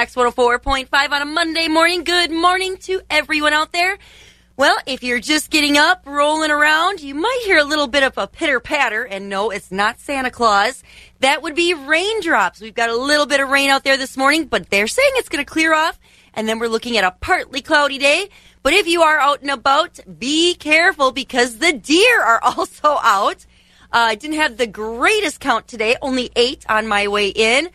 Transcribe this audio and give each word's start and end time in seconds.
Wax 0.00 0.14
104.5 0.14 1.10
on 1.12 1.20
a 1.20 1.26
Monday 1.26 1.68
morning. 1.68 2.04
Good 2.04 2.30
morning 2.30 2.78
to 2.84 3.02
everyone 3.10 3.52
out 3.52 3.70
there. 3.72 3.98
Well, 4.56 4.78
if 4.86 5.02
you're 5.02 5.20
just 5.20 5.50
getting 5.50 5.76
up, 5.76 6.04
rolling 6.06 6.50
around, 6.50 7.02
you 7.02 7.14
might 7.14 7.42
hear 7.44 7.58
a 7.58 7.64
little 7.64 7.86
bit 7.86 8.02
of 8.02 8.16
a 8.16 8.26
pitter 8.26 8.60
patter, 8.60 9.04
and 9.04 9.28
no, 9.28 9.50
it's 9.50 9.70
not 9.70 10.00
Santa 10.00 10.30
Claus. 10.30 10.82
That 11.18 11.42
would 11.42 11.54
be 11.54 11.74
raindrops. 11.74 12.62
We've 12.62 12.72
got 12.72 12.88
a 12.88 12.96
little 12.96 13.26
bit 13.26 13.40
of 13.40 13.50
rain 13.50 13.68
out 13.68 13.84
there 13.84 13.98
this 13.98 14.16
morning, 14.16 14.46
but 14.46 14.70
they're 14.70 14.86
saying 14.86 15.10
it's 15.16 15.28
going 15.28 15.44
to 15.44 15.50
clear 15.50 15.74
off, 15.74 16.00
and 16.32 16.48
then 16.48 16.58
we're 16.58 16.68
looking 16.68 16.96
at 16.96 17.04
a 17.04 17.10
partly 17.20 17.60
cloudy 17.60 17.98
day. 17.98 18.30
But 18.62 18.72
if 18.72 18.86
you 18.86 19.02
are 19.02 19.18
out 19.18 19.42
and 19.42 19.50
about, 19.50 20.00
be 20.18 20.54
careful 20.54 21.12
because 21.12 21.58
the 21.58 21.74
deer 21.74 22.22
are 22.24 22.40
also 22.56 22.96
out. 23.02 23.44
Uh, 23.92 23.98
I 23.98 24.14
didn't 24.14 24.36
have 24.36 24.56
the 24.56 24.66
greatest 24.66 25.40
count 25.40 25.68
today, 25.68 25.96
only 26.00 26.30
eight 26.36 26.64
on 26.70 26.88
my 26.88 27.06
way 27.06 27.28
in 27.28 27.68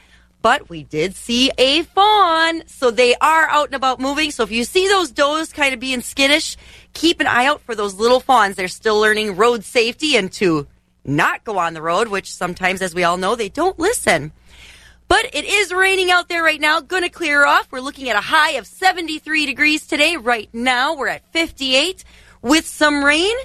but 0.46 0.70
we 0.70 0.84
did 0.84 1.16
see 1.16 1.50
a 1.58 1.82
fawn. 1.82 2.62
So 2.68 2.92
they 2.92 3.16
are 3.16 3.50
out 3.50 3.70
and 3.70 3.74
about 3.74 4.00
moving. 4.00 4.30
So 4.30 4.44
if 4.44 4.52
you 4.52 4.64
see 4.64 4.88
those 4.88 5.10
does 5.10 5.52
kind 5.52 5.74
of 5.74 5.80
being 5.80 6.02
skittish, 6.02 6.56
keep 6.94 7.20
an 7.20 7.26
eye 7.26 7.48
out 7.48 7.62
for 7.62 7.74
those 7.74 7.96
little 7.96 8.20
fawns. 8.20 8.56
They're 8.56 8.68
still 8.68 9.00
learning 9.00 9.38
road 9.38 9.64
safety 9.64 10.16
and 10.16 10.32
to 10.34 10.68
not 11.04 11.46
go 11.46 11.58
on 11.58 11.74
the 11.74 11.82
road, 11.82 12.10
which 12.10 12.32
sometimes, 12.32 12.84
as 12.84 12.94
we 12.94 13.04
all 13.04 13.18
know, 13.18 13.34
they 13.34 13.50
don't 13.50 13.80
listen. 13.80 14.34
But 15.08 15.26
it 15.34 15.46
is 15.46 15.74
raining 15.74 16.12
out 16.12 16.30
there 16.30 16.44
right 16.44 16.62
now. 16.62 16.80
To 16.80 17.10
clear 17.10 17.44
off. 17.44 17.72
We're 17.72 17.80
looking 17.80 18.10
at 18.10 18.16
a 18.16 18.22
high 18.22 18.52
of 18.52 18.68
73 18.68 19.48
degrees 19.48 19.88
today. 19.88 20.16
Right 20.16 20.54
now, 20.54 20.96
we're 20.96 21.08
at 21.08 21.26
58 21.34 22.04
with 22.44 22.68
some 22.68 23.04
rain. 23.04 23.36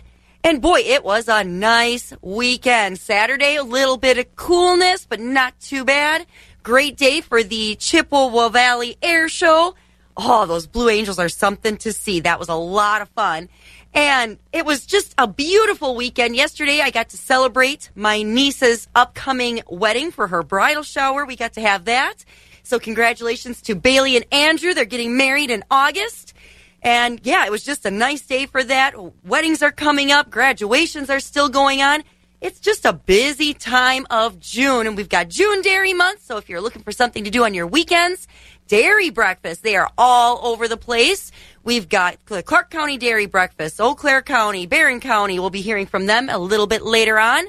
And 0.43 0.63
boy, 0.63 0.81
it 0.81 1.05
was 1.05 1.29
a 1.29 1.45
nice 1.45 2.15
weekend. 2.23 2.99
Saturday, 2.99 3.57
a 3.57 3.63
little 3.63 3.99
bit 3.99 4.19
of 4.19 4.37
coolness, 4.37 5.07
but 5.07 5.21
not 5.21 5.59
too 5.61 5.85
bad. 5.85 6.27
Great 6.63 6.99
day 6.99 7.23
for 7.23 7.43
the 7.43 7.75
Chippewa 7.77 8.51
Valley 8.51 8.99
Air 9.01 9.31
Show. 9.31 9.75
Oh, 10.15 10.45
those 10.45 10.67
Blue 10.67 10.91
Angels 10.91 11.19
are 11.19 11.31
something 11.31 11.79
to 11.79 11.93
see. 11.93 12.21
That 12.21 12.39
was 12.39 12.51
a 12.51 12.55
lot 12.55 13.01
of 13.01 13.09
fun. 13.11 13.49
And 13.95 14.39
it 14.53 14.67
was 14.67 14.85
just 14.85 15.15
a 15.17 15.27
beautiful 15.27 15.97
weekend. 15.97 16.37
Yesterday, 16.37 16.83
I 16.83 16.91
got 16.91 17.09
to 17.11 17.17
celebrate 17.17 17.89
my 17.95 18.23
niece's 18.23 18.89
upcoming 18.95 19.63
wedding 19.69 20.11
for 20.11 20.27
her 20.27 20.43
bridal 20.43 20.83
shower. 20.83 21.25
We 21.25 21.35
got 21.35 21.55
to 21.55 21.63
have 21.63 21.87
that. 21.87 22.27
So, 22.63 22.79
congratulations 22.79 23.63
to 23.63 23.75
Bailey 23.75 24.17
and 24.17 24.27
Andrew. 24.31 24.75
They're 24.75 24.85
getting 24.85 25.17
married 25.17 25.51
in 25.51 25.65
August. 25.71 26.35
And 26.83 27.21
yeah, 27.25 27.47
it 27.47 27.51
was 27.51 27.65
just 27.65 27.87
a 27.87 27.91
nice 27.91 28.21
day 28.21 28.45
for 28.45 28.63
that. 28.63 28.95
Weddings 29.25 29.63
are 29.63 29.73
coming 29.73 30.13
up, 30.13 30.29
graduations 30.31 31.09
are 31.09 31.21
still 31.21 31.49
going 31.49 31.81
on. 31.81 32.03
It's 32.41 32.59
just 32.59 32.87
a 32.87 32.95
busy 32.95 33.53
time 33.53 34.07
of 34.09 34.41
June, 34.41 34.87
and 34.87 34.97
we've 34.97 35.11
got 35.11 35.29
June 35.29 35.61
Dairy 35.61 35.93
Month. 35.93 36.23
So 36.23 36.39
if 36.39 36.49
you're 36.49 36.63
looking 36.63 36.83
for 36.83 36.91
something 36.91 37.25
to 37.25 37.31
do 37.31 37.45
on 37.45 37.53
your 37.53 37.67
weekends, 37.67 38.27
dairy 38.67 39.11
breakfast, 39.11 39.63
they 39.63 39.77
are 39.77 39.91
all 39.99 40.41
over 40.43 40.67
the 40.67 40.79
place. 40.79 41.33
We've 41.65 41.87
got 41.87 42.17
the 42.27 42.43
Clark 42.43 42.71
County 42.71 42.97
Dairy 42.97 43.27
Breakfast, 43.27 43.79
Eau 43.79 43.95
Claire 43.95 44.23
County, 44.23 44.65
Barron 44.65 45.01
County. 45.01 45.39
We'll 45.39 45.51
be 45.51 45.61
hearing 45.61 45.85
from 45.85 46.07
them 46.07 46.31
a 46.31 46.39
little 46.39 46.67
bit 46.67 46.81
later 46.81 47.19
on. 47.19 47.45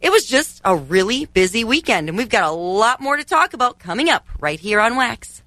It 0.00 0.10
was 0.10 0.26
just 0.26 0.60
a 0.64 0.74
really 0.74 1.26
busy 1.26 1.62
weekend, 1.62 2.08
and 2.08 2.18
we've 2.18 2.28
got 2.28 2.42
a 2.42 2.50
lot 2.50 3.00
more 3.00 3.16
to 3.16 3.22
talk 3.22 3.54
about 3.54 3.78
coming 3.78 4.10
up 4.10 4.26
right 4.40 4.58
here 4.58 4.80
on 4.80 4.96
Wax. 4.96 5.44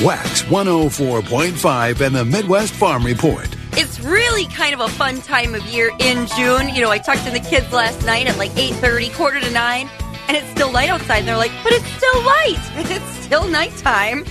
Wax 0.00 0.42
104.5 0.44 2.00
and 2.00 2.14
the 2.14 2.24
Midwest 2.24 2.72
Farm 2.74 3.04
Report. 3.04 3.48
It's 3.76 3.98
really 3.98 4.46
kind 4.46 4.72
of 4.72 4.80
a 4.80 4.88
fun 4.88 5.20
time 5.20 5.52
of 5.54 5.66
year 5.66 5.90
in 5.98 6.28
June. 6.28 6.68
You 6.72 6.82
know, 6.82 6.90
I 6.90 6.98
talked 6.98 7.24
to 7.24 7.30
the 7.32 7.40
kids 7.40 7.72
last 7.72 8.06
night 8.06 8.28
at 8.28 8.38
like 8.38 8.52
8.30, 8.52 9.12
quarter 9.14 9.40
to 9.40 9.50
9, 9.50 9.90
and 10.28 10.36
it's 10.36 10.48
still 10.50 10.70
light 10.70 10.90
outside. 10.90 11.18
And 11.18 11.28
they're 11.28 11.36
like, 11.36 11.50
but 11.64 11.72
it's 11.72 11.88
still 11.96 12.22
light. 12.22 12.60
It's 12.94 13.24
still 13.24 13.48
nighttime. 13.48 14.24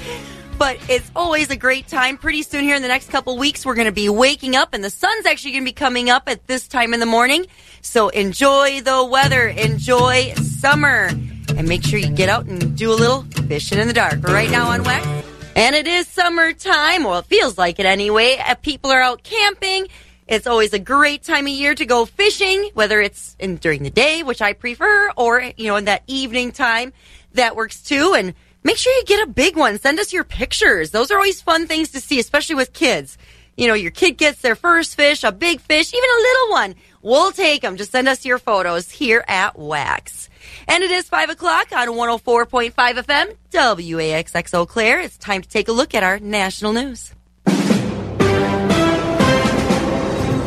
But 0.57 0.77
it's 0.87 1.11
always 1.13 1.49
a 1.49 1.57
great 1.57 1.89
time. 1.89 2.17
Pretty 2.17 2.43
soon 2.43 2.63
here 2.63 2.77
in 2.77 2.81
the 2.81 2.87
next 2.87 3.09
couple 3.09 3.37
weeks, 3.37 3.65
we're 3.65 3.75
going 3.75 3.87
to 3.87 3.91
be 3.91 4.07
waking 4.07 4.55
up, 4.55 4.73
and 4.73 4.81
the 4.81 4.89
sun's 4.89 5.25
actually 5.25 5.51
going 5.51 5.63
to 5.63 5.69
be 5.69 5.73
coming 5.73 6.09
up 6.09 6.29
at 6.29 6.47
this 6.47 6.67
time 6.67 6.93
in 6.93 7.01
the 7.01 7.05
morning. 7.05 7.45
So 7.81 8.07
enjoy 8.09 8.79
the 8.79 9.03
weather. 9.03 9.47
Enjoy 9.49 10.33
summer. 10.35 11.09
And 11.57 11.67
make 11.67 11.83
sure 11.83 11.99
you 11.99 12.09
get 12.09 12.29
out 12.29 12.45
and 12.45 12.77
do 12.77 12.91
a 12.91 12.95
little 12.95 13.23
fishing 13.49 13.77
in 13.77 13.87
the 13.89 13.93
dark. 13.93 14.23
Right 14.23 14.49
now 14.49 14.69
on 14.69 14.83
Wax. 14.83 15.32
And 15.55 15.75
it 15.75 15.87
is 15.87 16.07
summertime. 16.07 17.03
Well, 17.03 17.19
it 17.19 17.25
feels 17.25 17.57
like 17.57 17.79
it 17.79 17.85
anyway. 17.85 18.37
Uh, 18.43 18.55
People 18.55 18.91
are 18.91 19.01
out 19.01 19.23
camping. 19.23 19.87
It's 20.27 20.47
always 20.47 20.73
a 20.73 20.79
great 20.79 21.23
time 21.23 21.45
of 21.45 21.53
year 21.53 21.75
to 21.75 21.85
go 21.85 22.05
fishing, 22.05 22.71
whether 22.73 22.99
it's 23.01 23.35
in 23.39 23.57
during 23.57 23.83
the 23.83 23.89
day, 23.89 24.23
which 24.23 24.41
I 24.41 24.53
prefer, 24.53 25.11
or 25.15 25.41
you 25.57 25.67
know, 25.67 25.75
in 25.75 25.85
that 25.85 26.03
evening 26.07 26.51
time. 26.51 26.93
That 27.33 27.55
works 27.55 27.81
too. 27.83 28.15
And 28.17 28.33
make 28.63 28.77
sure 28.77 28.93
you 28.93 29.03
get 29.05 29.27
a 29.27 29.31
big 29.31 29.55
one. 29.55 29.77
Send 29.79 29.99
us 29.99 30.13
your 30.13 30.23
pictures. 30.23 30.91
Those 30.91 31.11
are 31.11 31.17
always 31.17 31.41
fun 31.41 31.67
things 31.67 31.91
to 31.91 32.01
see, 32.01 32.19
especially 32.19 32.55
with 32.55 32.73
kids. 32.73 33.17
You 33.55 33.67
know, 33.67 33.75
your 33.75 33.91
kid 33.91 34.17
gets 34.17 34.41
their 34.41 34.55
first 34.55 34.95
fish, 34.95 35.23
a 35.23 35.31
big 35.31 35.59
fish, 35.59 35.93
even 35.93 36.09
a 36.09 36.21
little 36.21 36.49
one. 36.51 36.75
We'll 37.03 37.31
take 37.31 37.61
them. 37.61 37.77
Just 37.77 37.91
send 37.91 38.07
us 38.07 38.25
your 38.25 38.39
photos 38.39 38.89
here 38.89 39.23
at 39.27 39.59
Wax. 39.59 40.29
And 40.67 40.83
it 40.83 40.91
is 40.91 41.07
5 41.07 41.29
o'clock 41.29 41.71
on 41.71 41.89
104.5 41.89 42.73
FM, 42.73 43.35
WAXX 43.51 44.53
Eau 44.53 44.65
Claire. 44.65 45.01
It's 45.01 45.17
time 45.17 45.41
to 45.41 45.49
take 45.49 45.67
a 45.67 45.71
look 45.71 45.93
at 45.95 46.03
our 46.03 46.19
national 46.19 46.73
news. 46.73 47.13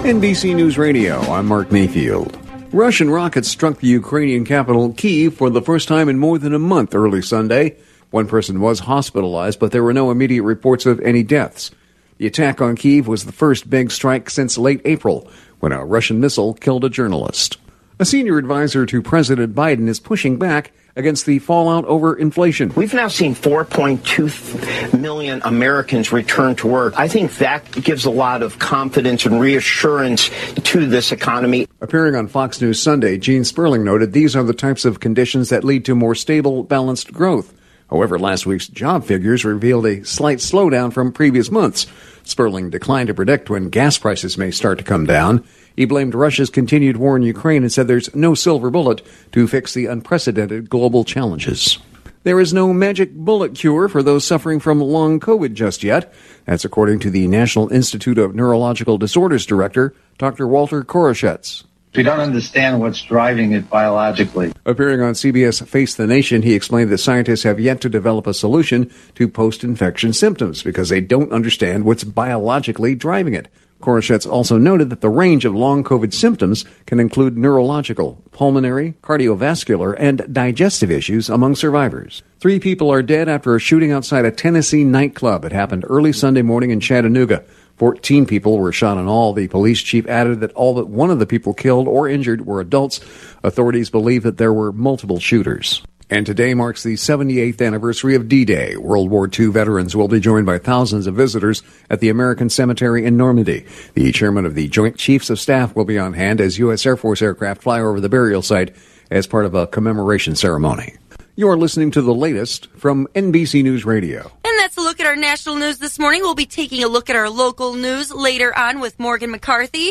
NBC 0.06 0.54
News 0.54 0.78
Radio, 0.78 1.18
I'm 1.22 1.46
Mark 1.46 1.72
Mayfield. 1.72 2.38
Russian 2.72 3.10
rockets 3.10 3.48
struck 3.48 3.78
the 3.78 3.88
Ukrainian 3.88 4.44
capital, 4.44 4.92
Kiev, 4.92 5.34
for 5.34 5.50
the 5.50 5.62
first 5.62 5.88
time 5.88 6.08
in 6.08 6.18
more 6.18 6.38
than 6.38 6.54
a 6.54 6.58
month 6.58 6.94
early 6.94 7.22
Sunday. 7.22 7.76
One 8.10 8.28
person 8.28 8.60
was 8.60 8.80
hospitalized, 8.80 9.58
but 9.58 9.72
there 9.72 9.82
were 9.82 9.92
no 9.92 10.10
immediate 10.10 10.44
reports 10.44 10.86
of 10.86 11.00
any 11.00 11.22
deaths. 11.22 11.70
The 12.18 12.26
attack 12.26 12.60
on 12.60 12.76
Kiev 12.76 13.08
was 13.08 13.24
the 13.24 13.32
first 13.32 13.68
big 13.68 13.90
strike 13.90 14.30
since 14.30 14.56
late 14.56 14.80
April, 14.84 15.28
when 15.60 15.72
a 15.72 15.84
Russian 15.84 16.20
missile 16.20 16.54
killed 16.54 16.84
a 16.84 16.88
journalist. 16.88 17.58
A 17.98 18.04
senior 18.04 18.36
advisor 18.36 18.84
to 18.84 19.00
President 19.00 19.54
Biden 19.54 19.88
is 19.88 20.00
pushing 20.00 20.38
back 20.38 20.72
against 20.96 21.24
the 21.24 21.38
fallout 21.38 21.86
over 21.86 22.14
inflation. 22.14 22.70
We've 22.76 22.92
now 22.92 23.08
seen 23.08 23.34
4.2 23.34 25.00
million 25.00 25.40
Americans 25.42 26.12
return 26.12 26.56
to 26.56 26.66
work. 26.66 26.92
I 26.98 27.08
think 27.08 27.36
that 27.36 27.72
gives 27.72 28.04
a 28.04 28.10
lot 28.10 28.42
of 28.42 28.58
confidence 28.58 29.24
and 29.24 29.40
reassurance 29.40 30.28
to 30.56 30.86
this 30.86 31.10
economy. 31.10 31.68
Appearing 31.80 32.16
on 32.16 32.28
Fox 32.28 32.60
News 32.60 32.82
Sunday, 32.82 33.16
Gene 33.16 33.44
Sperling 33.44 33.82
noted 33.82 34.12
these 34.12 34.36
are 34.36 34.42
the 34.42 34.52
types 34.52 34.84
of 34.84 35.00
conditions 35.00 35.48
that 35.48 35.64
lead 35.64 35.86
to 35.86 35.94
more 35.94 36.14
stable, 36.14 36.64
balanced 36.64 37.14
growth. 37.14 37.54
However, 37.88 38.18
last 38.18 38.44
week's 38.44 38.68
job 38.68 39.04
figures 39.04 39.42
revealed 39.42 39.86
a 39.86 40.04
slight 40.04 40.38
slowdown 40.38 40.92
from 40.92 41.12
previous 41.12 41.50
months. 41.50 41.86
Sperling 42.24 42.68
declined 42.68 43.06
to 43.06 43.14
predict 43.14 43.48
when 43.48 43.70
gas 43.70 43.96
prices 43.96 44.36
may 44.36 44.50
start 44.50 44.78
to 44.78 44.84
come 44.84 45.06
down. 45.06 45.44
He 45.76 45.84
blamed 45.84 46.14
Russia's 46.14 46.50
continued 46.50 46.96
war 46.96 47.16
in 47.16 47.22
Ukraine 47.22 47.62
and 47.62 47.70
said 47.70 47.86
there's 47.86 48.14
no 48.14 48.34
silver 48.34 48.70
bullet 48.70 49.02
to 49.32 49.46
fix 49.46 49.74
the 49.74 49.86
unprecedented 49.86 50.70
global 50.70 51.04
challenges. 51.04 51.78
There 52.22 52.40
is 52.40 52.52
no 52.52 52.72
magic 52.72 53.14
bullet 53.14 53.54
cure 53.54 53.88
for 53.88 54.02
those 54.02 54.24
suffering 54.24 54.58
from 54.58 54.80
long 54.80 55.20
COVID 55.20 55.54
just 55.54 55.84
yet. 55.84 56.12
That's 56.44 56.64
according 56.64 56.98
to 57.00 57.10
the 57.10 57.28
National 57.28 57.72
Institute 57.72 58.18
of 58.18 58.34
Neurological 58.34 58.98
Disorders 58.98 59.46
director, 59.46 59.94
Dr. 60.18 60.48
Walter 60.48 60.82
Koroshetz. 60.82 61.62
We 61.94 62.02
don't 62.02 62.20
understand 62.20 62.80
what's 62.80 63.00
driving 63.00 63.52
it 63.52 63.70
biologically. 63.70 64.52
Appearing 64.66 65.00
on 65.00 65.14
CBS 65.14 65.66
Face 65.66 65.94
the 65.94 66.06
Nation, 66.06 66.42
he 66.42 66.54
explained 66.54 66.90
that 66.90 66.98
scientists 66.98 67.44
have 67.44 67.60
yet 67.60 67.80
to 67.82 67.88
develop 67.88 68.26
a 68.26 68.34
solution 68.34 68.90
to 69.14 69.28
post 69.28 69.64
infection 69.64 70.12
symptoms 70.12 70.62
because 70.62 70.88
they 70.88 71.00
don't 71.00 71.32
understand 71.32 71.84
what's 71.84 72.04
biologically 72.04 72.94
driving 72.94 73.34
it. 73.34 73.48
Koroshetz 73.86 74.28
also 74.28 74.58
noted 74.58 74.90
that 74.90 75.00
the 75.00 75.08
range 75.08 75.44
of 75.44 75.54
long 75.54 75.84
COVID 75.84 76.12
symptoms 76.12 76.64
can 76.86 76.98
include 76.98 77.38
neurological, 77.38 78.20
pulmonary, 78.32 78.94
cardiovascular, 79.00 79.94
and 79.96 80.26
digestive 80.34 80.90
issues 80.90 81.30
among 81.30 81.54
survivors. 81.54 82.24
Three 82.40 82.58
people 82.58 82.90
are 82.90 83.00
dead 83.00 83.28
after 83.28 83.54
a 83.54 83.60
shooting 83.60 83.92
outside 83.92 84.24
a 84.24 84.32
Tennessee 84.32 84.82
nightclub. 84.82 85.44
It 85.44 85.52
happened 85.52 85.84
early 85.88 86.12
Sunday 86.12 86.42
morning 86.42 86.70
in 86.70 86.80
Chattanooga. 86.80 87.44
14 87.76 88.26
people 88.26 88.58
were 88.58 88.72
shot 88.72 88.98
in 88.98 89.06
all. 89.06 89.32
The 89.32 89.46
police 89.46 89.80
chief 89.80 90.08
added 90.08 90.40
that 90.40 90.52
all 90.54 90.74
but 90.74 90.88
one 90.88 91.12
of 91.12 91.20
the 91.20 91.26
people 91.26 91.54
killed 91.54 91.86
or 91.86 92.08
injured 92.08 92.44
were 92.44 92.60
adults. 92.60 92.98
Authorities 93.44 93.88
believe 93.88 94.24
that 94.24 94.36
there 94.36 94.52
were 94.52 94.72
multiple 94.72 95.20
shooters. 95.20 95.84
And 96.08 96.24
today 96.24 96.54
marks 96.54 96.84
the 96.84 96.94
78th 96.94 97.60
anniversary 97.66 98.14
of 98.14 98.28
D-Day. 98.28 98.76
World 98.76 99.10
War 99.10 99.28
II 99.28 99.46
veterans 99.46 99.96
will 99.96 100.06
be 100.06 100.20
joined 100.20 100.46
by 100.46 100.58
thousands 100.58 101.08
of 101.08 101.16
visitors 101.16 101.64
at 101.90 101.98
the 101.98 102.10
American 102.10 102.48
Cemetery 102.48 103.04
in 103.04 103.16
Normandy. 103.16 103.66
The 103.94 104.12
chairman 104.12 104.46
of 104.46 104.54
the 104.54 104.68
Joint 104.68 104.98
Chiefs 104.98 105.30
of 105.30 105.40
Staff 105.40 105.74
will 105.74 105.84
be 105.84 105.98
on 105.98 106.12
hand 106.12 106.40
as 106.40 106.58
U.S. 106.58 106.86
Air 106.86 106.96
Force 106.96 107.22
aircraft 107.22 107.62
fly 107.62 107.80
over 107.80 108.00
the 108.00 108.08
burial 108.08 108.40
site 108.40 108.76
as 109.10 109.26
part 109.26 109.46
of 109.46 109.54
a 109.56 109.66
commemoration 109.66 110.36
ceremony. 110.36 110.94
You're 111.34 111.56
listening 111.56 111.90
to 111.90 112.02
the 112.02 112.14
latest 112.14 112.68
from 112.76 113.08
NBC 113.16 113.64
News 113.64 113.84
Radio. 113.84 114.30
And 114.44 114.58
that's 114.60 114.76
a 114.76 114.82
look 114.82 115.00
at 115.00 115.06
our 115.06 115.16
national 115.16 115.56
news 115.56 115.78
this 115.78 115.98
morning. 115.98 116.22
We'll 116.22 116.36
be 116.36 116.46
taking 116.46 116.84
a 116.84 116.88
look 116.88 117.10
at 117.10 117.16
our 117.16 117.28
local 117.28 117.74
news 117.74 118.12
later 118.12 118.56
on 118.56 118.78
with 118.78 118.98
Morgan 119.00 119.32
McCarthy. 119.32 119.90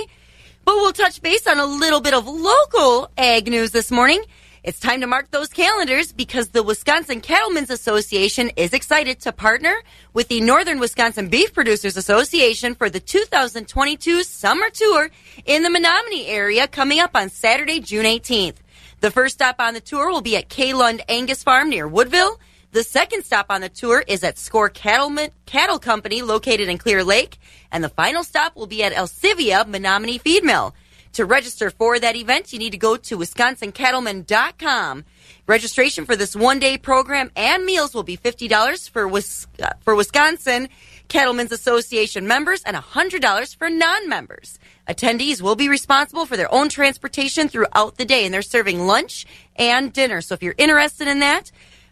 But 0.64 0.76
we'll 0.76 0.94
touch 0.94 1.22
base 1.22 1.46
on 1.46 1.60
a 1.60 1.66
little 1.66 2.00
bit 2.00 2.14
of 2.14 2.26
local 2.26 3.12
ag 3.18 3.50
news 3.50 3.72
this 3.72 3.92
morning. 3.92 4.24
It's 4.66 4.80
time 4.80 5.02
to 5.02 5.08
mark 5.08 5.30
those 5.30 5.50
calendars 5.50 6.12
because 6.12 6.50
the 6.50 6.64
Wisconsin 6.64 7.22
Cattlemen's 7.22 7.70
Association 7.70 8.50
is 8.56 8.74
excited 8.74 9.20
to 9.20 9.32
partner 9.32 9.76
with 10.12 10.28
the 10.28 10.42
Northern 10.42 10.80
Wisconsin 10.80 11.30
Beef 11.30 11.54
Producers 11.54 11.98
Association 11.98 12.74
for 12.74 12.90
the 12.90 13.00
2022 13.00 14.24
Summer 14.24 14.72
Tour 14.72 15.12
in 15.46 15.62
the 15.62 15.70
Menomonie 15.70 16.30
area 16.30 16.68
coming 16.68 17.00
up 17.00 17.12
on 17.14 17.30
Saturday, 17.30 17.80
June 17.80 18.06
18th. 18.06 18.56
The 19.02 19.12
first 19.12 19.36
stop 19.36 19.58
on 19.60 19.76
the 19.76 19.82
tour 19.82 20.10
will 20.10 20.22
be 20.22 20.36
at 20.36 20.50
K. 20.50 20.74
Lund 20.74 21.04
Angus 21.08 21.44
Farm 21.44 21.70
near 21.70 21.88
Woodville. 21.88 22.40
The 22.72 22.84
second 22.84 23.24
stop 23.24 23.46
on 23.52 23.62
the 23.62 23.70
tour 23.70 24.04
is 24.08 24.24
at 24.24 24.40
Score 24.40 24.70
Cattle 24.70 25.78
Company 25.78 26.24
located 26.24 26.70
in 26.70 26.80
Clear 26.80 27.04
Lake. 27.04 27.38
And 27.72 27.84
the 27.84 27.90
final 27.90 28.24
stop 28.24 28.56
will 28.56 28.66
be 28.66 28.82
at 28.82 28.94
Elsivia 28.94 29.66
Menomonie 29.66 30.20
Feed 30.20 30.44
Mill. 30.44 30.74
To 31.16 31.26
register 31.26 31.70
for 31.70 31.98
that 31.98 32.18
event, 32.18 32.52
you 32.52 32.60
need 32.60 32.72
to 32.72 32.78
go 32.78 32.98
to 32.98 33.18
wisconsincattlemen.com. 33.18 35.06
Registration 35.48 36.06
for 36.06 36.18
this 36.18 36.36
one 36.36 36.60
day 36.60 36.78
program 36.78 37.32
and 37.38 37.64
meals 37.64 37.94
will 37.94 38.04
be 38.04 38.18
$50 38.18 38.90
for, 38.90 39.08
uh, 39.08 39.70
for 39.80 39.96
Wisconsin 39.96 40.68
Cattlemen's 41.08 41.54
Association 41.54 42.28
members 42.28 42.64
and 42.64 42.76
$100 42.76 43.56
for 43.56 43.70
non 43.70 44.10
members. 44.10 44.60
Attendees 44.90 45.42
will 45.42 45.56
be 45.56 45.70
responsible 45.70 46.26
for 46.26 46.36
their 46.36 46.54
own 46.54 46.68
transportation 46.68 47.48
throughout 47.48 47.98
the 47.98 48.04
day, 48.04 48.26
and 48.26 48.34
they're 48.34 48.42
serving 48.42 48.86
lunch 48.86 49.26
and 49.56 49.94
dinner. 49.94 50.20
So 50.20 50.34
if 50.34 50.44
you're 50.44 50.56
interested 50.58 51.08
in 51.08 51.20
that, 51.20 51.50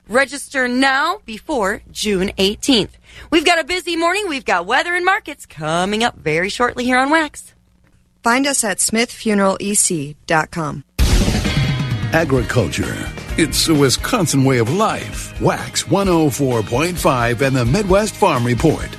register 0.10 0.68
now 0.68 1.22
before 1.26 1.82
June 1.94 2.34
18th. 2.38 2.98
We've 3.32 3.46
got 3.46 3.58
a 3.58 3.64
busy 3.64 3.96
morning. 3.96 4.28
We've 4.28 4.44
got 4.44 4.66
weather 4.66 4.94
and 4.94 5.06
markets 5.06 5.46
coming 5.46 6.04
up 6.04 6.18
very 6.18 6.50
shortly 6.50 6.84
here 6.84 6.98
on 6.98 7.10
Wax. 7.10 7.53
Find 8.24 8.48
us 8.48 8.64
at 8.64 8.78
smithfuneralec.com. 8.78 10.84
Agriculture. 12.14 13.12
It's 13.38 13.68
a 13.68 13.74
Wisconsin 13.74 14.44
way 14.44 14.60
of 14.60 14.72
life. 14.72 15.40
Wax 15.42 15.84
104.5 15.84 17.42
and 17.42 17.56
the 17.56 17.66
Midwest 17.66 18.16
Farm 18.16 18.46
Report. 18.46 18.90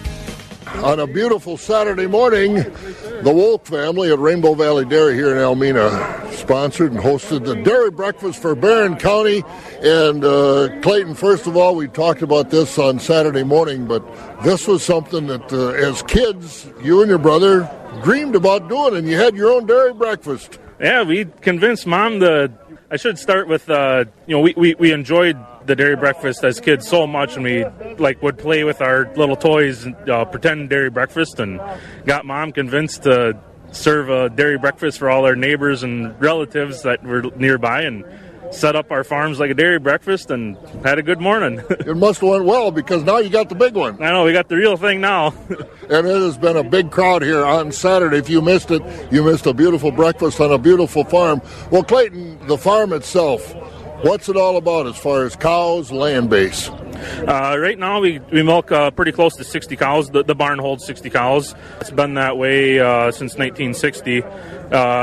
On 0.83 1.01
a 1.01 1.07
beautiful 1.07 1.57
Saturday 1.57 2.07
morning, 2.07 2.55
the 2.55 3.31
Wolk 3.33 3.65
family 3.65 4.13
at 4.13 4.19
Rainbow 4.19 4.55
Valley 4.55 4.85
Dairy 4.85 5.15
here 5.15 5.31
in 5.31 5.39
Almena 5.39 6.31
sponsored 6.33 6.93
and 6.93 7.01
hosted 7.01 7.45
the 7.45 7.55
dairy 7.63 7.91
breakfast 7.91 8.43
for 8.43 8.55
Barron 8.55 8.97
County. 8.97 9.43
And 9.81 10.25
uh, 10.25 10.69
Clayton, 10.83 11.15
first 11.15 11.47
of 11.47 11.57
all, 11.57 11.75
we 11.75 11.89
talked 11.89 12.21
about 12.21 12.51
this 12.51 12.79
on 12.79 12.99
Saturday 12.99 13.45
morning, 13.45 13.87
but 13.87 14.05
this 14.43 14.67
was 14.67 14.83
something 14.83 15.27
that 15.29 15.53
uh, 15.53 15.69
as 15.71 16.03
kids, 16.03 16.67
you 16.83 17.01
and 17.01 17.09
your 17.09 17.19
brother 17.19 17.71
dreamed 18.03 18.35
about 18.37 18.69
doing, 18.69 18.97
and 18.97 19.09
you 19.09 19.17
had 19.17 19.35
your 19.37 19.53
own 19.53 19.67
dairy 19.67 19.95
breakfast. 19.95 20.59
Yeah, 20.81 21.03
we 21.03 21.25
convinced 21.41 21.87
mom 21.87 22.21
to. 22.21 22.53
I 22.91 22.97
should 22.97 23.19
start 23.19 23.49
with, 23.49 23.71
uh, 23.71 24.05
you 24.27 24.37
know, 24.37 24.41
we, 24.41 24.55
we, 24.57 24.75
we 24.75 24.93
enjoyed 24.93 25.39
the 25.67 25.77
dairy 25.77 25.97
breakfast 25.97 26.45
as 26.45 26.61
kids 26.61 26.87
so 26.87 27.07
much, 27.07 27.37
and 27.37 27.45
we 27.45 27.65
like 27.99 28.23
would 28.23 28.39
play 28.39 28.65
with 28.65 28.81
our 28.81 29.13
little 29.15 29.37
toys, 29.37 29.85
and 29.85 30.11
uh, 30.11 30.25
pretend 30.25 30.71
dairy 30.71 30.91
breakfast, 30.91 31.41
and 31.41 31.61
got 32.07 32.25
mom 32.25 32.53
convinced 32.53 33.05
to 33.05 33.39
serve 33.73 34.09
a 34.09 34.31
dairy 34.31 34.59
breakfast 34.59 34.99
for 34.99 35.11
all 35.11 35.25
our 35.25 35.37
neighbors 35.37 35.83
and 35.83 36.19
relatives 36.21 36.83
that 36.83 37.03
were 37.03 37.23
nearby, 37.37 37.83
and 37.83 38.05
set 38.51 38.77
up 38.77 38.91
our 38.91 39.03
farms 39.03 39.41
like 39.41 39.51
a 39.51 39.55
dairy 39.55 39.79
breakfast, 39.79 40.31
and 40.31 40.57
had 40.85 40.99
a 40.99 41.03
good 41.03 41.21
morning. 41.21 41.61
it 41.71 41.97
must 41.97 42.21
have 42.21 42.31
went 42.31 42.45
well 42.45 42.71
because 42.71 43.03
now 43.03 43.19
you 43.19 43.31
got 43.31 43.49
the 43.49 43.55
big 43.55 43.75
one. 43.75 44.01
I 44.03 44.11
know 44.13 44.25
we 44.25 44.33
got 44.33 44.49
the 44.49 44.57
real 44.57 44.77
thing 44.77 45.01
now. 45.01 45.35
and 45.49 46.07
it 46.07 46.23
has 46.23 46.39
been 46.39 46.57
a 46.57 46.65
big 46.65 46.91
crowd 46.91 47.23
here 47.23 47.45
on 47.45 47.73
Saturday. 47.73 48.19
If 48.19 48.31
you 48.31 48.41
missed 48.41 48.71
it, 48.71 48.83
you 49.13 49.25
missed 49.25 49.47
a 49.47 49.55
beautiful 49.55 49.91
breakfast 49.91 50.41
on 50.41 50.53
a 50.53 50.59
beautiful 50.59 51.05
farm. 51.05 51.43
Well, 51.71 51.83
Clayton, 51.83 52.47
the 52.47 52.59
farm 52.59 52.93
itself. 52.93 53.55
What's 54.05 54.29
it 54.29 54.37
all 54.37 54.59
about 54.59 54.87
as 54.87 54.99
far 54.99 55.25
as 55.25 55.35
cows, 55.35 55.91
land 55.91 56.29
base? 56.29 56.69
Uh, 56.69 57.57
right 57.59 57.79
now, 57.79 58.01
we, 58.01 58.19
we 58.19 58.43
milk 58.43 58.71
uh, 58.71 58.91
pretty 58.91 59.13
close 59.13 59.35
to 59.37 59.45
60 59.45 59.77
cows. 59.77 60.11
The, 60.11 60.23
the, 60.23 60.35
barn 60.35 60.59
holds 60.59 60.85
60 60.85 61.09
cows. 61.09 61.55
It's 61.81 61.91
been 61.91 62.13
that 62.13 62.37
way 62.37 62.81
uh, 62.81 63.11
since 63.13 63.39
1960. 63.39 64.23
Uh, 64.23 64.29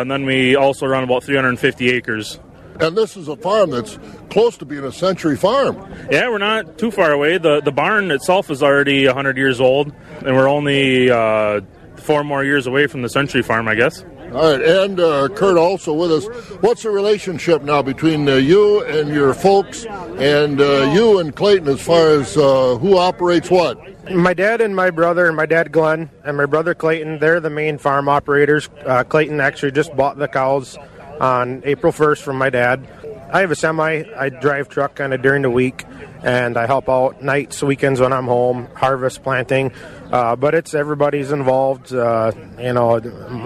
and 0.02 0.12
then 0.12 0.24
we 0.28 0.56
also 0.56 0.86
run 0.86 1.04
about 1.04 1.24
350 1.24 1.90
acres. 1.90 2.40
And 2.80 2.96
this 2.96 3.18
is 3.18 3.28
a 3.28 3.36
farm 3.36 3.72
that's 3.72 3.98
close 4.30 4.56
to 4.58 4.66
being 4.66 4.84
a 4.84 4.92
century 4.92 5.36
farm. 5.36 5.78
Yeah, 6.12 6.30
we're 6.30 6.38
not 6.38 6.78
too 6.78 6.92
far 6.92 7.12
away. 7.12 7.40
The, 7.40 7.60
the 7.60 7.72
barn 7.72 8.12
itself 8.12 8.52
is 8.52 8.62
already 8.62 9.08
100 9.08 9.36
years 9.36 9.60
old, 9.60 9.92
and 10.24 10.36
we're 10.36 10.48
only 10.48 11.10
uh, 11.10 11.62
four 11.96 12.24
more 12.24 12.44
years 12.44 12.68
away 12.68 12.86
from 12.86 13.02
the 13.02 13.10
century 13.10 13.42
farm, 13.42 13.68
I 13.68 13.74
guess. 13.74 14.06
All 14.34 14.50
right, 14.50 14.62
and 14.62 14.98
uh, 14.98 15.28
Kurt 15.28 15.58
also 15.58 15.94
with 15.94 16.10
us. 16.10 16.26
What's 16.62 16.84
the 16.84 16.90
relationship 16.90 17.64
now 17.64 17.82
between 17.82 18.30
uh, 18.30 18.36
you 18.36 18.82
and 18.86 19.10
your 19.10 19.34
folks, 19.34 19.86
and 19.86 20.62
uh, 20.62 20.90
you 20.94 21.20
and 21.20 21.36
Clayton 21.36 21.68
as 21.68 21.82
far 21.82 22.12
as 22.12 22.38
uh, 22.38 22.78
who 22.78 22.98
operates 22.98 23.52
what? 23.52 23.78
My 24.10 24.34
dad 24.34 24.62
and 24.62 24.74
my 24.74 24.90
brother, 24.90 25.28
and 25.28 25.36
my 25.36 25.46
dad 25.46 25.74
Glenn, 25.74 26.10
and 26.24 26.38
my 26.38 26.46
brother 26.46 26.74
Clayton, 26.74 27.20
they're 27.20 27.42
the 27.42 27.50
main 27.50 27.78
farm 27.78 28.08
operators. 28.08 28.70
Uh, 28.86 29.04
Clayton 29.04 29.42
actually 29.42 29.74
just 29.74 29.94
bought 29.98 30.18
the 30.18 30.30
cows 30.30 30.78
on 31.20 31.62
April 31.66 31.92
1st 31.92 32.22
from 32.22 32.38
my 32.38 32.50
dad. 32.50 32.88
I 33.34 33.42
have 33.42 33.52
a 33.52 33.56
semi. 33.56 34.04
I 34.18 34.30
drive 34.30 34.70
truck 34.70 34.96
kind 34.96 35.14
of 35.14 35.22
during 35.22 35.42
the 35.42 35.50
week, 35.50 35.84
and 36.24 36.58
I 36.58 36.68
help 36.68 36.88
out 36.88 37.22
nights, 37.22 37.62
weekends 37.62 38.00
when 38.00 38.14
I'm 38.14 38.28
home, 38.28 38.70
harvest, 38.76 39.24
planting. 39.24 39.74
Uh, 40.12 40.36
but 40.36 40.54
it's 40.54 40.74
everybody's 40.74 41.32
involved. 41.32 41.94
Uh, 41.94 42.32
you 42.60 42.74
know, 42.74 43.00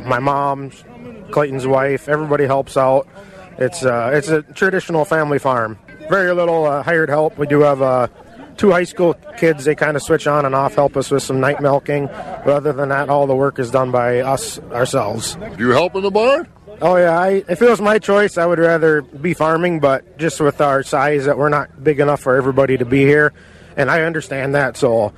my 0.06 0.20
mom, 0.20 0.72
Clayton's 1.32 1.68
wife, 1.68 2.10
everybody 2.10 2.46
helps 2.46 2.76
out. 2.76 3.08
It's 3.58 3.86
uh, 3.86 4.12
it's 4.14 4.30
a 4.30 4.42
traditional 4.42 5.06
family 5.06 5.40
farm. 5.40 5.78
Very 6.10 6.34
little 6.34 6.66
uh, 6.66 6.84
hired 6.84 7.10
help. 7.10 7.38
We 7.38 7.48
do 7.48 7.62
have 7.62 7.82
uh, 7.82 8.08
two 8.58 8.72
high 8.72 8.84
school 8.84 9.14
kids. 9.38 9.66
They 9.66 9.76
kind 9.76 9.96
of 9.96 10.04
switch 10.04 10.28
on 10.28 10.46
and 10.46 10.56
off, 10.56 10.76
help 10.76 10.98
us 10.98 11.12
with 11.12 11.24
some 11.24 11.40
night 11.40 11.62
milking. 11.62 12.08
But 12.08 12.48
other 12.48 12.74
than 12.74 12.90
that, 12.90 13.10
all 13.10 13.28
the 13.28 13.36
work 13.36 13.60
is 13.60 13.72
done 13.72 13.92
by 13.92 14.20
us 14.20 14.60
ourselves. 14.72 15.36
Do 15.36 15.56
you 15.60 15.70
help 15.70 15.96
in 15.96 16.02
the 16.02 16.12
barn? 16.12 16.48
Oh 16.82 16.98
yeah, 16.98 17.18
I, 17.18 17.44
if 17.48 17.62
it 17.62 17.70
was 17.70 17.80
my 17.80 18.00
choice, 18.00 18.38
I 18.38 18.46
would 18.46 18.60
rather 18.60 19.02
be 19.02 19.34
farming, 19.34 19.80
but 19.80 20.18
just 20.18 20.42
with 20.42 20.60
our 20.60 20.84
size, 20.84 21.26
that 21.26 21.38
we're 21.38 21.50
not 21.50 21.84
big 21.84 22.00
enough 22.02 22.20
for 22.20 22.36
everybody 22.36 22.78
to 22.78 22.86
be 22.86 23.06
here, 23.06 23.32
and 23.78 23.90
I 23.90 24.02
understand 24.02 24.56
that. 24.56 24.76
So 24.76 25.14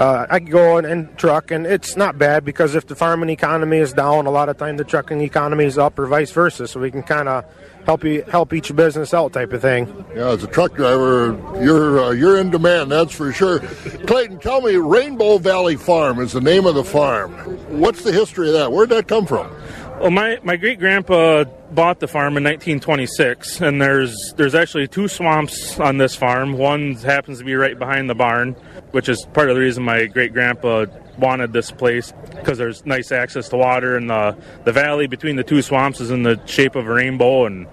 uh, 0.00 0.26
I 0.30 0.38
can 0.38 0.48
go 0.48 0.78
and, 0.78 1.18
truck, 1.18 1.50
and 1.50 1.66
it's 1.66 1.94
not 1.94 2.16
bad 2.16 2.42
because 2.42 2.74
if 2.74 2.86
the 2.86 2.94
farming 2.94 3.28
economy 3.28 3.76
is 3.76 3.92
down, 3.92 4.24
a 4.24 4.30
lot 4.30 4.48
of 4.48 4.56
time 4.56 4.78
the 4.78 4.84
trucking 4.84 5.20
economy 5.20 5.66
is 5.66 5.76
up, 5.76 5.98
or 5.98 6.06
vice 6.06 6.30
versa. 6.30 6.66
So 6.66 6.80
we 6.80 6.90
can 6.90 7.02
kind 7.02 7.28
of 7.28 7.44
help 7.84 8.02
you 8.04 8.22
help 8.22 8.54
each 8.54 8.74
business 8.74 9.12
out, 9.12 9.34
type 9.34 9.52
of 9.52 9.60
thing. 9.60 10.06
Yeah, 10.14 10.28
as 10.28 10.42
a 10.42 10.46
truck 10.46 10.74
driver, 10.74 11.38
you're 11.62 12.00
uh, 12.00 12.10
you're 12.12 12.38
in 12.38 12.48
demand, 12.48 12.90
that's 12.90 13.12
for 13.12 13.30
sure. 13.30 13.58
Clayton, 14.06 14.38
tell 14.38 14.62
me, 14.62 14.76
Rainbow 14.76 15.36
Valley 15.36 15.76
Farm 15.76 16.18
is 16.18 16.32
the 16.32 16.40
name 16.40 16.64
of 16.64 16.74
the 16.74 16.84
farm. 16.84 17.32
What's 17.78 18.02
the 18.02 18.12
history 18.12 18.48
of 18.48 18.54
that? 18.54 18.72
Where'd 18.72 18.88
that 18.88 19.06
come 19.06 19.26
from? 19.26 19.54
Well, 20.00 20.10
my, 20.10 20.38
my 20.42 20.56
great 20.56 20.78
grandpa 20.78 21.44
bought 21.44 22.00
the 22.00 22.08
farm 22.08 22.38
in 22.38 22.44
1926, 22.44 23.60
and 23.60 23.82
there's 23.82 24.32
there's 24.34 24.54
actually 24.54 24.88
two 24.88 25.08
swamps 25.08 25.78
on 25.78 25.98
this 25.98 26.14
farm. 26.14 26.54
One 26.54 26.94
happens 26.94 27.40
to 27.40 27.44
be 27.44 27.54
right 27.54 27.78
behind 27.78 28.08
the 28.08 28.14
barn, 28.14 28.52
which 28.92 29.10
is 29.10 29.26
part 29.34 29.50
of 29.50 29.56
the 29.56 29.60
reason 29.60 29.82
my 29.82 30.06
great 30.06 30.32
grandpa 30.32 30.86
wanted 31.18 31.52
this 31.52 31.70
place 31.70 32.14
because 32.30 32.56
there's 32.56 32.86
nice 32.86 33.12
access 33.12 33.50
to 33.50 33.58
water, 33.58 33.98
and 33.98 34.08
the 34.08 34.38
the 34.64 34.72
valley 34.72 35.06
between 35.06 35.36
the 35.36 35.44
two 35.44 35.60
swamps 35.60 36.00
is 36.00 36.10
in 36.10 36.22
the 36.22 36.40
shape 36.46 36.76
of 36.76 36.86
a 36.86 36.94
rainbow, 36.94 37.44
and 37.44 37.66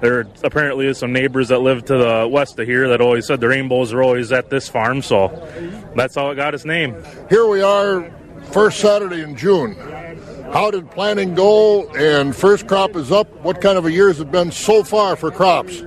there 0.00 0.26
apparently 0.42 0.86
is 0.86 0.96
some 0.96 1.12
neighbors 1.12 1.48
that 1.48 1.58
live 1.58 1.84
to 1.84 1.98
the 1.98 2.26
west 2.26 2.58
of 2.58 2.66
here 2.66 2.88
that 2.88 3.02
always 3.02 3.26
said 3.26 3.40
the 3.42 3.48
rainbows 3.48 3.92
are 3.92 4.02
always 4.02 4.32
at 4.32 4.48
this 4.48 4.70
farm, 4.70 5.02
so 5.02 5.28
that's 5.94 6.14
how 6.14 6.30
it 6.30 6.36
got 6.36 6.54
its 6.54 6.64
name. 6.64 6.96
Here 7.28 7.46
we 7.46 7.60
are, 7.60 8.10
first 8.52 8.80
Saturday 8.80 9.20
in 9.20 9.36
June. 9.36 9.76
How 10.54 10.70
did 10.70 10.88
planting 10.92 11.34
go? 11.34 11.88
And 11.94 12.34
first 12.34 12.68
crop 12.68 12.94
is 12.94 13.10
up. 13.10 13.26
What 13.42 13.60
kind 13.60 13.76
of 13.76 13.86
a 13.86 13.90
year 13.90 14.06
has 14.06 14.20
it 14.20 14.30
been 14.30 14.52
so 14.52 14.84
far 14.84 15.16
for 15.16 15.32
crops? 15.32 15.82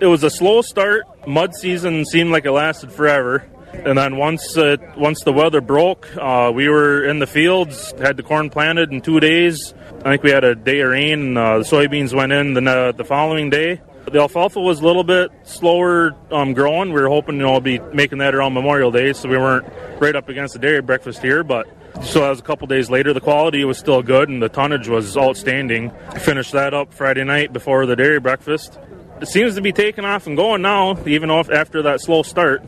It 0.00 0.06
was 0.06 0.22
a 0.24 0.30
slow 0.30 0.62
start. 0.62 1.02
Mud 1.26 1.54
season 1.54 2.06
seemed 2.06 2.30
like 2.30 2.46
it 2.46 2.50
lasted 2.50 2.90
forever. 2.90 3.44
And 3.74 3.98
then 3.98 4.16
once 4.16 4.56
once 4.96 5.22
the 5.22 5.34
weather 5.34 5.60
broke, 5.60 6.08
uh, 6.16 6.50
we 6.54 6.70
were 6.70 7.04
in 7.04 7.18
the 7.18 7.26
fields, 7.26 7.92
had 8.00 8.16
the 8.16 8.22
corn 8.22 8.48
planted 8.48 8.90
in 8.90 9.02
two 9.02 9.20
days. 9.20 9.74
I 9.98 10.12
think 10.12 10.22
we 10.22 10.30
had 10.30 10.44
a 10.44 10.54
day 10.54 10.80
of 10.80 10.92
rain, 10.92 11.20
and 11.20 11.38
uh, 11.38 11.58
the 11.58 11.64
soybeans 11.64 12.14
went 12.14 12.32
in 12.32 12.54
the, 12.54 12.94
the 12.96 13.04
following 13.04 13.50
day. 13.50 13.82
The 14.10 14.20
alfalfa 14.20 14.60
was 14.60 14.80
a 14.80 14.86
little 14.86 15.04
bit 15.04 15.30
slower 15.42 16.16
um, 16.30 16.54
growing. 16.54 16.94
We 16.94 17.02
were 17.02 17.08
hoping, 17.08 17.36
you 17.36 17.42
know, 17.42 17.60
be 17.60 17.80
making 17.92 18.18
that 18.18 18.34
around 18.34 18.54
Memorial 18.54 18.90
Day, 18.90 19.12
so 19.12 19.28
we 19.28 19.36
weren't 19.36 19.66
right 20.00 20.16
up 20.16 20.30
against 20.30 20.54
the 20.54 20.60
dairy 20.60 20.80
breakfast 20.80 21.20
here. 21.20 21.44
But 21.44 21.68
so 22.02 22.20
that 22.20 22.30
was 22.30 22.38
a 22.38 22.42
couple 22.42 22.66
days 22.66 22.90
later. 22.90 23.12
The 23.12 23.20
quality 23.20 23.64
was 23.64 23.78
still 23.78 24.02
good, 24.02 24.28
and 24.28 24.42
the 24.42 24.48
tonnage 24.48 24.88
was 24.88 25.16
outstanding. 25.16 25.92
Finished 26.20 26.52
that 26.52 26.74
up 26.74 26.92
Friday 26.92 27.24
night 27.24 27.52
before 27.52 27.86
the 27.86 27.96
dairy 27.96 28.20
breakfast. 28.20 28.78
It 29.20 29.28
seems 29.28 29.54
to 29.54 29.62
be 29.62 29.72
taking 29.72 30.04
off 30.04 30.26
and 30.26 30.36
going 30.36 30.62
now, 30.62 30.98
even 31.06 31.30
off 31.30 31.50
after 31.50 31.82
that 31.82 32.00
slow 32.00 32.22
start. 32.22 32.62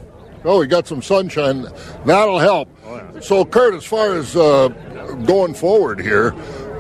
Oh, 0.45 0.61
we 0.61 0.67
got 0.67 0.87
some 0.87 1.03
sunshine. 1.03 1.67
That'll 2.07 2.39
help. 2.39 2.69
So, 3.23 3.45
Kurt, 3.45 3.75
as 3.75 3.85
far 3.85 4.15
as 4.15 4.35
uh, 4.37 4.69
going 5.27 5.55
forward 5.55 6.01
here, 6.01 6.35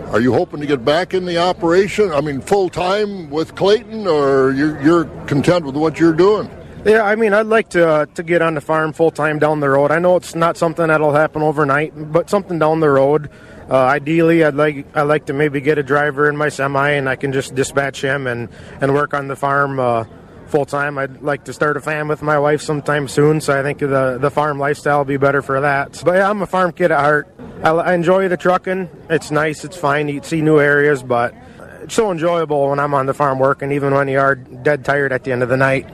are 0.06 0.20
you 0.20 0.32
hoping 0.32 0.60
to 0.60 0.66
get 0.66 0.84
back 0.84 1.12
in 1.12 1.26
the 1.26 1.36
operation? 1.36 2.10
I 2.12 2.22
mean, 2.22 2.40
full 2.40 2.70
time 2.70 3.28
with 3.28 3.54
Clayton, 3.56 4.06
or 4.06 4.52
you're, 4.52 4.80
you're 4.80 5.04
content 5.26 5.66
with 5.66 5.76
what 5.76 6.00
you're 6.00 6.14
doing? 6.14 6.48
Yeah, 6.88 7.02
I 7.02 7.16
mean, 7.16 7.34
I'd 7.34 7.46
like 7.46 7.68
to 7.70 7.86
uh, 7.86 8.06
to 8.14 8.22
get 8.22 8.40
on 8.40 8.54
the 8.54 8.62
farm 8.62 8.94
full 8.94 9.10
time 9.10 9.38
down 9.38 9.60
the 9.60 9.68
road. 9.68 9.90
I 9.90 9.98
know 9.98 10.16
it's 10.16 10.34
not 10.34 10.56
something 10.56 10.86
that'll 10.86 11.12
happen 11.12 11.42
overnight, 11.42 11.92
but 11.94 12.30
something 12.30 12.58
down 12.58 12.80
the 12.80 12.88
road. 12.88 13.28
Uh, 13.68 13.76
ideally, 13.76 14.42
I'd 14.42 14.54
like 14.54 14.86
I 14.96 15.02
like 15.02 15.26
to 15.26 15.34
maybe 15.34 15.60
get 15.60 15.76
a 15.76 15.82
driver 15.82 16.30
in 16.30 16.36
my 16.38 16.48
semi, 16.48 16.92
and 16.92 17.06
I 17.06 17.16
can 17.16 17.32
just 17.32 17.54
dispatch 17.54 18.00
him 18.00 18.26
and 18.26 18.48
and 18.80 18.94
work 18.94 19.12
on 19.12 19.28
the 19.28 19.36
farm 19.36 19.78
uh, 19.78 20.04
full 20.46 20.64
time. 20.64 20.96
I'd 20.96 21.20
like 21.20 21.44
to 21.44 21.52
start 21.52 21.76
a 21.76 21.80
fam 21.82 22.08
with 22.08 22.22
my 22.22 22.38
wife 22.38 22.62
sometime 22.62 23.06
soon, 23.06 23.42
so 23.42 23.58
I 23.58 23.62
think 23.62 23.80
the 23.80 24.16
the 24.18 24.30
farm 24.30 24.58
lifestyle 24.58 24.98
will 24.98 25.04
be 25.04 25.18
better 25.18 25.42
for 25.42 25.60
that. 25.60 26.00
But 26.02 26.12
yeah, 26.14 26.30
I'm 26.30 26.40
a 26.40 26.46
farm 26.46 26.72
kid 26.72 26.90
at 26.90 27.00
heart. 27.00 27.28
I, 27.62 27.68
I 27.68 27.92
enjoy 27.92 28.28
the 28.28 28.38
trucking. 28.38 28.88
It's 29.10 29.30
nice. 29.30 29.62
It's 29.62 29.76
fine. 29.76 30.08
You 30.08 30.22
see 30.22 30.40
new 30.40 30.58
areas, 30.58 31.02
but 31.02 31.34
it's 31.82 31.94
so 31.94 32.10
enjoyable 32.10 32.70
when 32.70 32.78
I'm 32.78 32.94
on 32.94 33.04
the 33.04 33.14
farm 33.14 33.38
working, 33.38 33.72
even 33.72 33.92
when 33.92 34.08
you 34.08 34.20
are 34.20 34.36
dead 34.36 34.86
tired 34.86 35.12
at 35.12 35.24
the 35.24 35.32
end 35.32 35.42
of 35.42 35.50
the 35.50 35.58
night. 35.58 35.86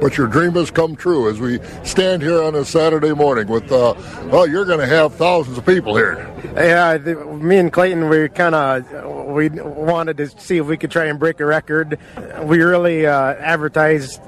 But 0.00 0.16
your 0.16 0.28
dream 0.28 0.52
has 0.52 0.70
come 0.70 0.94
true 0.94 1.28
as 1.28 1.40
we 1.40 1.58
stand 1.82 2.22
here 2.22 2.40
on 2.40 2.54
a 2.54 2.64
Saturday 2.64 3.12
morning 3.12 3.48
with, 3.48 3.70
uh, 3.72 3.94
well, 4.26 4.46
you're 4.46 4.64
going 4.64 4.78
to 4.78 4.86
have 4.86 5.14
thousands 5.14 5.58
of 5.58 5.66
people 5.66 5.96
here. 5.96 6.32
Yeah, 6.54 6.98
the, 6.98 7.16
me 7.16 7.58
and 7.58 7.72
Clayton, 7.72 8.08
we 8.08 8.28
kind 8.28 8.54
of 8.54 9.28
we 9.28 9.48
wanted 9.48 10.16
to 10.18 10.28
see 10.40 10.58
if 10.58 10.66
we 10.66 10.76
could 10.76 10.90
try 10.90 11.06
and 11.06 11.18
break 11.18 11.40
a 11.40 11.44
record. 11.44 11.98
We 12.42 12.62
really 12.62 13.06
uh, 13.06 13.34
advertised 13.34 14.20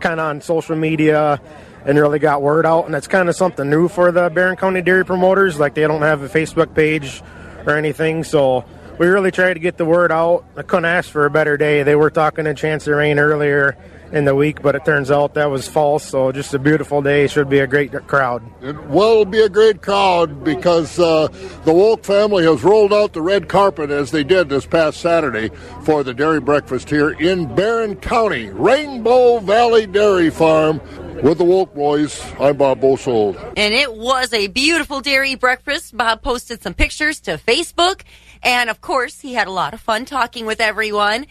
kind 0.00 0.18
of 0.18 0.26
on 0.26 0.40
social 0.40 0.76
media 0.76 1.40
and 1.84 1.98
really 1.98 2.18
got 2.18 2.42
word 2.42 2.66
out, 2.66 2.86
and 2.86 2.94
that's 2.94 3.08
kind 3.08 3.28
of 3.28 3.36
something 3.36 3.68
new 3.68 3.88
for 3.88 4.12
the 4.12 4.28
Barron 4.30 4.56
County 4.56 4.82
Dairy 4.82 5.04
Promoters. 5.04 5.58
Like 5.58 5.74
they 5.74 5.82
don't 5.82 6.02
have 6.02 6.22
a 6.22 6.28
Facebook 6.28 6.74
page 6.74 7.22
or 7.66 7.76
anything, 7.76 8.24
so 8.24 8.64
we 8.98 9.06
really 9.06 9.30
tried 9.30 9.54
to 9.54 9.60
get 9.60 9.76
the 9.76 9.84
word 9.84 10.10
out. 10.12 10.44
I 10.56 10.62
couldn't 10.62 10.84
ask 10.84 11.10
for 11.10 11.26
a 11.26 11.30
better 11.30 11.56
day. 11.56 11.82
They 11.82 11.96
were 11.96 12.10
talking 12.10 12.46
a 12.46 12.54
chance 12.54 12.86
of 12.86 12.96
rain 12.96 13.18
earlier 13.18 13.76
in 14.12 14.24
the 14.26 14.34
week, 14.34 14.62
but 14.62 14.74
it 14.74 14.84
turns 14.84 15.10
out 15.10 15.34
that 15.34 15.50
was 15.50 15.66
false. 15.66 16.04
So 16.04 16.30
just 16.32 16.54
a 16.54 16.58
beautiful 16.58 17.02
day. 17.02 17.26
Should 17.26 17.48
be 17.48 17.60
a 17.60 17.66
great 17.66 17.92
crowd. 18.06 18.42
It 18.60 18.76
will 18.84 19.24
be 19.24 19.40
a 19.40 19.48
great 19.48 19.82
crowd 19.82 20.44
because 20.44 20.98
uh, 20.98 21.28
the 21.64 21.72
Wolk 21.72 22.04
family 22.04 22.44
has 22.44 22.62
rolled 22.62 22.92
out 22.92 23.12
the 23.14 23.22
red 23.22 23.48
carpet 23.48 23.90
as 23.90 24.10
they 24.10 24.22
did 24.22 24.48
this 24.48 24.66
past 24.66 25.00
Saturday 25.00 25.50
for 25.82 26.04
the 26.04 26.12
dairy 26.12 26.40
breakfast 26.40 26.90
here 26.90 27.10
in 27.10 27.54
Barron 27.54 27.96
County, 27.96 28.50
Rainbow 28.50 29.38
Valley 29.40 29.86
Dairy 29.86 30.30
Farm. 30.30 30.80
With 31.22 31.38
the 31.38 31.44
Wolk 31.44 31.72
Boys, 31.72 32.20
I'm 32.40 32.56
Bob 32.56 32.80
Bosold. 32.80 33.36
And 33.56 33.72
it 33.72 33.94
was 33.94 34.32
a 34.32 34.48
beautiful 34.48 35.00
dairy 35.00 35.36
breakfast. 35.36 35.96
Bob 35.96 36.20
posted 36.20 36.62
some 36.62 36.74
pictures 36.74 37.20
to 37.20 37.38
Facebook. 37.38 38.02
And 38.42 38.68
of 38.68 38.80
course, 38.80 39.20
he 39.20 39.34
had 39.34 39.46
a 39.46 39.52
lot 39.52 39.72
of 39.72 39.80
fun 39.80 40.04
talking 40.04 40.46
with 40.46 40.60
everyone. 40.60 41.26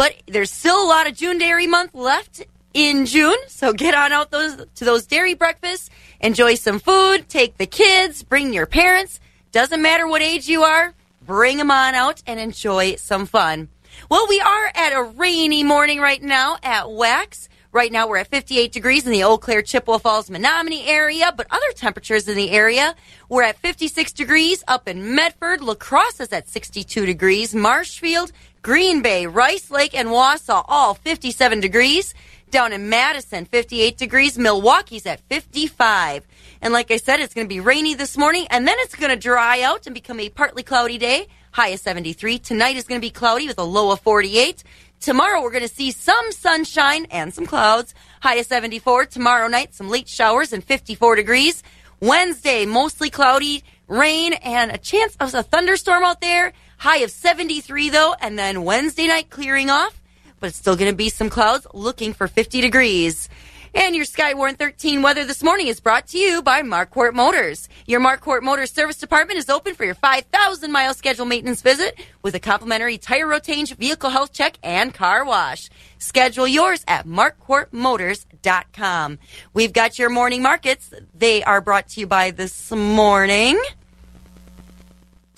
But 0.00 0.14
there's 0.26 0.50
still 0.50 0.82
a 0.82 0.88
lot 0.88 1.06
of 1.06 1.14
June 1.14 1.36
Dairy 1.36 1.66
Month 1.66 1.94
left 1.94 2.42
in 2.72 3.04
June, 3.04 3.36
so 3.48 3.74
get 3.74 3.92
on 3.92 4.12
out 4.12 4.30
those 4.30 4.56
to 4.76 4.86
those 4.86 5.04
dairy 5.04 5.34
breakfasts, 5.34 5.90
enjoy 6.22 6.54
some 6.54 6.78
food, 6.78 7.28
take 7.28 7.58
the 7.58 7.66
kids, 7.66 8.22
bring 8.22 8.54
your 8.54 8.64
parents. 8.64 9.20
Doesn't 9.52 9.82
matter 9.82 10.08
what 10.08 10.22
age 10.22 10.48
you 10.48 10.62
are, 10.62 10.94
bring 11.26 11.58
them 11.58 11.70
on 11.70 11.94
out 11.94 12.22
and 12.26 12.40
enjoy 12.40 12.94
some 12.94 13.26
fun. 13.26 13.68
Well, 14.10 14.24
we 14.26 14.40
are 14.40 14.72
at 14.74 14.94
a 14.94 15.02
rainy 15.02 15.64
morning 15.64 16.00
right 16.00 16.22
now 16.22 16.56
at 16.62 16.90
Wax. 16.90 17.50
Right 17.72 17.92
now 17.92 18.08
we're 18.08 18.16
at 18.16 18.26
58 18.26 18.72
degrees 18.72 19.06
in 19.06 19.12
the 19.12 19.22
Eau 19.22 19.38
Claire, 19.38 19.62
Chippewa 19.62 19.98
Falls, 19.98 20.28
Menomonie 20.28 20.88
area, 20.88 21.32
but 21.36 21.46
other 21.50 21.70
temperatures 21.76 22.26
in 22.26 22.36
the 22.36 22.50
area. 22.50 22.96
We're 23.28 23.44
at 23.44 23.58
56 23.58 24.12
degrees 24.12 24.64
up 24.66 24.88
in 24.88 25.14
Medford. 25.14 25.60
La 25.60 25.74
Crosse 25.74 26.18
is 26.18 26.32
at 26.32 26.48
62 26.48 27.06
degrees. 27.06 27.54
Marshfield, 27.54 28.32
Green 28.62 29.00
Bay, 29.00 29.26
Rice 29.26 29.70
Lake, 29.70 29.94
and 29.94 30.10
Wausau, 30.10 30.62
all 30.68 30.92
57 30.92 31.60
degrees. 31.60 32.14
Down 32.50 32.72
in 32.72 32.90
Madison, 32.90 33.46
58 33.46 33.96
degrees. 33.96 34.36
Milwaukee's 34.36 35.06
at 35.06 35.20
55. 35.20 36.26
And 36.60 36.72
like 36.72 36.90
I 36.90 36.98
said, 36.98 37.20
it's 37.20 37.32
going 37.32 37.46
to 37.46 37.48
be 37.48 37.60
rainy 37.60 37.94
this 37.94 38.18
morning, 38.18 38.46
and 38.50 38.66
then 38.66 38.76
it's 38.80 38.94
going 38.94 39.10
to 39.10 39.16
dry 39.16 39.62
out 39.62 39.86
and 39.86 39.94
become 39.94 40.20
a 40.20 40.28
partly 40.28 40.62
cloudy 40.62 40.98
day. 40.98 41.28
High 41.52 41.68
of 41.68 41.80
73. 41.80 42.38
Tonight 42.38 42.76
is 42.76 42.84
going 42.84 43.00
to 43.00 43.04
be 43.04 43.10
cloudy 43.10 43.46
with 43.48 43.58
a 43.58 43.64
low 43.64 43.92
of 43.92 44.00
48. 44.00 44.62
Tomorrow 45.00 45.42
we're 45.42 45.52
going 45.52 45.66
to 45.66 45.74
see 45.74 45.90
some 45.90 46.30
sunshine 46.30 47.06
and 47.10 47.32
some 47.32 47.46
clouds. 47.46 47.94
High 48.20 48.36
of 48.36 48.46
74. 48.46 49.06
Tomorrow 49.06 49.48
night, 49.48 49.74
some 49.74 49.88
late 49.88 50.08
showers 50.08 50.52
and 50.52 50.62
54 50.62 51.16
degrees. 51.16 51.62
Wednesday, 52.00 52.66
mostly 52.66 53.08
cloudy, 53.08 53.64
rain, 53.88 54.34
and 54.34 54.70
a 54.70 54.78
chance 54.78 55.16
of 55.18 55.34
a 55.34 55.42
thunderstorm 55.42 56.04
out 56.04 56.20
there. 56.20 56.52
High 56.80 56.98
of 57.00 57.10
73 57.10 57.90
though, 57.90 58.14
and 58.22 58.38
then 58.38 58.64
Wednesday 58.64 59.06
night 59.06 59.28
clearing 59.28 59.68
off, 59.68 60.00
but 60.40 60.46
it's 60.46 60.56
still 60.56 60.76
going 60.76 60.90
to 60.90 60.96
be 60.96 61.10
some 61.10 61.28
clouds 61.28 61.66
looking 61.74 62.14
for 62.14 62.26
50 62.26 62.62
degrees. 62.62 63.28
And 63.74 63.94
your 63.94 64.06
Skywarn 64.06 64.56
13 64.56 65.02
weather 65.02 65.26
this 65.26 65.42
morning 65.42 65.66
is 65.66 65.78
brought 65.78 66.06
to 66.08 66.16
you 66.16 66.40
by 66.40 66.62
Marquardt 66.62 67.12
Motors. 67.12 67.68
Your 67.86 68.00
Marquardt 68.00 68.40
Motors 68.40 68.72
service 68.72 68.96
department 68.96 69.38
is 69.38 69.50
open 69.50 69.74
for 69.74 69.84
your 69.84 69.94
5,000 69.94 70.72
mile 70.72 70.94
scheduled 70.94 71.28
maintenance 71.28 71.60
visit 71.60 72.00
with 72.22 72.34
a 72.34 72.40
complimentary 72.40 72.96
tire 72.96 73.26
rotation, 73.26 73.76
vehicle 73.76 74.08
health 74.08 74.32
check, 74.32 74.56
and 74.62 74.94
car 74.94 75.22
wash. 75.22 75.68
Schedule 75.98 76.48
yours 76.48 76.82
at 76.88 77.06
marquardtmotors.com. 77.06 79.18
We've 79.52 79.74
got 79.74 79.98
your 79.98 80.08
morning 80.08 80.40
markets. 80.40 80.94
They 81.14 81.44
are 81.44 81.60
brought 81.60 81.88
to 81.88 82.00
you 82.00 82.06
by 82.06 82.30
this 82.30 82.70
morning. 82.70 83.60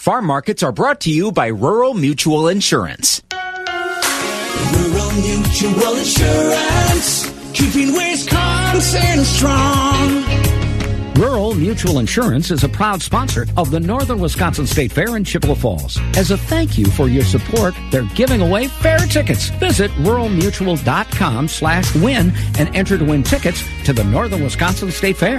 Farm 0.02 0.26
markets 0.26 0.64
are 0.64 0.72
brought 0.72 1.02
to 1.02 1.12
you 1.12 1.30
by 1.30 1.46
Rural 1.46 1.94
Mutual 1.94 2.48
Insurance. 2.48 3.22
Rural 3.30 5.12
Mutual 5.12 5.96
Insurance, 5.96 7.30
keeping 7.52 7.92
Wisconsin 7.92 9.24
strong. 9.24 10.24
Rural 11.14 11.54
Mutual 11.54 12.00
Insurance 12.00 12.50
is 12.50 12.64
a 12.64 12.68
proud 12.68 13.00
sponsor 13.00 13.46
of 13.56 13.70
the 13.70 13.78
Northern 13.78 14.18
Wisconsin 14.18 14.66
State 14.66 14.90
Fair 14.90 15.16
in 15.16 15.22
Chippewa 15.22 15.54
Falls. 15.54 16.00
As 16.16 16.32
a 16.32 16.36
thank 16.36 16.76
you 16.76 16.86
for 16.86 17.06
your 17.06 17.22
support, 17.22 17.72
they're 17.92 18.02
giving 18.16 18.40
away 18.42 18.66
fair 18.66 18.98
tickets. 19.06 19.50
Visit 19.60 19.92
ruralmutual.com 19.92 21.46
slash 21.46 21.94
win 21.94 22.32
and 22.58 22.74
enter 22.74 22.98
to 22.98 23.04
win 23.04 23.22
tickets 23.22 23.62
to 23.84 23.92
the 23.92 24.02
Northern 24.02 24.42
Wisconsin 24.42 24.90
State 24.90 25.16
Fair. 25.16 25.38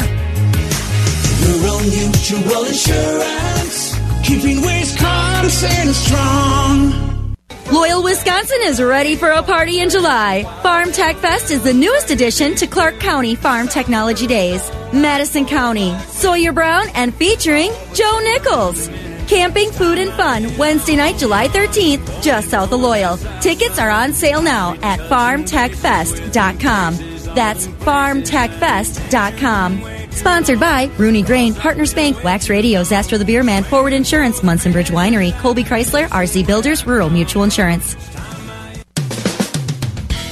Rural 1.49 1.81
Mutual 1.81 2.63
Insurance, 2.63 3.99
keeping 4.23 4.61
Wisconsin 4.61 5.93
strong. 5.93 7.35
Loyal 7.71 8.03
Wisconsin 8.03 8.57
is 8.61 8.81
ready 8.81 9.15
for 9.15 9.29
a 9.31 9.41
party 9.41 9.79
in 9.79 9.89
July. 9.89 10.43
Farm 10.61 10.91
Tech 10.91 11.15
Fest 11.17 11.49
is 11.51 11.63
the 11.63 11.73
newest 11.73 12.11
addition 12.11 12.53
to 12.55 12.67
Clark 12.67 12.99
County 12.99 13.33
Farm 13.35 13.67
Technology 13.67 14.27
Days. 14.27 14.69
Madison 14.91 15.45
County, 15.45 15.97
Sawyer 16.07 16.51
Brown, 16.53 16.87
and 16.93 17.13
featuring 17.15 17.71
Joe 17.93 18.19
Nichols. 18.23 18.89
Camping, 19.27 19.71
food, 19.71 19.97
and 19.97 20.11
fun 20.11 20.55
Wednesday 20.57 20.95
night, 20.95 21.17
July 21.17 21.47
13th, 21.47 22.21
just 22.21 22.49
south 22.49 22.71
of 22.71 22.79
Loyal. 22.79 23.17
Tickets 23.41 23.79
are 23.79 23.89
on 23.89 24.13
sale 24.13 24.41
now 24.41 24.75
at 24.83 24.99
farmtechfest.com. 24.99 26.95
That's 27.33 27.65
farmtechfest.com. 27.67 29.92
Sponsored 30.15 30.59
by 30.59 30.89
Rooney 30.97 31.21
Grain, 31.21 31.53
Partners 31.53 31.93
Bank, 31.93 32.23
Wax 32.23 32.49
Radios, 32.49 32.91
Astro 32.91 33.17
the 33.17 33.25
Beer 33.25 33.43
Man, 33.43 33.63
Forward 33.63 33.93
Insurance, 33.93 34.43
Munson 34.43 34.71
Bridge 34.71 34.89
Winery, 34.89 35.37
Colby 35.39 35.63
Chrysler, 35.63 36.07
RC 36.07 36.45
Builders, 36.47 36.85
Rural 36.85 37.09
Mutual 37.09 37.43
Insurance. 37.43 37.95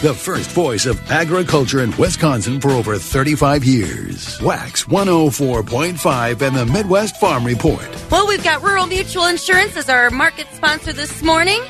The 0.02 0.16
first 0.16 0.50
voice 0.50 0.88
of 0.88 1.00
agriculture 1.12 1.84
in 1.84 1.96
Wisconsin 1.96 2.60
for 2.60 2.72
over 2.72 2.98
35 2.98 3.64
years. 3.64 4.42
Wax 4.42 4.86
104.5 4.86 6.42
and 6.42 6.56
the 6.56 6.66
Midwest 6.66 7.20
Farm 7.20 7.46
Report. 7.46 7.88
Well, 8.10 8.28
we've 8.28 8.44
got 8.44 8.64
Rural 8.64 8.88
Mutual 8.88 9.28
Insurance 9.28 9.78
as 9.78 9.90
our 9.90 10.10
market 10.10 10.48
sponsor 10.54 10.92
this 10.92 11.22
morning. 11.22 11.62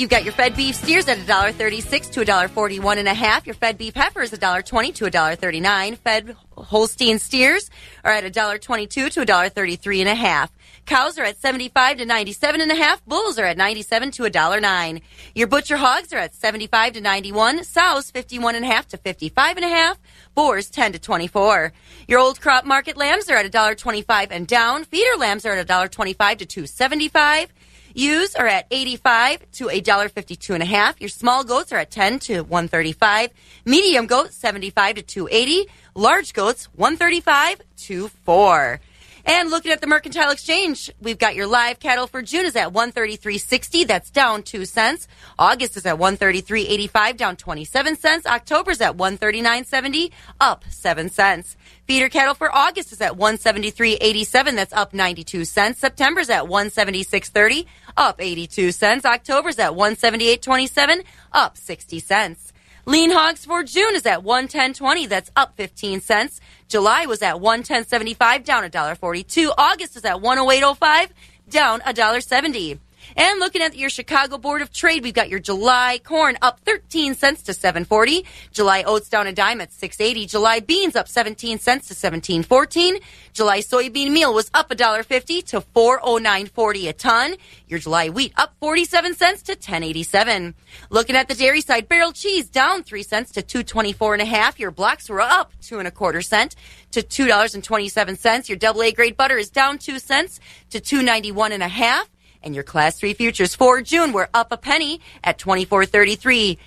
You've 0.00 0.08
got 0.08 0.24
your 0.24 0.32
fed 0.32 0.56
beef 0.56 0.76
steers 0.76 1.08
at 1.08 1.18
$1.36 1.18 2.12
to 2.12 2.20
$1.41 2.20 2.96
and 2.96 3.06
a 3.06 3.12
half. 3.12 3.46
Your 3.46 3.54
fed 3.54 3.76
beef 3.76 3.94
heifers 3.94 4.30
$1.20 4.30 4.94
to 4.94 5.04
$1.39. 5.04 5.98
Fed 5.98 6.36
Holstein 6.56 7.18
steers 7.18 7.68
are 8.02 8.10
at 8.10 8.24
$1.22 8.24 8.88
to 8.88 9.10
$1.33 9.10 10.00
and 10.00 10.08
a 10.08 10.14
half. 10.14 10.50
Cows 10.86 11.18
are 11.18 11.24
at 11.24 11.38
75 11.38 11.98
to 11.98 12.06
97 12.06 12.62
and 12.62 12.72
a 12.72 12.76
half. 12.76 13.04
Bulls 13.04 13.38
are 13.38 13.44
at 13.44 13.58
97 13.58 14.10
to 14.12 14.22
$1.09. 14.22 15.02
Your 15.34 15.46
butcher 15.46 15.76
hogs 15.76 16.14
are 16.14 16.18
at 16.18 16.34
75 16.34 16.94
to 16.94 17.00
91. 17.02 17.62
Sows 17.64 18.10
51 18.10 18.54
and 18.54 18.64
a 18.64 18.68
half 18.68 18.88
to 18.88 18.96
55 18.96 19.56
and 19.56 19.66
a 19.66 19.68
half. 19.68 19.98
Boars 20.34 20.70
10 20.70 20.92
to 20.92 20.98
24. 20.98 21.74
Your 22.08 22.20
old 22.20 22.40
crop 22.40 22.64
market 22.64 22.96
lambs 22.96 23.28
are 23.28 23.36
at 23.36 23.52
$1.25 23.52 24.28
and 24.30 24.46
down. 24.46 24.84
Feeder 24.84 25.18
lambs 25.18 25.44
are 25.44 25.52
at 25.52 25.66
$1.25 25.66 26.38
to 26.38 26.46
275. 26.46 27.52
Ewes 27.94 28.34
are 28.34 28.46
at 28.46 28.66
85 28.70 29.50
to 29.52 29.66
$1.52 29.66 30.54
and 30.54 30.62
a 30.62 30.66
half. 30.66 31.00
Your 31.00 31.08
small 31.08 31.44
goats 31.44 31.72
are 31.72 31.78
at 31.78 31.90
10 31.90 32.18
to 32.20 32.40
135. 32.42 33.30
Medium 33.64 34.06
goats 34.06 34.36
75 34.36 34.96
to 34.96 35.02
280. 35.02 35.68
Large 35.94 36.32
goats 36.32 36.66
135 36.74 37.62
to 37.76 38.08
4. 38.08 38.80
And 39.24 39.50
looking 39.50 39.70
at 39.70 39.80
the 39.80 39.86
Mercantile 39.86 40.30
Exchange, 40.30 40.90
we've 41.00 41.18
got 41.18 41.34
your 41.34 41.46
live 41.46 41.78
cattle 41.78 42.06
for 42.06 42.22
June 42.22 42.46
is 42.46 42.56
at 42.56 42.72
133.60. 42.72 43.86
That's 43.86 44.10
down 44.10 44.42
2 44.42 44.64
cents. 44.64 45.08
August 45.38 45.76
is 45.76 45.84
at 45.84 45.98
133.85, 45.98 47.16
down 47.16 47.36
27 47.36 47.96
cents. 47.96 48.26
October's 48.26 48.80
at 48.80 48.96
139.70, 48.96 50.10
up 50.40 50.64
7 50.68 51.08
cents. 51.10 51.56
Feeder 51.86 52.08
cattle 52.08 52.34
for 52.34 52.54
August 52.54 52.92
is 52.92 53.00
at 53.00 53.12
173.87. 53.12 54.54
That's 54.54 54.72
up 54.72 54.94
92 54.94 55.44
cents. 55.44 55.78
September's 55.78 56.30
at 56.30 56.44
176.30, 56.44 57.66
up 57.96 58.20
82 58.20 58.72
cents. 58.72 59.04
October's 59.04 59.58
at 59.58 59.72
178.27, 59.72 61.04
up 61.32 61.56
60 61.56 61.98
cents. 62.00 62.52
Lean 62.86 63.10
hogs 63.10 63.44
for 63.44 63.62
June 63.62 63.94
is 63.94 64.06
at 64.06 64.20
110.20. 64.20 65.08
That's 65.08 65.30
up 65.36 65.56
15 65.56 66.00
cents. 66.00 66.40
July 66.68 67.06
was 67.06 67.22
at 67.22 67.36
110.75, 67.36 68.44
down 68.44 68.64
$1.42. 68.64 69.52
August 69.56 69.96
is 69.96 70.04
at 70.04 70.16
108.05, 70.16 71.10
down 71.48 71.80
$1.70. 71.80 72.78
And 73.16 73.40
looking 73.40 73.62
at 73.62 73.76
your 73.76 73.90
Chicago 73.90 74.38
Board 74.38 74.62
of 74.62 74.72
Trade, 74.72 75.02
we've 75.02 75.14
got 75.14 75.28
your 75.28 75.40
July 75.40 76.00
corn 76.02 76.38
up 76.42 76.60
13 76.60 77.14
cents 77.14 77.42
to 77.42 77.54
740. 77.54 78.24
July 78.52 78.82
oats 78.84 79.08
down 79.08 79.26
a 79.26 79.32
dime 79.32 79.60
at 79.60 79.72
680. 79.72 80.26
July 80.26 80.60
beans 80.60 80.96
up 80.96 81.08
17 81.08 81.58
cents 81.58 81.88
to 81.88 81.92
1714. 81.92 82.98
July 83.32 83.60
soybean 83.60 84.10
meal 84.10 84.32
was 84.34 84.50
up 84.54 84.70
$1.50 84.70 85.44
to 85.46 85.60
409.40 85.60 86.88
a 86.88 86.92
ton. 86.92 87.36
Your 87.68 87.78
July 87.78 88.08
wheat 88.08 88.32
up 88.36 88.54
47 88.60 89.14
cents 89.14 89.42
to 89.42 89.52
1087. 89.52 90.54
Looking 90.90 91.16
at 91.16 91.28
the 91.28 91.34
dairy 91.34 91.60
side, 91.60 91.88
barrel 91.88 92.12
cheese 92.12 92.48
down 92.48 92.82
3 92.82 93.02
cents 93.02 93.32
to 93.32 93.42
224 93.42 94.14
and 94.14 94.22
a 94.22 94.26
half. 94.26 94.58
Your 94.58 94.70
blocks 94.70 95.08
were 95.08 95.20
up 95.20 95.52
2 95.62 95.78
and 95.78 95.88
a 95.88 95.90
quarter 95.90 96.22
cent 96.22 96.54
to 96.92 97.02
$2.27. 97.02 98.48
Your 98.48 98.56
double 98.56 98.82
A 98.82 98.92
grade 98.92 99.16
butter 99.16 99.38
is 99.38 99.50
down 99.50 99.78
2 99.78 99.98
cents 99.98 100.40
to 100.70 100.80
291 100.80 101.52
and 101.52 101.62
a 101.62 101.68
half. 101.68 102.08
And 102.42 102.54
your 102.54 102.64
class 102.64 102.98
three 102.98 103.14
futures 103.14 103.54
for 103.54 103.82
June 103.82 104.12
were 104.12 104.28
up 104.32 104.52
a 104.52 104.56
penny 104.56 105.00
at 105.22 105.38
24.33. 105.38 106.58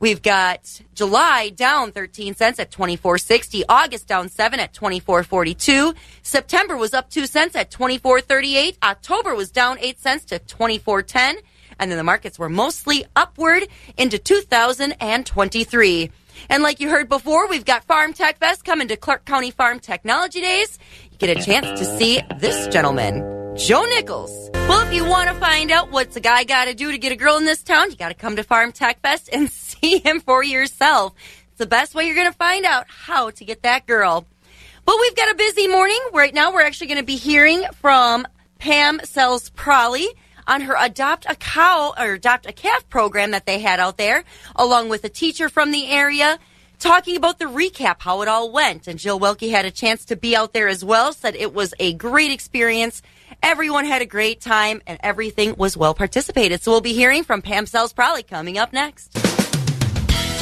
We've 0.00 0.20
got 0.20 0.82
July 0.94 1.50
down 1.50 1.92
13 1.92 2.34
cents 2.34 2.58
at 2.58 2.70
24.60. 2.70 3.62
August 3.68 4.06
down 4.06 4.28
7 4.28 4.60
at 4.60 4.74
24.42. 4.74 5.94
September 6.22 6.76
was 6.76 6.92
up 6.92 7.08
2 7.10 7.26
cents 7.26 7.56
at 7.56 7.70
24.38. 7.70 8.76
October 8.82 9.34
was 9.34 9.50
down 9.50 9.78
8 9.78 9.98
cents 9.98 10.24
to 10.26 10.40
24.10. 10.40 11.36
And 11.78 11.90
then 11.90 11.96
the 11.96 12.04
markets 12.04 12.38
were 12.38 12.48
mostly 12.48 13.04
upward 13.16 13.66
into 13.96 14.18
2023. 14.18 16.10
And 16.50 16.62
like 16.62 16.80
you 16.80 16.90
heard 16.90 17.08
before, 17.08 17.48
we've 17.48 17.64
got 17.64 17.84
Farm 17.84 18.12
Tech 18.12 18.38
Fest 18.38 18.64
coming 18.64 18.88
to 18.88 18.96
Clark 18.96 19.24
County 19.24 19.50
Farm 19.50 19.80
Technology 19.80 20.40
Days. 20.40 20.78
You 21.12 21.18
get 21.18 21.36
a 21.36 21.42
chance 21.42 21.78
to 21.78 21.86
see 21.98 22.20
this 22.38 22.66
gentleman, 22.68 23.22
Joe 23.56 23.84
Nichols. 23.84 24.50
Well, 24.52 24.84
if 24.84 24.92
you 24.92 25.04
want 25.04 25.28
to 25.28 25.34
find 25.36 25.70
out 25.70 25.92
what's 25.92 26.16
a 26.16 26.20
guy 26.20 26.42
got 26.42 26.64
to 26.64 26.74
do 26.74 26.90
to 26.90 26.98
get 26.98 27.12
a 27.12 27.16
girl 27.16 27.36
in 27.36 27.44
this 27.44 27.62
town, 27.62 27.88
you 27.88 27.96
got 27.96 28.08
to 28.08 28.14
come 28.14 28.34
to 28.34 28.42
Farm 28.42 28.72
Tech 28.72 29.00
Fest 29.00 29.28
and 29.32 29.48
see 29.50 29.98
him 29.98 30.18
for 30.18 30.42
yourself. 30.42 31.14
It's 31.50 31.58
the 31.58 31.66
best 31.66 31.94
way 31.94 32.06
you're 32.06 32.16
going 32.16 32.30
to 32.30 32.36
find 32.36 32.64
out 32.64 32.86
how 32.88 33.30
to 33.30 33.44
get 33.44 33.62
that 33.62 33.86
girl. 33.86 34.26
But 34.84 34.96
we've 35.00 35.14
got 35.14 35.30
a 35.30 35.36
busy 35.36 35.68
morning. 35.68 36.00
Right 36.12 36.34
now, 36.34 36.52
we're 36.52 36.62
actually 36.62 36.88
going 36.88 36.98
to 36.98 37.04
be 37.04 37.14
hearing 37.14 37.64
from 37.74 38.26
Pam 38.58 38.98
Selz-Pralle 38.98 40.08
on 40.48 40.62
her 40.62 40.74
Adopt 40.76 41.26
a 41.28 41.36
Cow 41.36 41.94
or 41.96 42.14
Adopt 42.14 42.46
a 42.46 42.52
Calf 42.52 42.88
program 42.88 43.30
that 43.30 43.46
they 43.46 43.60
had 43.60 43.78
out 43.78 43.98
there, 43.98 44.24
along 44.56 44.88
with 44.88 45.04
a 45.04 45.08
teacher 45.08 45.48
from 45.48 45.70
the 45.70 45.86
area, 45.86 46.40
talking 46.80 47.16
about 47.16 47.38
the 47.38 47.44
recap, 47.44 47.96
how 48.00 48.20
it 48.22 48.28
all 48.28 48.50
went. 48.50 48.88
And 48.88 48.98
Jill 48.98 49.20
Welke 49.20 49.48
had 49.50 49.64
a 49.64 49.70
chance 49.70 50.04
to 50.06 50.16
be 50.16 50.34
out 50.34 50.52
there 50.52 50.66
as 50.66 50.84
well, 50.84 51.12
said 51.12 51.36
it 51.36 51.54
was 51.54 51.72
a 51.78 51.92
great 51.92 52.32
experience. 52.32 53.00
Everyone 53.46 53.84
had 53.84 54.00
a 54.00 54.06
great 54.06 54.40
time 54.40 54.80
and 54.86 54.98
everything 55.02 55.54
was 55.58 55.76
well 55.76 55.92
participated. 55.92 56.62
So 56.62 56.70
we'll 56.70 56.80
be 56.80 56.94
hearing 56.94 57.24
from 57.24 57.42
Pam 57.42 57.66
Selz-Pralle 57.66 58.26
coming 58.26 58.56
up 58.56 58.72
next. 58.72 59.12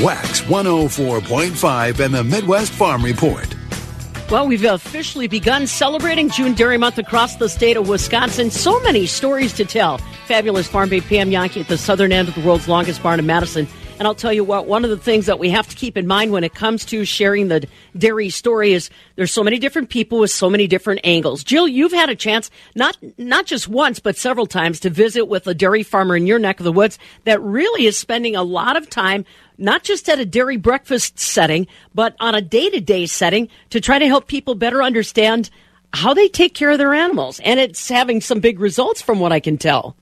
Wax 0.00 0.40
104.5 0.42 1.98
and 1.98 2.14
the 2.14 2.22
Midwest 2.22 2.70
Farm 2.70 3.04
Report. 3.04 3.52
Well, 4.30 4.46
we've 4.46 4.64
officially 4.64 5.26
begun 5.26 5.66
celebrating 5.66 6.30
June 6.30 6.54
Dairy 6.54 6.78
Month 6.78 6.96
across 6.96 7.34
the 7.34 7.48
state 7.48 7.76
of 7.76 7.88
Wisconsin. 7.88 8.52
So 8.52 8.78
many 8.82 9.06
stories 9.06 9.52
to 9.54 9.64
tell. 9.64 9.98
Fabulous 10.28 10.68
farm 10.68 10.88
babe 10.88 11.02
Pam 11.02 11.28
Jahnke 11.28 11.60
at 11.60 11.66
the 11.66 11.78
southern 11.78 12.12
end 12.12 12.28
of 12.28 12.36
the 12.36 12.40
world's 12.42 12.68
longest 12.68 13.02
barn 13.02 13.18
in 13.18 13.26
Madison. 13.26 13.66
And 14.02 14.08
I'll 14.08 14.16
tell 14.16 14.32
you 14.32 14.42
what, 14.42 14.66
one 14.66 14.82
of 14.82 14.90
the 14.90 14.96
things 14.96 15.26
that 15.26 15.38
we 15.38 15.48
have 15.50 15.68
to 15.68 15.76
keep 15.76 15.96
in 15.96 16.08
mind 16.08 16.32
when 16.32 16.42
it 16.42 16.54
comes 16.54 16.84
to 16.86 17.04
sharing 17.04 17.46
the 17.46 17.68
dairy 17.96 18.30
story 18.30 18.72
is 18.72 18.90
there's 19.14 19.30
so 19.30 19.44
many 19.44 19.60
different 19.60 19.90
people 19.90 20.18
with 20.18 20.32
so 20.32 20.50
many 20.50 20.66
different 20.66 21.02
angles. 21.04 21.44
Jill, 21.44 21.68
you've 21.68 21.92
had 21.92 22.10
a 22.10 22.16
chance, 22.16 22.50
not, 22.74 22.96
not 23.16 23.46
just 23.46 23.68
once, 23.68 24.00
but 24.00 24.16
several 24.16 24.46
times 24.46 24.80
to 24.80 24.90
visit 24.90 25.26
with 25.26 25.46
a 25.46 25.54
dairy 25.54 25.84
farmer 25.84 26.16
in 26.16 26.26
your 26.26 26.40
neck 26.40 26.58
of 26.58 26.64
the 26.64 26.72
woods 26.72 26.98
that 27.26 27.40
really 27.42 27.86
is 27.86 27.96
spending 27.96 28.34
a 28.34 28.42
lot 28.42 28.76
of 28.76 28.90
time 28.90 29.24
not 29.56 29.84
just 29.84 30.08
at 30.08 30.18
a 30.18 30.26
dairy 30.26 30.56
breakfast 30.56 31.20
setting, 31.20 31.68
but 31.94 32.16
on 32.18 32.34
a 32.34 32.42
day 32.42 32.70
to 32.70 32.80
day 32.80 33.06
setting 33.06 33.48
to 33.70 33.80
try 33.80 34.00
to 34.00 34.08
help 34.08 34.26
people 34.26 34.56
better 34.56 34.82
understand 34.82 35.48
how 35.92 36.12
they 36.12 36.26
take 36.26 36.54
care 36.54 36.72
of 36.72 36.78
their 36.78 36.92
animals. 36.92 37.38
And 37.44 37.60
it's 37.60 37.88
having 37.88 38.20
some 38.20 38.40
big 38.40 38.58
results 38.58 39.00
from 39.00 39.20
what 39.20 39.30
I 39.30 39.38
can 39.38 39.58
tell. 39.58 39.94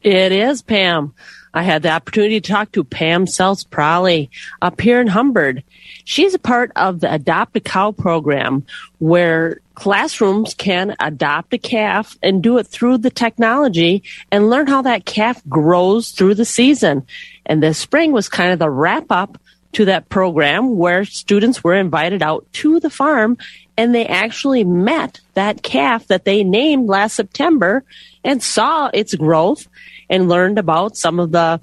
It 0.00 0.32
is, 0.32 0.62
Pam. 0.62 1.12
I 1.54 1.62
had 1.62 1.82
the 1.82 1.90
opportunity 1.90 2.40
to 2.40 2.52
talk 2.52 2.72
to 2.72 2.84
Pam 2.84 3.26
Selz-Pralle 3.26 4.28
up 4.62 4.80
here 4.80 5.00
in 5.00 5.08
Humbird. 5.08 5.62
She's 6.04 6.34
a 6.34 6.38
part 6.38 6.72
of 6.76 7.00
the 7.00 7.12
Adopt 7.12 7.56
a 7.56 7.60
Cow 7.60 7.92
program 7.92 8.64
where 8.98 9.60
classrooms 9.74 10.54
can 10.54 10.96
adopt 11.00 11.54
a 11.54 11.58
calf 11.58 12.16
and 12.22 12.42
do 12.42 12.58
it 12.58 12.66
through 12.66 12.98
the 12.98 13.10
technology 13.10 14.02
and 14.32 14.50
learn 14.50 14.66
how 14.66 14.82
that 14.82 15.04
calf 15.04 15.40
grows 15.48 16.10
through 16.10 16.34
the 16.34 16.44
season. 16.44 17.06
And 17.46 17.62
this 17.62 17.78
spring 17.78 18.12
was 18.12 18.28
kind 18.28 18.52
of 18.52 18.58
the 18.58 18.70
wrap 18.70 19.06
up 19.10 19.40
to 19.72 19.84
that 19.84 20.08
program 20.08 20.76
where 20.76 21.04
students 21.04 21.62
were 21.62 21.74
invited 21.74 22.22
out 22.22 22.46
to 22.54 22.80
the 22.80 22.90
farm 22.90 23.36
and 23.76 23.94
they 23.94 24.06
actually 24.06 24.64
met 24.64 25.20
that 25.34 25.62
calf 25.62 26.06
that 26.08 26.24
they 26.24 26.42
named 26.42 26.88
last 26.88 27.14
September 27.14 27.84
and 28.24 28.42
saw 28.42 28.90
its 28.92 29.14
growth 29.14 29.68
and 30.10 30.28
learned 30.28 30.58
about 30.58 30.96
some 30.96 31.20
of 31.20 31.32
the 31.32 31.60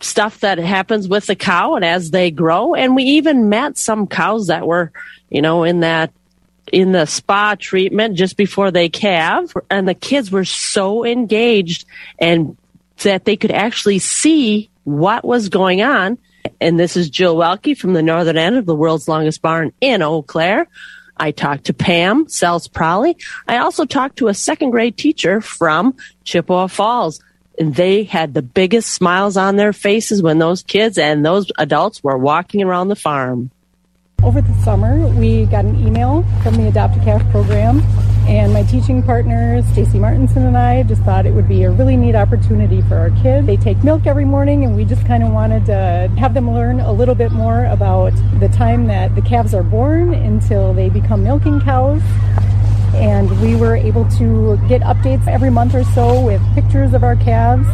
stuff 0.00 0.40
that 0.40 0.58
happens 0.58 1.08
with 1.08 1.26
the 1.26 1.36
cow 1.36 1.74
and 1.74 1.84
as 1.84 2.10
they 2.10 2.30
grow. 2.30 2.74
And 2.74 2.94
we 2.94 3.04
even 3.04 3.48
met 3.48 3.78
some 3.78 4.06
cows 4.06 4.48
that 4.48 4.66
were, 4.66 4.92
you 5.30 5.42
know, 5.42 5.64
in 5.64 5.80
that 5.80 6.12
in 6.72 6.92
the 6.92 7.06
spa 7.06 7.54
treatment 7.58 8.16
just 8.16 8.36
before 8.36 8.70
they 8.70 8.88
calve 8.88 9.52
and 9.70 9.86
the 9.86 9.94
kids 9.94 10.32
were 10.32 10.44
so 10.44 11.04
engaged 11.04 11.84
and 12.18 12.56
that 13.02 13.24
they 13.24 13.36
could 13.36 13.52
actually 13.52 14.00
see 14.00 14.68
what 14.84 15.24
was 15.24 15.48
going 15.48 15.82
on. 15.82 16.18
And 16.60 16.78
this 16.78 16.96
is 16.96 17.10
Jill 17.10 17.36
Welke 17.36 17.76
from 17.76 17.92
the 17.92 18.02
northern 18.02 18.36
end 18.36 18.56
of 18.56 18.66
the 18.66 18.74
world's 18.74 19.08
longest 19.08 19.42
barn 19.42 19.72
in 19.80 20.02
Eau 20.02 20.22
Claire. 20.22 20.66
I 21.16 21.30
talked 21.30 21.64
to 21.64 21.74
Pam 21.74 22.26
Selz-Pralle. 22.26 23.16
I 23.48 23.58
also 23.58 23.84
talked 23.84 24.16
to 24.18 24.28
a 24.28 24.34
second 24.34 24.70
grade 24.70 24.96
teacher 24.96 25.40
from 25.40 25.96
Chippewa 26.24 26.66
Falls. 26.66 27.20
They 27.58 28.04
had 28.04 28.34
the 28.34 28.42
biggest 28.42 28.92
smiles 28.92 29.36
on 29.36 29.56
their 29.56 29.72
faces 29.72 30.22
when 30.22 30.38
those 30.38 30.62
kids 30.62 30.98
and 30.98 31.24
those 31.24 31.50
adults 31.58 32.02
were 32.04 32.18
walking 32.18 32.62
around 32.62 32.88
the 32.88 32.96
farm. 32.96 33.50
Over 34.22 34.40
the 34.40 34.54
summer, 34.62 35.06
we 35.08 35.44
got 35.46 35.64
an 35.64 35.86
email 35.86 36.24
from 36.42 36.56
the 36.56 36.68
Adopt 36.68 36.96
a 36.96 37.00
Calf 37.00 37.22
program, 37.30 37.80
and 38.26 38.52
my 38.52 38.62
teaching 38.64 39.02
partner, 39.02 39.62
Stacy 39.72 39.98
Martinson, 39.98 40.44
and 40.44 40.56
I 40.56 40.82
just 40.82 41.02
thought 41.02 41.26
it 41.26 41.32
would 41.32 41.48
be 41.48 41.62
a 41.62 41.70
really 41.70 41.96
neat 41.96 42.16
opportunity 42.16 42.82
for 42.82 42.96
our 42.96 43.10
kids. 43.22 43.46
They 43.46 43.56
take 43.56 43.84
milk 43.84 44.06
every 44.06 44.24
morning, 44.24 44.64
and 44.64 44.74
we 44.74 44.84
just 44.84 45.06
kind 45.06 45.22
of 45.22 45.32
wanted 45.32 45.66
to 45.66 46.10
have 46.18 46.34
them 46.34 46.50
learn 46.50 46.80
a 46.80 46.92
little 46.92 47.14
bit 47.14 47.30
more 47.30 47.66
about 47.66 48.12
the 48.40 48.48
time 48.48 48.86
that 48.86 49.14
the 49.14 49.22
calves 49.22 49.54
are 49.54 49.62
born 49.62 50.12
until 50.12 50.72
they 50.72 50.88
become 50.88 51.22
milking 51.22 51.60
cows 51.60 52.02
and 52.94 53.30
we 53.40 53.56
were 53.56 53.76
able 53.76 54.08
to 54.12 54.56
get 54.68 54.80
updates 54.82 55.26
every 55.26 55.50
month 55.50 55.74
or 55.74 55.84
so 55.84 56.20
with 56.20 56.40
pictures 56.54 56.92
of 56.94 57.02
our 57.02 57.16
calves. 57.16 57.68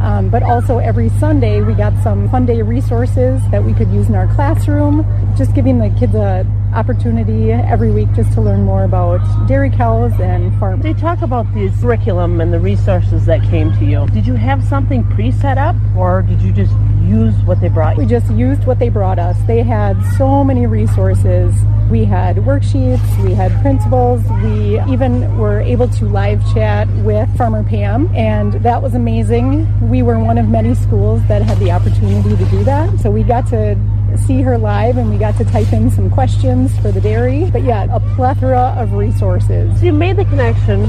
Um, 0.00 0.30
but 0.30 0.42
also 0.42 0.78
every 0.78 1.08
Sunday 1.08 1.60
we 1.60 1.74
got 1.74 1.92
some 2.02 2.30
fun 2.30 2.46
day 2.46 2.62
resources 2.62 3.40
that 3.50 3.64
we 3.64 3.74
could 3.74 3.90
use 3.90 4.08
in 4.08 4.14
our 4.14 4.32
classroom, 4.34 5.04
just 5.36 5.54
giving 5.54 5.78
the 5.78 5.90
kids 5.98 6.14
a 6.14 6.46
opportunity 6.74 7.52
every 7.52 7.90
week 7.90 8.08
just 8.14 8.32
to 8.32 8.40
learn 8.40 8.62
more 8.62 8.84
about 8.84 9.20
dairy 9.46 9.70
cows 9.70 10.12
and 10.20 10.56
farm. 10.58 10.80
They 10.80 10.94
talk 10.94 11.22
about 11.22 11.52
the 11.54 11.72
curriculum 11.80 12.40
and 12.40 12.52
the 12.52 12.60
resources 12.60 13.26
that 13.26 13.42
came 13.42 13.72
to 13.78 13.84
you. 13.84 14.06
Did 14.08 14.26
you 14.26 14.34
have 14.34 14.62
something 14.64 15.04
pre-set 15.10 15.58
up 15.58 15.76
or 15.96 16.22
did 16.22 16.40
you 16.42 16.52
just 16.52 16.72
use 17.02 17.34
what 17.44 17.60
they 17.60 17.68
brought 17.68 17.96
you? 17.96 18.02
We 18.02 18.08
just 18.08 18.30
used 18.32 18.64
what 18.64 18.78
they 18.78 18.88
brought 18.88 19.18
us. 19.18 19.36
They 19.46 19.62
had 19.62 19.96
so 20.16 20.44
many 20.44 20.66
resources. 20.66 21.54
We 21.90 22.04
had 22.04 22.36
worksheets, 22.36 23.24
we 23.24 23.32
had 23.32 23.50
principles, 23.62 24.22
we 24.42 24.78
even 24.92 25.38
were 25.38 25.60
able 25.60 25.88
to 25.88 26.04
live 26.04 26.42
chat 26.52 26.86
with 27.02 27.34
Farmer 27.38 27.64
Pam, 27.64 28.14
and 28.14 28.52
that 28.62 28.82
was 28.82 28.94
amazing. 28.94 29.66
We 29.88 30.02
were 30.02 30.18
one 30.18 30.36
of 30.36 30.48
many 30.48 30.74
schools 30.74 31.22
that 31.28 31.40
had 31.40 31.58
the 31.58 31.70
opportunity 31.70 32.36
to 32.36 32.50
do 32.50 32.62
that. 32.64 33.00
So 33.00 33.10
we 33.10 33.22
got 33.22 33.46
to 33.48 33.74
see 34.16 34.42
her 34.42 34.58
live 34.58 34.96
and 34.96 35.10
we 35.10 35.18
got 35.18 35.36
to 35.38 35.44
type 35.44 35.72
in 35.72 35.90
some 35.90 36.10
questions 36.10 36.76
for 36.80 36.90
the 36.90 37.00
dairy. 37.00 37.50
But 37.50 37.62
yeah, 37.62 37.86
a 37.94 38.00
plethora 38.14 38.74
of 38.76 38.92
resources. 38.92 39.78
So 39.78 39.86
you 39.86 39.92
made 39.92 40.16
the 40.16 40.24
connection 40.24 40.88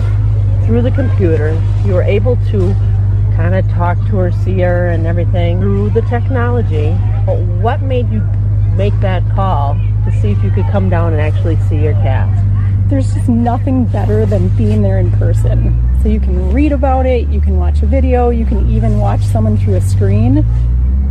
through 0.66 0.82
the 0.84 0.92
computer. 0.92 1.60
You 1.86 1.94
were 1.94 2.04
able 2.04 2.36
to 2.52 2.74
kind 3.36 3.56
of 3.56 3.68
talk 3.70 3.98
to 4.10 4.18
her, 4.18 4.32
see 4.32 4.60
her, 4.60 4.90
and 4.90 5.08
everything 5.08 5.60
through 5.60 5.90
the 5.92 6.02
technology. 6.04 6.96
But 7.26 7.40
what 7.62 7.82
made 7.82 8.10
you 8.10 8.22
make 8.76 8.98
that 9.00 9.24
call 9.34 9.76
to 10.06 10.12
see 10.22 10.32
if 10.32 10.44
you 10.44 10.52
could 10.52 10.66
come 10.72 10.90
down 10.90 11.14
and 11.14 11.22
actually 11.22 11.58
see 11.68 11.78
your 11.82 11.94
calf? 11.94 12.30
There's 12.90 13.14
just 13.14 13.30
nothing 13.30 13.86
better 13.86 14.26
than 14.26 14.50
being 14.58 14.82
there 14.82 15.00
in 15.00 15.12
person. 15.12 15.86
So 16.02 16.10
you 16.10 16.20
can 16.20 16.52
read 16.52 16.72
about 16.72 17.06
it, 17.06 17.28
you 17.30 17.40
can 17.40 17.58
watch 17.58 17.82
a 17.82 17.86
video, 17.86 18.30
you 18.30 18.46
can 18.46 18.70
even 18.70 19.00
watch 19.00 19.22
someone 19.22 19.58
through 19.58 19.76
a 19.76 19.82
screen 19.82 20.46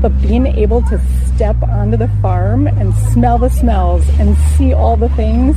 but 0.00 0.10
being 0.22 0.46
able 0.46 0.82
to 0.82 1.00
step 1.26 1.60
onto 1.62 1.96
the 1.96 2.08
farm 2.22 2.66
and 2.66 2.94
smell 3.12 3.38
the 3.38 3.48
smells 3.50 4.08
and 4.20 4.36
see 4.56 4.72
all 4.72 4.96
the 4.96 5.08
things, 5.10 5.56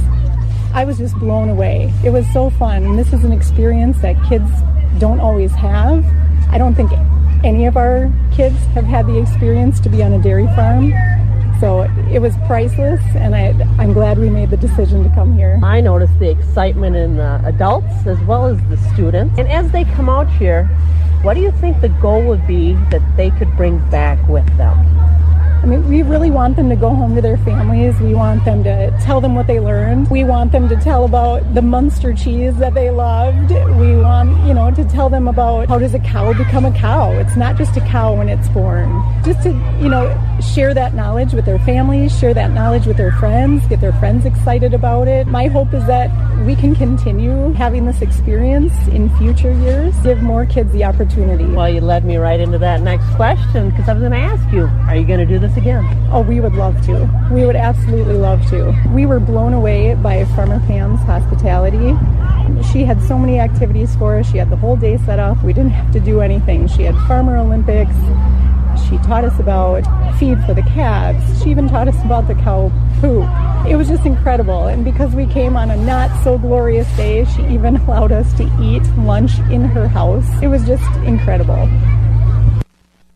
I 0.74 0.86
was 0.86 0.98
just 0.98 1.16
blown 1.16 1.50
away. 1.50 1.94
It 2.04 2.12
was 2.12 2.26
so 2.32 2.50
fun. 2.50 2.84
And 2.84 2.98
this 2.98 3.14
is 3.14 3.24
an 3.24 3.32
experience 3.32 4.00
that 4.02 4.16
kids 4.28 4.50
don't 5.00 5.20
always 5.20 5.52
have. 5.52 6.06
I 6.50 6.58
don't 6.58 6.76
think 6.76 6.92
any 7.44 7.66
of 7.66 7.78
our 7.78 8.12
kids 8.32 8.58
have 8.74 8.86
had 8.86 9.08
the 9.08 9.18
experience 9.18 9.80
to 9.82 9.90
be 9.90 10.02
on 10.02 10.14
a 10.14 10.22
dairy 10.22 10.48
farm. 10.48 10.92
So 11.62 11.82
it 12.12 12.18
was 12.18 12.36
priceless, 12.48 13.02
and 13.14 13.36
I, 13.36 13.54
am 13.84 13.94
glad 13.94 14.18
we 14.18 14.32
made 14.32 14.50
the 14.50 14.58
decision 14.58 15.04
to 15.04 15.10
come 15.14 15.38
here. 15.38 15.60
I 15.62 15.80
noticed 15.80 16.18
the 16.18 16.28
excitement 16.28 16.96
in 16.96 17.18
the 17.18 17.40
adults 17.46 18.08
as 18.08 18.20
well 18.22 18.48
as 18.48 18.58
the 18.68 18.78
students. 18.96 19.38
And 19.38 19.48
as 19.48 19.72
they 19.72 19.84
come 19.84 20.10
out 20.10 20.28
here, 20.28 20.66
what 21.22 21.36
do 21.36 21.42
you 21.42 21.52
think 21.52 21.80
the 21.80 21.90
goal 21.90 22.24
would 22.24 22.48
be 22.48 22.74
that 22.90 23.04
they 23.16 23.30
could 23.30 23.56
bring 23.56 23.78
back 23.92 24.28
with 24.28 24.48
them? 24.58 25.01
I 25.62 25.68
mean, 25.68 25.88
we 25.88 26.02
really 26.02 26.32
want 26.32 26.56
them 26.56 26.70
to 26.70 26.76
go 26.76 26.90
home 26.90 27.14
to 27.14 27.22
their 27.22 27.38
families. 27.38 28.00
We 28.00 28.16
want 28.16 28.44
them 28.46 28.64
to 28.64 28.90
tell 29.04 29.22
them 29.22 29.36
what 29.36 29.46
they 29.46 29.60
learned. 29.60 30.10
We 30.10 30.24
want 30.24 30.52
them 30.52 30.68
to 30.70 30.76
tell 30.76 31.06
about 31.06 31.54
the 31.54 31.62
Munster 31.62 32.16
cheese 32.16 32.58
that 32.58 32.74
they 32.74 32.90
loved. 32.90 33.52
We 33.52 33.96
want, 33.96 34.44
you 34.48 34.56
know, 34.56 34.72
to 34.72 34.84
tell 34.86 35.08
them 35.08 35.28
about 35.28 35.70
how 35.70 35.78
does 35.78 35.94
a 35.94 36.00
cow 36.00 36.34
become 36.34 36.66
a 36.66 36.72
cow. 36.72 37.12
It's 37.12 37.36
not 37.36 37.58
just 37.58 37.78
a 37.78 37.82
cow 37.82 38.16
when 38.16 38.28
it's 38.28 38.50
born. 38.50 39.04
Just 39.24 39.44
to, 39.44 39.50
you 39.80 39.88
know, 39.88 40.10
share 40.42 40.74
that 40.74 40.96
knowledge 40.96 41.34
with 41.34 41.46
their 41.46 41.60
families, 41.60 42.18
share 42.18 42.34
that 42.34 42.50
knowledge 42.50 42.88
with 42.88 42.98
their 42.98 43.12
friends, 43.12 43.64
get 43.68 43.82
their 43.82 43.94
friends 43.94 44.26
excited 44.26 44.74
about 44.74 45.08
it. 45.08 45.28
My 45.28 45.46
hope 45.46 45.76
is 45.76 45.86
that 45.86 46.10
we 46.44 46.56
can 46.56 46.76
continue 46.76 47.52
having 47.54 47.86
this 47.86 48.02
experience 48.02 48.74
in 48.88 49.16
future 49.18 49.52
years, 49.52 49.96
give 50.00 50.24
more 50.24 50.48
kids 50.48 50.72
the 50.72 50.84
opportunity. 50.86 51.46
Well, 51.46 51.70
you 51.70 51.82
led 51.82 52.04
me 52.04 52.18
right 52.18 52.40
into 52.40 52.58
that 52.58 52.82
next 52.82 53.08
question 53.16 53.70
because 53.70 53.88
I 53.88 53.94
was 53.94 54.02
going 54.02 54.14
to 54.14 54.18
ask 54.18 54.52
you, 54.52 54.66
are 54.88 54.96
you 54.96 55.06
going 55.06 55.20
to 55.20 55.26
do 55.26 55.38
this 55.52 55.62
again? 55.62 55.86
Oh, 56.12 56.22
we 56.22 56.40
would 56.40 56.54
love 56.54 56.84
to. 56.86 57.10
We 57.32 57.46
would 57.46 57.56
absolutely 57.56 58.16
love 58.16 58.48
to. 58.50 58.76
We 58.94 59.06
were 59.06 59.20
blown 59.20 59.54
away 59.54 59.96
by 59.96 60.26
Farmer 60.26 60.60
Pam's 60.68 61.00
hospitality. 61.02 61.96
She 62.72 62.84
had 62.84 63.02
so 63.04 63.18
many 63.18 63.40
activities 63.40 63.96
for 63.96 64.20
us. 64.20 64.30
She 64.30 64.38
had 64.38 64.50
the 64.50 64.56
whole 64.56 64.76
day 64.76 64.98
set 64.98 65.20
up. 65.20 65.42
We 65.44 65.54
didn't 65.54 65.72
have 65.72 65.92
to 65.94 66.00
do 66.00 66.22
anything. 66.22 66.68
She 66.68 66.84
had 66.84 66.96
Farmer 67.08 67.38
Olympics. 67.38 67.96
She 68.88 68.98
taught 69.00 69.24
us 69.24 69.38
about 69.40 69.84
feed 70.18 70.44
for 70.46 70.54
the 70.54 70.64
calves. 70.64 71.44
She 71.44 71.50
even 71.50 71.68
taught 71.68 71.88
us 71.88 72.00
about 72.04 72.28
the 72.28 72.36
cow 72.36 72.72
poop. 73.00 73.28
It 73.68 73.76
was 73.76 73.88
just 73.88 74.06
incredible. 74.06 74.68
And 74.68 74.84
because 74.84 75.14
we 75.14 75.26
came 75.26 75.56
on 75.56 75.72
a 75.72 75.78
not 75.78 76.12
so 76.24 76.38
glorious 76.38 76.88
day, 76.98 77.26
she 77.26 77.44
even 77.48 77.76
allowed 77.88 78.12
us 78.12 78.32
to 78.34 78.44
eat 78.62 78.84
lunch 78.98 79.40
in 79.52 79.64
her 79.64 79.88
house. 79.88 80.28
It 80.42 80.48
was 80.48 80.66
just 80.66 80.90
incredible. 81.06 81.70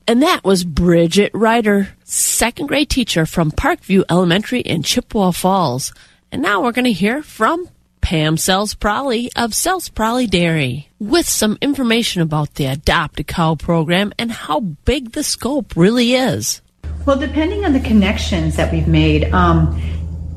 And 0.08 0.22
that 0.22 0.44
was 0.44 0.64
Bridget 0.64 1.32
Ryder, 1.34 1.90
second 2.04 2.68
grade 2.68 2.92
teacher 2.92 3.26
from 3.26 3.50
Parkview 3.50 4.04
Elementary 4.08 4.60
in 4.60 4.84
Chippewa 4.84 5.32
Falls. 5.32 5.94
And 6.32 6.44
now 6.44 6.62
we're 6.62 6.74
going 6.74 6.86
to 6.86 6.92
hear 6.92 7.24
from 7.24 7.68
Pam 8.02 8.36
Selz-Pralle 8.36 9.30
of 9.36 9.52
Selz-Pralle 9.54 10.30
Dairy 10.30 10.90
with 11.00 11.28
some 11.28 11.58
information 11.60 12.22
about 12.22 12.54
the 12.54 12.68
Adopt 12.68 13.20
a 13.20 13.24
Cow 13.24 13.56
program 13.56 14.14
and 14.20 14.32
how 14.32 14.60
big 14.60 15.14
the 15.14 15.24
scope 15.24 15.76
really 15.76 16.14
is. 16.14 16.62
Well, 17.08 17.18
depending 17.18 17.66
on 17.66 17.74
the 17.74 17.80
connections 17.80 18.58
that 18.58 18.72
we've 18.72 18.88
made, 18.88 19.34
um, 19.34 19.82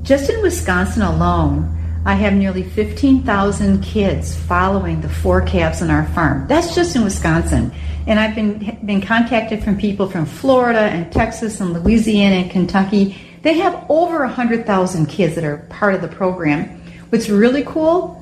just 0.02 0.30
in 0.30 0.40
Wisconsin 0.40 1.02
alone, 1.02 1.74
I 2.06 2.14
have 2.14 2.32
nearly 2.32 2.62
15,000 2.62 3.82
kids 3.82 4.34
following 4.34 5.02
the 5.02 5.10
four 5.10 5.42
calves 5.42 5.82
on 5.82 5.90
our 5.90 6.06
farm. 6.06 6.46
That's 6.48 6.74
just 6.74 6.96
in 6.96 7.04
Wisconsin. 7.04 7.70
And 8.08 8.18
I've 8.18 8.34
been, 8.34 8.78
been 8.86 9.02
contacted 9.02 9.62
from 9.62 9.76
people 9.76 10.08
from 10.08 10.24
Florida 10.24 10.80
and 10.80 11.12
Texas 11.12 11.60
and 11.60 11.74
Louisiana 11.74 12.36
and 12.36 12.50
Kentucky. 12.50 13.20
They 13.42 13.58
have 13.58 13.84
over 13.90 14.20
100,000 14.20 15.06
kids 15.06 15.34
that 15.34 15.44
are 15.44 15.58
part 15.68 15.94
of 15.94 16.00
the 16.00 16.08
program. 16.08 16.80
What's 17.10 17.28
really 17.28 17.64
cool, 17.64 18.14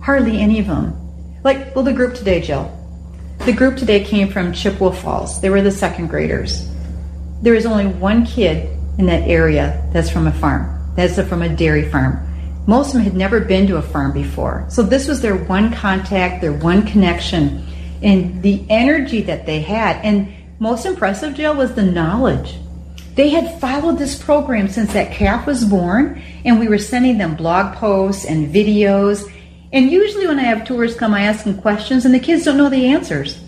hardly 0.00 0.38
any 0.38 0.60
of 0.60 0.68
them. 0.68 0.96
Like, 1.42 1.74
well, 1.74 1.84
the 1.84 1.92
group 1.92 2.14
today, 2.14 2.40
Jill. 2.40 2.72
The 3.44 3.52
group 3.52 3.76
today 3.76 4.04
came 4.04 4.28
from 4.28 4.52
Chippewa 4.52 4.92
Falls. 4.92 5.40
They 5.40 5.50
were 5.50 5.62
the 5.62 5.72
second 5.72 6.06
graders. 6.06 6.70
There 7.42 7.56
is 7.56 7.66
only 7.66 7.88
one 7.88 8.24
kid 8.24 8.70
in 8.98 9.06
that 9.06 9.26
area 9.28 9.84
that's 9.92 10.10
from 10.10 10.28
a 10.28 10.32
farm. 10.32 10.92
That's 10.94 11.20
from 11.28 11.42
a 11.42 11.48
dairy 11.48 11.90
farm. 11.90 12.22
Most 12.68 12.88
of 12.88 12.92
them 12.94 13.02
had 13.02 13.16
never 13.16 13.40
been 13.40 13.66
to 13.66 13.78
a 13.78 13.82
farm 13.82 14.12
before. 14.12 14.64
So 14.68 14.84
this 14.84 15.08
was 15.08 15.20
their 15.20 15.36
one 15.36 15.72
contact, 15.72 16.40
their 16.40 16.52
one 16.52 16.86
connection, 16.86 17.66
and 18.02 18.42
the 18.42 18.64
energy 18.68 19.22
that 19.22 19.46
they 19.46 19.60
had. 19.60 19.96
And 20.04 20.32
most 20.58 20.86
impressive, 20.86 21.34
Jill, 21.34 21.54
was 21.54 21.74
the 21.74 21.82
knowledge 21.82 22.56
they 23.16 23.30
had 23.30 23.58
followed 23.60 23.98
this 23.98 24.22
program 24.22 24.68
since 24.68 24.92
that 24.92 25.10
calf 25.10 25.46
was 25.46 25.64
born, 25.64 26.22
and 26.44 26.60
we 26.60 26.68
were 26.68 26.78
sending 26.78 27.16
them 27.16 27.34
blog 27.34 27.74
posts 27.74 28.26
and 28.26 28.54
videos. 28.54 29.32
And 29.72 29.90
usually, 29.90 30.26
when 30.26 30.38
I 30.38 30.42
have 30.42 30.66
tours 30.66 30.94
come, 30.94 31.14
I 31.14 31.22
ask 31.22 31.44
them 31.44 31.60
questions, 31.60 32.04
and 32.04 32.14
the 32.14 32.20
kids 32.20 32.44
don't 32.44 32.58
know 32.58 32.68
the 32.68 32.86
answers. 32.86 33.40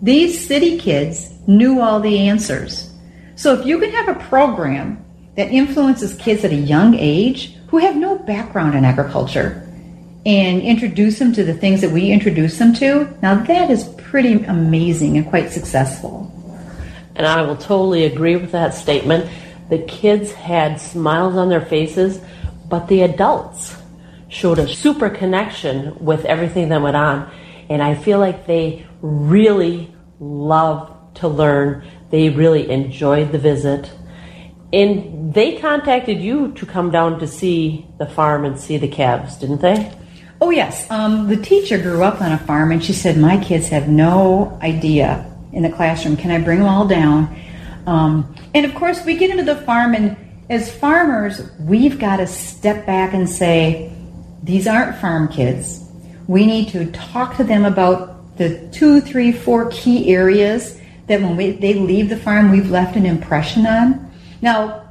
These 0.00 0.46
city 0.46 0.78
kids 0.78 1.28
knew 1.48 1.80
all 1.80 1.98
the 1.98 2.28
answers. 2.28 2.94
So, 3.34 3.52
if 3.58 3.66
you 3.66 3.80
can 3.80 3.90
have 3.90 4.08
a 4.08 4.24
program 4.26 5.04
that 5.34 5.50
influences 5.50 6.14
kids 6.14 6.44
at 6.44 6.52
a 6.52 6.56
young 6.56 6.94
age 6.94 7.56
who 7.66 7.78
have 7.78 7.96
no 7.96 8.16
background 8.16 8.76
in 8.76 8.84
agriculture 8.84 9.66
and 10.26 10.60
introduce 10.62 11.18
them 11.18 11.32
to 11.32 11.44
the 11.44 11.54
things 11.54 11.80
that 11.80 11.90
we 11.90 12.10
introduce 12.10 12.58
them 12.58 12.74
to, 12.74 13.08
now 13.22 13.34
that 13.42 13.70
is 13.70 13.84
pretty 13.96 14.34
amazing 14.44 15.16
and 15.16 15.26
quite 15.28 15.50
successful. 15.50 16.26
And 17.14 17.26
I 17.26 17.42
will 17.42 17.56
totally 17.56 18.04
agree 18.04 18.36
with 18.36 18.52
that 18.52 18.74
statement. 18.74 19.30
The 19.70 19.78
kids 19.78 20.32
had 20.32 20.80
smiles 20.80 21.36
on 21.36 21.48
their 21.48 21.64
faces, 21.64 22.20
but 22.68 22.88
the 22.88 23.02
adults 23.02 23.76
showed 24.28 24.58
a 24.58 24.68
super 24.68 25.10
connection 25.10 26.04
with 26.04 26.24
everything 26.24 26.68
that 26.68 26.82
went 26.82 26.96
on. 26.96 27.30
And 27.68 27.82
I 27.82 27.94
feel 27.94 28.18
like 28.18 28.46
they 28.46 28.86
really 29.00 29.94
love 30.18 30.96
to 31.14 31.28
learn. 31.28 31.84
They 32.10 32.28
really 32.30 32.70
enjoyed 32.70 33.32
the 33.32 33.38
visit. 33.38 33.90
And 34.72 35.34
they 35.34 35.56
contacted 35.58 36.20
you 36.20 36.52
to 36.52 36.66
come 36.66 36.90
down 36.90 37.18
to 37.20 37.26
see 37.26 37.86
the 37.98 38.06
farm 38.06 38.44
and 38.44 38.58
see 38.58 38.76
the 38.76 38.88
calves, 38.88 39.36
didn't 39.36 39.60
they? 39.60 39.92
Oh, 40.42 40.48
yes. 40.48 40.90
Um, 40.90 41.28
the 41.28 41.36
teacher 41.36 41.76
grew 41.76 42.02
up 42.02 42.22
on 42.22 42.32
a 42.32 42.38
farm 42.38 42.72
and 42.72 42.82
she 42.82 42.94
said, 42.94 43.18
My 43.18 43.36
kids 43.42 43.68
have 43.68 43.88
no 43.88 44.58
idea 44.62 45.26
in 45.52 45.62
the 45.62 45.70
classroom. 45.70 46.16
Can 46.16 46.30
I 46.30 46.38
bring 46.38 46.60
them 46.60 46.68
all 46.68 46.88
down? 46.88 47.38
Um, 47.86 48.34
and 48.54 48.64
of 48.64 48.74
course, 48.74 49.04
we 49.04 49.16
get 49.16 49.30
into 49.30 49.42
the 49.42 49.60
farm, 49.62 49.94
and 49.94 50.16
as 50.48 50.74
farmers, 50.74 51.50
we've 51.60 51.98
got 51.98 52.16
to 52.16 52.26
step 52.26 52.86
back 52.86 53.12
and 53.12 53.28
say, 53.28 53.92
These 54.42 54.66
aren't 54.66 54.96
farm 54.96 55.28
kids. 55.28 55.86
We 56.26 56.46
need 56.46 56.70
to 56.70 56.90
talk 56.92 57.36
to 57.36 57.44
them 57.44 57.66
about 57.66 58.38
the 58.38 58.66
two, 58.68 59.02
three, 59.02 59.32
four 59.32 59.70
key 59.70 60.14
areas 60.14 60.80
that 61.06 61.20
when 61.20 61.36
we, 61.36 61.50
they 61.50 61.74
leave 61.74 62.08
the 62.08 62.16
farm, 62.16 62.50
we've 62.50 62.70
left 62.70 62.96
an 62.96 63.04
impression 63.04 63.66
on. 63.66 64.10
Now, 64.40 64.88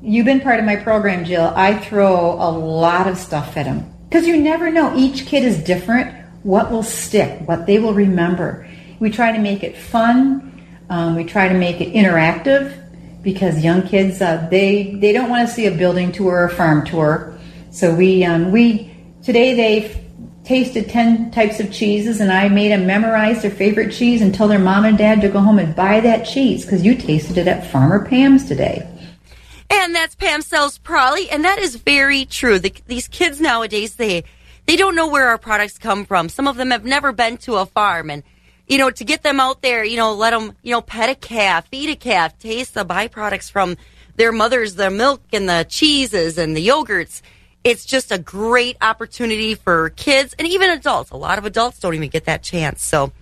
you've 0.00 0.24
been 0.24 0.40
part 0.40 0.58
of 0.58 0.64
my 0.64 0.74
program, 0.74 1.24
Jill. 1.24 1.52
I 1.54 1.78
throw 1.78 2.32
a 2.32 2.50
lot 2.50 3.06
of 3.06 3.16
stuff 3.16 3.56
at 3.56 3.66
them 3.66 3.91
because 4.12 4.26
you 4.26 4.36
never 4.36 4.70
know. 4.70 4.94
Each 4.94 5.24
kid 5.24 5.42
is 5.42 5.64
different. 5.64 6.14
What 6.42 6.70
will 6.70 6.82
stick? 6.82 7.48
What 7.48 7.64
they 7.64 7.78
will 7.78 7.94
remember. 7.94 8.68
We 9.00 9.08
try 9.08 9.32
to 9.32 9.38
make 9.38 9.62
it 9.62 9.74
fun. 9.74 10.62
Um, 10.90 11.16
we 11.16 11.24
try 11.24 11.48
to 11.48 11.54
make 11.54 11.80
it 11.80 11.94
interactive 11.94 12.78
because 13.22 13.64
young 13.64 13.88
kids 13.88 14.20
uh, 14.20 14.46
they 14.50 14.96
they 14.96 15.14
don't 15.14 15.30
want 15.30 15.48
to 15.48 15.54
see 15.54 15.64
a 15.64 15.70
building 15.70 16.12
tour 16.12 16.40
or 16.40 16.44
a 16.44 16.50
farm 16.50 16.84
tour. 16.84 17.38
So 17.70 17.94
we 17.94 18.22
um, 18.22 18.52
we 18.52 18.94
today 19.22 19.54
they 19.54 20.04
tasted 20.44 20.90
10 20.90 21.30
types 21.30 21.58
of 21.58 21.72
cheeses 21.72 22.20
and 22.20 22.30
I 22.30 22.50
made 22.50 22.72
them 22.72 22.86
memorize 22.86 23.40
their 23.40 23.50
favorite 23.50 23.94
cheese 23.94 24.20
and 24.20 24.34
tell 24.34 24.48
their 24.48 24.58
mom 24.58 24.84
and 24.84 24.98
dad 24.98 25.22
to 25.22 25.30
go 25.30 25.38
home 25.38 25.58
and 25.58 25.74
buy 25.74 26.00
that 26.00 26.26
cheese 26.26 26.66
because 26.66 26.84
you 26.84 26.96
tasted 26.96 27.38
it 27.38 27.46
at 27.46 27.70
Farmer 27.70 28.04
Pam's 28.04 28.46
today. 28.46 28.91
And 29.74 29.94
that's 29.94 30.14
Pam 30.14 30.42
Selz-Pralle, 30.42 31.28
and 31.32 31.46
that 31.46 31.58
is 31.58 31.76
very 31.76 32.26
true. 32.26 32.58
The, 32.58 32.74
these 32.86 33.08
kids 33.08 33.40
nowadays, 33.40 33.96
they 33.96 34.24
they 34.66 34.76
don't 34.76 34.94
know 34.94 35.08
where 35.08 35.28
our 35.28 35.38
products 35.38 35.78
come 35.78 36.04
from. 36.04 36.28
Some 36.28 36.46
of 36.46 36.56
them 36.56 36.70
have 36.72 36.84
never 36.84 37.10
been 37.10 37.38
to 37.38 37.56
a 37.56 37.64
farm, 37.64 38.10
and 38.10 38.22
you 38.66 38.76
know, 38.76 38.90
to 38.90 39.04
get 39.04 39.22
them 39.22 39.40
out 39.40 39.62
there, 39.62 39.82
you 39.82 39.96
know, 39.96 40.12
let 40.12 40.30
them, 40.30 40.52
you 40.62 40.72
know, 40.72 40.82
pet 40.82 41.08
a 41.08 41.14
calf, 41.14 41.68
feed 41.68 41.88
a 41.88 41.96
calf, 41.96 42.38
taste 42.38 42.74
the 42.74 42.84
byproducts 42.84 43.50
from 43.50 43.78
their 44.16 44.30
mothers, 44.30 44.74
the 44.74 44.90
milk 44.90 45.22
and 45.32 45.48
the 45.48 45.66
cheeses 45.68 46.36
and 46.36 46.54
the 46.54 46.66
yogurts. 46.68 47.22
It's 47.64 47.86
just 47.86 48.12
a 48.12 48.18
great 48.18 48.76
opportunity 48.82 49.54
for 49.54 49.90
kids 49.90 50.34
and 50.38 50.46
even 50.46 50.68
adults. 50.70 51.10
A 51.10 51.16
lot 51.16 51.38
of 51.38 51.46
adults 51.46 51.78
don't 51.78 51.94
even 51.94 52.10
get 52.10 52.26
that 52.26 52.42
chance. 52.42 52.82
So 52.82 53.12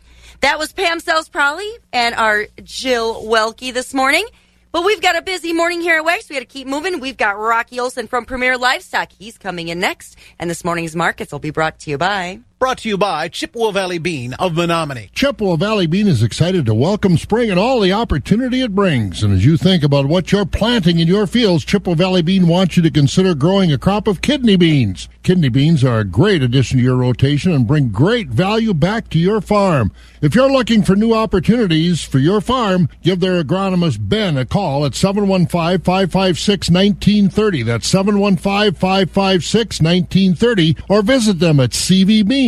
that 0.41 0.59
was 0.59 0.73
Pam 0.73 0.99
Selz-Pralle 0.99 1.79
and 1.93 2.15
our 2.17 2.47
Jill 2.65 3.25
Welke 3.25 3.73
this 3.73 3.95
morning. 3.95 4.27
But 4.73 4.85
we've 4.85 5.01
got 5.01 5.17
a 5.17 5.23
busy 5.23 5.53
morning 5.53 5.81
here 5.81 5.97
at 5.97 6.05
Wax. 6.05 6.29
We 6.29 6.37
got 6.37 6.41
to 6.41 6.47
keep 6.47 6.69
moving. 6.69 7.01
We've 7.01 7.17
got 7.17 7.37
Rocky 7.37 7.81
Olson 7.81 8.07
from 8.07 8.25
Premier 8.25 8.57
Livestock. 8.57 9.11
He's 9.13 9.37
coming 9.37 9.69
in 9.69 9.81
next. 9.81 10.17
And 10.39 10.49
this 10.49 10.65
morning's 10.65 10.95
markets 10.95 11.33
will 11.33 11.41
be 11.41 11.51
brought 11.51 11.81
to 11.81 11.91
you 11.91 11.99
by. 11.99 12.41
Brought 12.61 12.79
to 12.81 12.89
you 12.91 12.99
by 12.99 13.29
Chippewa 13.29 13.71
Valley 13.71 13.97
Bean 13.97 14.35
of 14.35 14.53
Menomonie. 14.53 15.11
Chippewa 15.15 15.57
Valley 15.57 15.87
Bean 15.87 16.07
is 16.07 16.23
excited 16.23 16.67
to 16.67 16.75
welcome 16.75 17.17
spring 17.17 17.51
and 17.51 17.59
all 17.59 17.81
the 17.81 17.95
opportunity 17.95 18.61
it 18.61 18.75
brings. 18.75 19.23
And 19.23 19.33
as 19.33 19.47
you 19.47 19.57
think 19.57 19.83
about 19.83 20.05
what 20.05 20.31
you're 20.31 20.45
planting 20.45 20.99
in 20.99 21.09
your 21.09 21.27
fields, 21.27 21.65
Chippewa 21.65 21.97
Valley 21.97 22.21
Bean 22.21 22.49
wants 22.49 22.77
you 22.77 22.83
to 22.83 22.91
consider 22.91 23.35
growing 23.35 23.73
a 23.73 23.79
crop 23.79 24.07
of 24.07 24.21
kidney 24.21 24.57
beans. 24.57 25.09
Kidney 25.23 25.49
beans 25.49 25.83
are 25.85 26.01
a 26.01 26.05
great 26.05 26.43
addition 26.43 26.77
to 26.77 26.85
your 26.85 26.97
rotation 26.97 27.53
and 27.53 27.67
bring 27.67 27.89
great 27.89 28.29
value 28.29 28.75
back 28.75 29.09
to 29.11 29.19
your 29.19 29.41
farm. 29.41 29.91
If 30.21 30.35
you're 30.35 30.53
looking 30.53 30.83
for 30.83 30.95
new 30.95 31.15
opportunities 31.15 32.03
for 32.03 32.19
your 32.19 32.43
farm, 32.43 32.91
give 33.03 33.21
their 33.21 33.43
agronomist 33.43 34.07
Ben 34.07 34.37
a 34.37 34.45
call 34.45 34.85
at 34.85 34.93
715-556-1930. 34.93 37.65
That's 37.65 37.91
715-556-1930 37.91 40.83
or 40.91 41.01
visit 41.01 41.39
them 41.39 41.59
at 41.59 41.71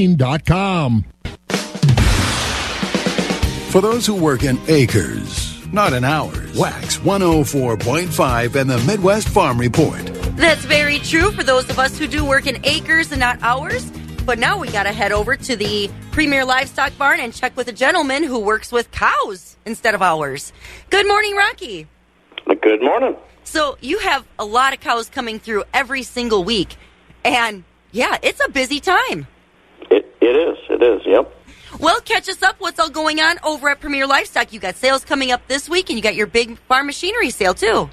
cvbean.com. 0.03 1.05
For 3.71 3.81
those 3.81 4.07
who 4.07 4.15
work 4.15 4.43
in 4.43 4.59
acres, 4.69 5.67
not 5.73 5.93
in 5.95 6.05
hours, 6.05 6.59
Wax 6.59 6.99
104.5 6.99 8.55
and 8.55 8.69
the 8.69 8.79
Midwest 8.87 9.29
Farm 9.29 9.59
Report. 9.59 10.05
That's 10.37 10.65
very 10.65 10.99
true 10.99 11.31
for 11.33 11.43
those 11.43 11.69
of 11.71 11.79
us 11.79 11.99
who 11.99 12.07
do 12.07 12.25
work 12.25 12.47
in 12.47 12.65
acres 12.65 13.13
and 13.13 13.21
not 13.21 13.39
hours. 13.43 13.91
But 14.27 14.39
now 14.39 14.59
we 14.59 14.69
got 14.69 14.85
to 14.85 14.93
head 14.93 15.11
over 15.11 15.37
to 15.37 15.57
the 15.57 15.91
Premier 16.13 16.45
Livestock 16.45 16.97
Barn 16.97 17.19
and 17.19 17.35
check 17.35 17.57
with 17.57 17.69
a 17.69 17.73
gentleman 17.73 18.23
who 18.23 18.39
works 18.39 18.71
with 18.71 18.91
cows 18.93 19.57
instead 19.65 19.95
of 19.95 20.03
ours. 20.03 20.53
Good 20.91 21.09
morning, 21.09 21.35
Rocky. 21.35 21.89
Good 22.61 22.83
morning. 22.83 23.17
So 23.45 23.79
you 23.81 23.99
have 23.99 24.25
a 24.39 24.45
lot 24.45 24.75
of 24.75 24.81
cows 24.81 25.09
coming 25.09 25.41
through 25.41 25.65
every 25.75 26.03
single 26.03 26.45
week. 26.45 26.77
And 27.25 27.65
yeah, 27.91 28.19
it's 28.23 28.41
a 28.45 28.51
busy 28.51 28.81
time. 28.81 29.27
It, 30.23 30.37
is. 30.37 30.59
It 30.71 30.83
is. 30.83 31.03
Yep. 31.05 31.35
Well, 31.81 32.01
catch 32.03 32.29
us 32.29 32.43
up. 32.45 32.57
What's 32.61 32.79
all 32.79 32.91
going 32.91 33.19
on 33.19 33.39
over 33.43 33.69
at 33.71 33.81
Premier 33.81 34.07
Livestock? 34.07 34.53
You 34.53 34.61
got 34.61 34.77
sales 34.77 35.05
coming 35.05 35.33
up 35.33 35.49
this 35.49 35.69
week, 35.69 35.91
and 35.91 35.99
you 35.99 36.03
got 36.03 36.15
your 36.15 36.29
big 36.29 36.59
farm 36.69 36.87
machinery 36.87 37.31
sale 37.31 37.55
too. 37.55 37.91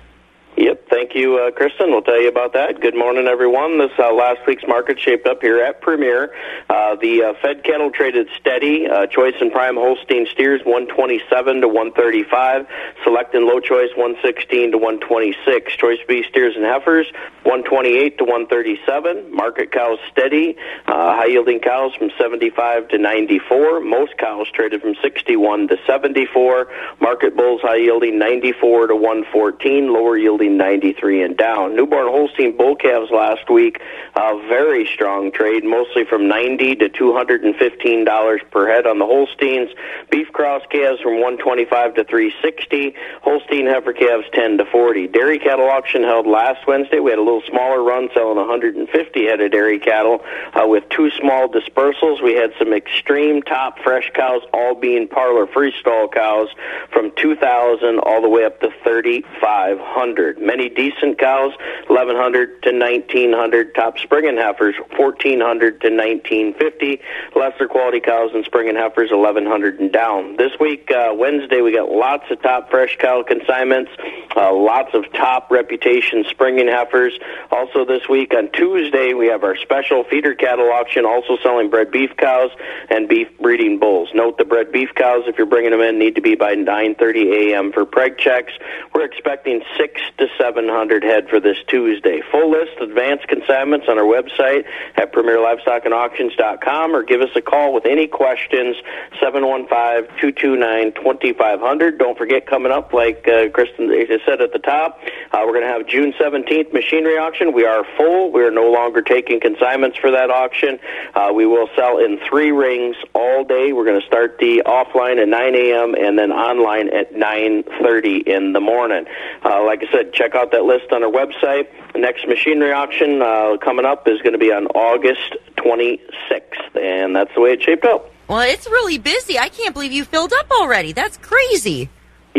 Yep. 0.55 0.78
Thank 0.89 1.13
you, 1.13 1.38
uh, 1.38 1.52
Kristen. 1.52 1.91
We'll 1.91 2.02
tell 2.02 2.19
you 2.19 2.30
about 2.30 2.54
that. 2.54 2.82
Good 2.82 2.95
morning, 2.95 3.28
everyone. 3.28 3.78
This 3.78 3.91
uh, 3.99 4.12
last 4.12 4.39
week's 4.47 4.65
market 4.67 4.99
shaped 4.99 5.28
up 5.28 5.39
here 5.39 5.62
at 5.62 5.82
Premier. 5.82 6.34
Uh, 6.67 6.95
the 6.95 7.23
uh, 7.23 7.34
fed 7.43 7.63
cattle 7.63 7.91
traded 7.91 8.28
steady. 8.39 8.88
Uh, 8.88 9.06
choice 9.06 9.36
and 9.39 9.52
prime 9.52 9.75
Holstein 9.75 10.25
steers 10.32 10.62
127 10.65 11.62
to 11.62 11.67
135. 11.67 12.65
Select 13.04 13.36
and 13.36 13.45
low 13.45 13.60
choice 13.60 13.89
116 13.95 14.71
to 14.71 14.78
126. 14.80 15.75
Choice 15.78 15.99
beef 16.08 16.25
steers 16.25 16.56
and 16.56 16.65
heifers 16.65 17.06
128 17.43 18.17
to 18.17 18.23
137. 18.23 19.32
Market 19.32 19.71
cows 19.71 19.99
steady. 20.12 20.58
Uh, 20.88 21.13
high 21.15 21.28
yielding 21.28 21.60
cows 21.60 21.93
from 21.95 22.10
75 22.17 22.88
to 22.89 22.97
94. 22.97 23.80
Most 23.82 24.17
cows 24.17 24.47
traded 24.54 24.82
from 24.82 24.95
61 25.04 25.67
to 25.67 25.78
74. 25.86 26.67
Market 26.99 27.38
bulls 27.38 27.62
high 27.62 27.78
yielding 27.78 28.17
94 28.17 28.88
to 28.88 28.95
114. 28.95 29.93
Lower 29.93 30.17
yielding 30.17 30.58
93 30.79 31.23
and 31.23 31.35
down. 31.35 31.75
Newborn 31.75 32.07
Holstein 32.07 32.55
bull 32.55 32.73
calves 32.73 33.11
last 33.11 33.49
week, 33.49 33.81
a 34.15 34.37
very 34.47 34.85
strong 34.85 35.29
trade, 35.29 35.65
mostly 35.65 36.05
from 36.05 36.29
90 36.29 36.77
to 36.77 36.87
215 36.87 38.05
dollars 38.05 38.39
per 38.49 38.65
head 38.65 38.87
on 38.87 38.97
the 38.97 39.05
Holsteins. 39.05 39.69
Beef 40.09 40.31
cross 40.31 40.61
calves 40.71 41.01
from 41.01 41.15
125 41.15 41.95
to 41.95 42.03
360. 42.05 42.95
Holstein 43.21 43.65
heifer 43.67 43.91
calves 43.91 44.25
10 44.31 44.59
to 44.59 44.65
40. 44.65 45.07
Dairy 45.07 45.37
cattle 45.37 45.69
auction 45.69 46.01
held 46.03 46.25
last 46.25 46.65
Wednesday. 46.65 46.99
We 46.99 47.09
had 47.11 47.19
a 47.19 47.23
little 47.23 47.43
smaller 47.49 47.83
run 47.83 48.07
selling 48.13 48.37
150 48.37 49.25
head 49.25 49.41
of 49.41 49.51
dairy 49.51 49.79
cattle 49.79 50.23
uh, 50.53 50.65
with 50.65 50.87
two 50.89 51.11
small 51.19 51.49
dispersals. 51.49 52.23
We 52.23 52.35
had 52.35 52.53
some 52.57 52.71
extreme 52.71 53.41
top 53.41 53.79
fresh 53.79 54.11
cows, 54.15 54.43
all 54.53 54.75
being 54.75 55.09
parlor 55.09 55.45
freestall 55.45 56.09
cows, 56.09 56.47
from 56.93 57.11
2,000 57.17 57.99
all 57.99 58.21
the 58.21 58.29
way 58.29 58.45
up 58.45 58.61
to 58.61 58.69
3,500. 58.83 60.39
Many 60.39 60.68
decent 60.75 61.19
cows, 61.19 61.53
1,100 61.88 62.63
to 62.63 62.71
1,900. 62.71 63.75
Top 63.75 63.97
spring 63.99 64.27
and 64.27 64.38
heifers, 64.38 64.75
1,400 64.97 65.82
to 65.82 65.89
1,950. 65.89 67.01
Lesser 67.36 67.67
quality 67.67 67.99
cows 67.99 68.32
and 68.34 68.45
spring 68.45 68.69
and 68.69 68.77
heifers, 68.77 69.12
1,100 69.12 69.79
and 69.79 69.91
down. 69.91 70.38
This 70.38 70.51
week, 70.60 70.89
uh, 70.91 71.13
Wednesday, 71.15 71.62
we 71.62 71.73
got 71.73 71.91
lots 71.91 72.25
of 72.32 72.41
top 72.41 72.69
fresh 72.69 72.97
cow 72.97 73.23
consignments, 73.23 73.91
uh, 74.39 74.54
lots 74.54 74.93
of 74.93 75.04
top 75.12 75.52
reputation 75.52 76.23
spring 76.30 76.65
heifers. 76.67 77.19
Also, 77.52 77.84
this 77.84 78.08
week 78.08 78.34
on 78.34 78.49
Tuesday, 78.52 79.13
we 79.13 79.28
have 79.28 79.43
our 79.43 79.58
special 79.58 80.06
feeder 80.06 80.34
cattle 80.34 80.71
auction, 80.71 81.06
also 81.06 81.36
selling 81.43 81.69
bred 81.69 81.91
beef 81.91 82.12
cows 82.17 82.49
and 82.89 83.10
beef 83.10 83.28
breeding 83.41 83.80
bulls. 83.80 84.10
Note 84.13 84.38
the 84.38 84.45
bred 84.45 84.71
beef 84.71 84.91
cows, 84.95 85.23
if 85.28 85.38
you're 85.38 85.45
bringing 85.45 85.71
them 85.71 85.82
in, 85.82 85.99
need 85.99 86.15
to 86.15 86.21
be 86.21 86.36
by 86.36 86.56
9:30 86.56 87.52
a.m. 87.52 87.73
for 87.73 87.86
preg 87.86 88.17
checks. 88.17 88.54
We're 88.93 89.04
expecting 89.04 89.62
six 89.78 89.99
to 90.19 90.28
700 90.39 91.04
head 91.04 91.28
for 91.30 91.41
this 91.41 91.58
Tuesday. 91.67 92.21
Full 92.32 92.52
list 92.52 92.80
advanced 92.82 93.28
consignments 93.28 93.88
on 93.89 93.99
our 93.99 94.06
website 94.06 94.63
at 94.95 95.12
premierlivestockandauctions.com 95.12 96.95
or 96.95 97.04
give 97.04 97.19
us 97.21 97.32
a 97.36 97.41
call 97.41 97.73
with 97.73 97.86
any 97.86 98.08
questions 98.08 98.78
715-229-2500. 99.21 101.99
Don't 101.99 102.17
forget 102.17 102.47
coming 102.47 102.71
up 102.71 102.93
like 102.93 103.28
uh, 103.28 103.49
Kristen 103.49 103.89
I 103.89 104.06
said 104.29 104.41
at 104.41 104.53
the 104.53 104.59
top, 104.59 104.99
uh, 105.31 105.41
we're 105.45 105.53
going 105.53 105.65
to 105.65 105.73
have 105.73 105.87
June 105.87 106.13
17th 106.13 106.71
machinery 106.71 107.17
auction. 107.17 107.53
We 107.53 107.65
are 107.65 107.83
full. 107.97 108.31
We 108.31 108.43
are 108.43 108.51
no 108.51 108.69
longer 108.69 109.01
taking 109.01 109.39
consignments 109.39 109.97
for 109.97 110.11
that 110.11 110.29
auction. 110.29 110.79
Uh, 111.15 111.31
we 111.33 111.45
will 111.45 111.67
sell 111.75 111.97
in 111.97 112.19
three 112.29 112.51
rings 112.51 112.95
all 113.15 113.43
day. 113.43 113.73
We're 113.73 113.85
going 113.85 113.99
to 113.99 114.05
start 114.05 114.37
the 114.39 114.61
offline 114.65 115.19
at 115.21 115.27
9 115.27 115.55
a.m. 115.55 115.95
and 115.95 116.17
then 116.17 116.31
online 116.31 116.89
at 116.89 117.13
9:30 117.13 118.27
in 118.27 118.53
the 118.53 118.61
morning. 118.61 119.05
Uh, 119.43 119.63
like 119.65 119.81
I 119.83 119.91
said, 119.91 120.13
check 120.13 120.35
out 120.35 120.51
that 120.51 120.63
list 120.63 120.91
on 120.91 121.03
our 121.03 121.11
website. 121.11 121.67
The 121.93 121.99
next 121.99 122.27
machinery 122.27 122.71
auction 122.71 123.21
uh, 123.21 123.57
coming 123.57 123.85
up 123.85 124.07
is 124.07 124.21
going 124.21 124.33
to 124.33 124.39
be 124.39 124.51
on 124.51 124.67
August 124.67 125.37
26th, 125.57 126.75
and 126.79 127.15
that's 127.15 127.33
the 127.33 127.41
way 127.41 127.53
it 127.53 127.63
shaped 127.63 127.85
up. 127.85 128.11
Well, 128.27 128.41
it's 128.41 128.67
really 128.67 128.99
busy. 128.99 129.39
I 129.39 129.49
can't 129.49 129.73
believe 129.73 129.91
you 129.91 130.05
filled 130.05 130.33
up 130.33 130.51
already. 130.51 130.93
That's 130.93 131.17
crazy. 131.17 131.89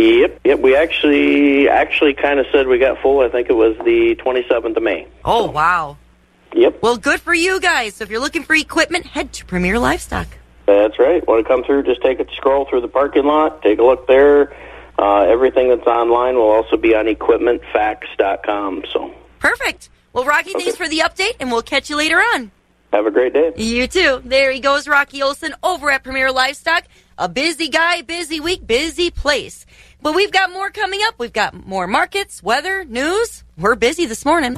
Yep, 0.01 0.41
yep. 0.45 0.59
We 0.61 0.77
actually 0.77 1.69
actually 1.69 2.15
kind 2.15 2.41
of 2.41 2.47
said 2.53 2.67
we 2.67 2.79
got 2.79 3.01
full. 3.03 3.21
I 3.21 3.29
think 3.29 3.51
it 3.51 3.55
was 3.55 3.77
the 3.85 4.17
27th 4.17 4.77
of 4.77 4.83
May. 4.83 5.07
Oh, 5.25 5.51
wow. 5.51 5.99
Yep. 6.55 6.83
Well, 6.83 6.97
good 6.97 7.21
for 7.21 7.35
you 7.35 7.61
guys. 7.61 7.97
So 7.97 8.05
if 8.05 8.11
you're 8.11 8.21
looking 8.21 8.43
for 8.43 8.55
equipment, 8.55 9.07
head 9.07 9.33
to 9.35 9.45
Premier 9.45 9.79
Livestock. 9.79 10.27
That's 10.67 10.99
right. 10.99 11.27
Want 11.27 11.45
to 11.45 11.49
come 11.49 11.65
through? 11.65 11.83
Just 11.83 12.03
take 12.03 12.19
a 12.21 12.27
scroll 12.35 12.65
through 12.65 12.81
the 12.81 12.89
parking 12.89 13.25
lot. 13.25 13.63
Take 13.63 13.79
a 13.79 13.83
look 13.83 14.07
there. 14.07 14.53
Uh, 14.99 15.23
everything 15.23 15.69
that's 15.69 15.87
online 15.87 16.35
will 16.37 16.51
also 16.51 16.77
be 16.77 16.95
on 16.95 17.07
equipmentfacts.com. 17.07 18.85
So 18.93 19.15
Perfect. 19.39 19.89
Well, 20.13 20.25
Rocky, 20.25 20.53
thanks 20.53 20.77
for 20.77 20.89
the 20.89 20.99
update, 20.99 21.37
and 21.41 21.51
we'll 21.53 21.63
catch 21.63 21.89
you 21.89 21.97
later 21.97 22.17
on. 22.17 22.51
have 22.93 23.07
a 23.07 23.11
great 23.11 23.33
day. 23.33 23.53
You 23.57 23.87
too. 23.87 24.21
There 24.25 24.51
he 24.51 24.61
goes, 24.61 24.89
Rocky 24.89 25.23
Olson 25.23 25.55
over 25.63 25.91
at 25.91 26.03
Premier 26.03 26.33
Livestock. 26.33 26.85
A 27.17 27.29
busy 27.29 27.69
guy, 27.69 28.03
busy 28.03 28.41
week, 28.41 28.67
busy 28.67 29.11
place. 29.11 29.67
But 30.03 30.15
we've 30.15 30.33
got 30.33 30.51
more 30.51 30.71
coming 30.71 31.01
up. 31.05 31.17
We've 31.19 31.33
got 31.33 31.67
more 31.67 31.87
markets, 31.87 32.43
weather, 32.43 32.85
news. 32.85 33.45
We're 33.59 33.75
busy 33.75 34.07
this 34.07 34.25
morning. 34.25 34.55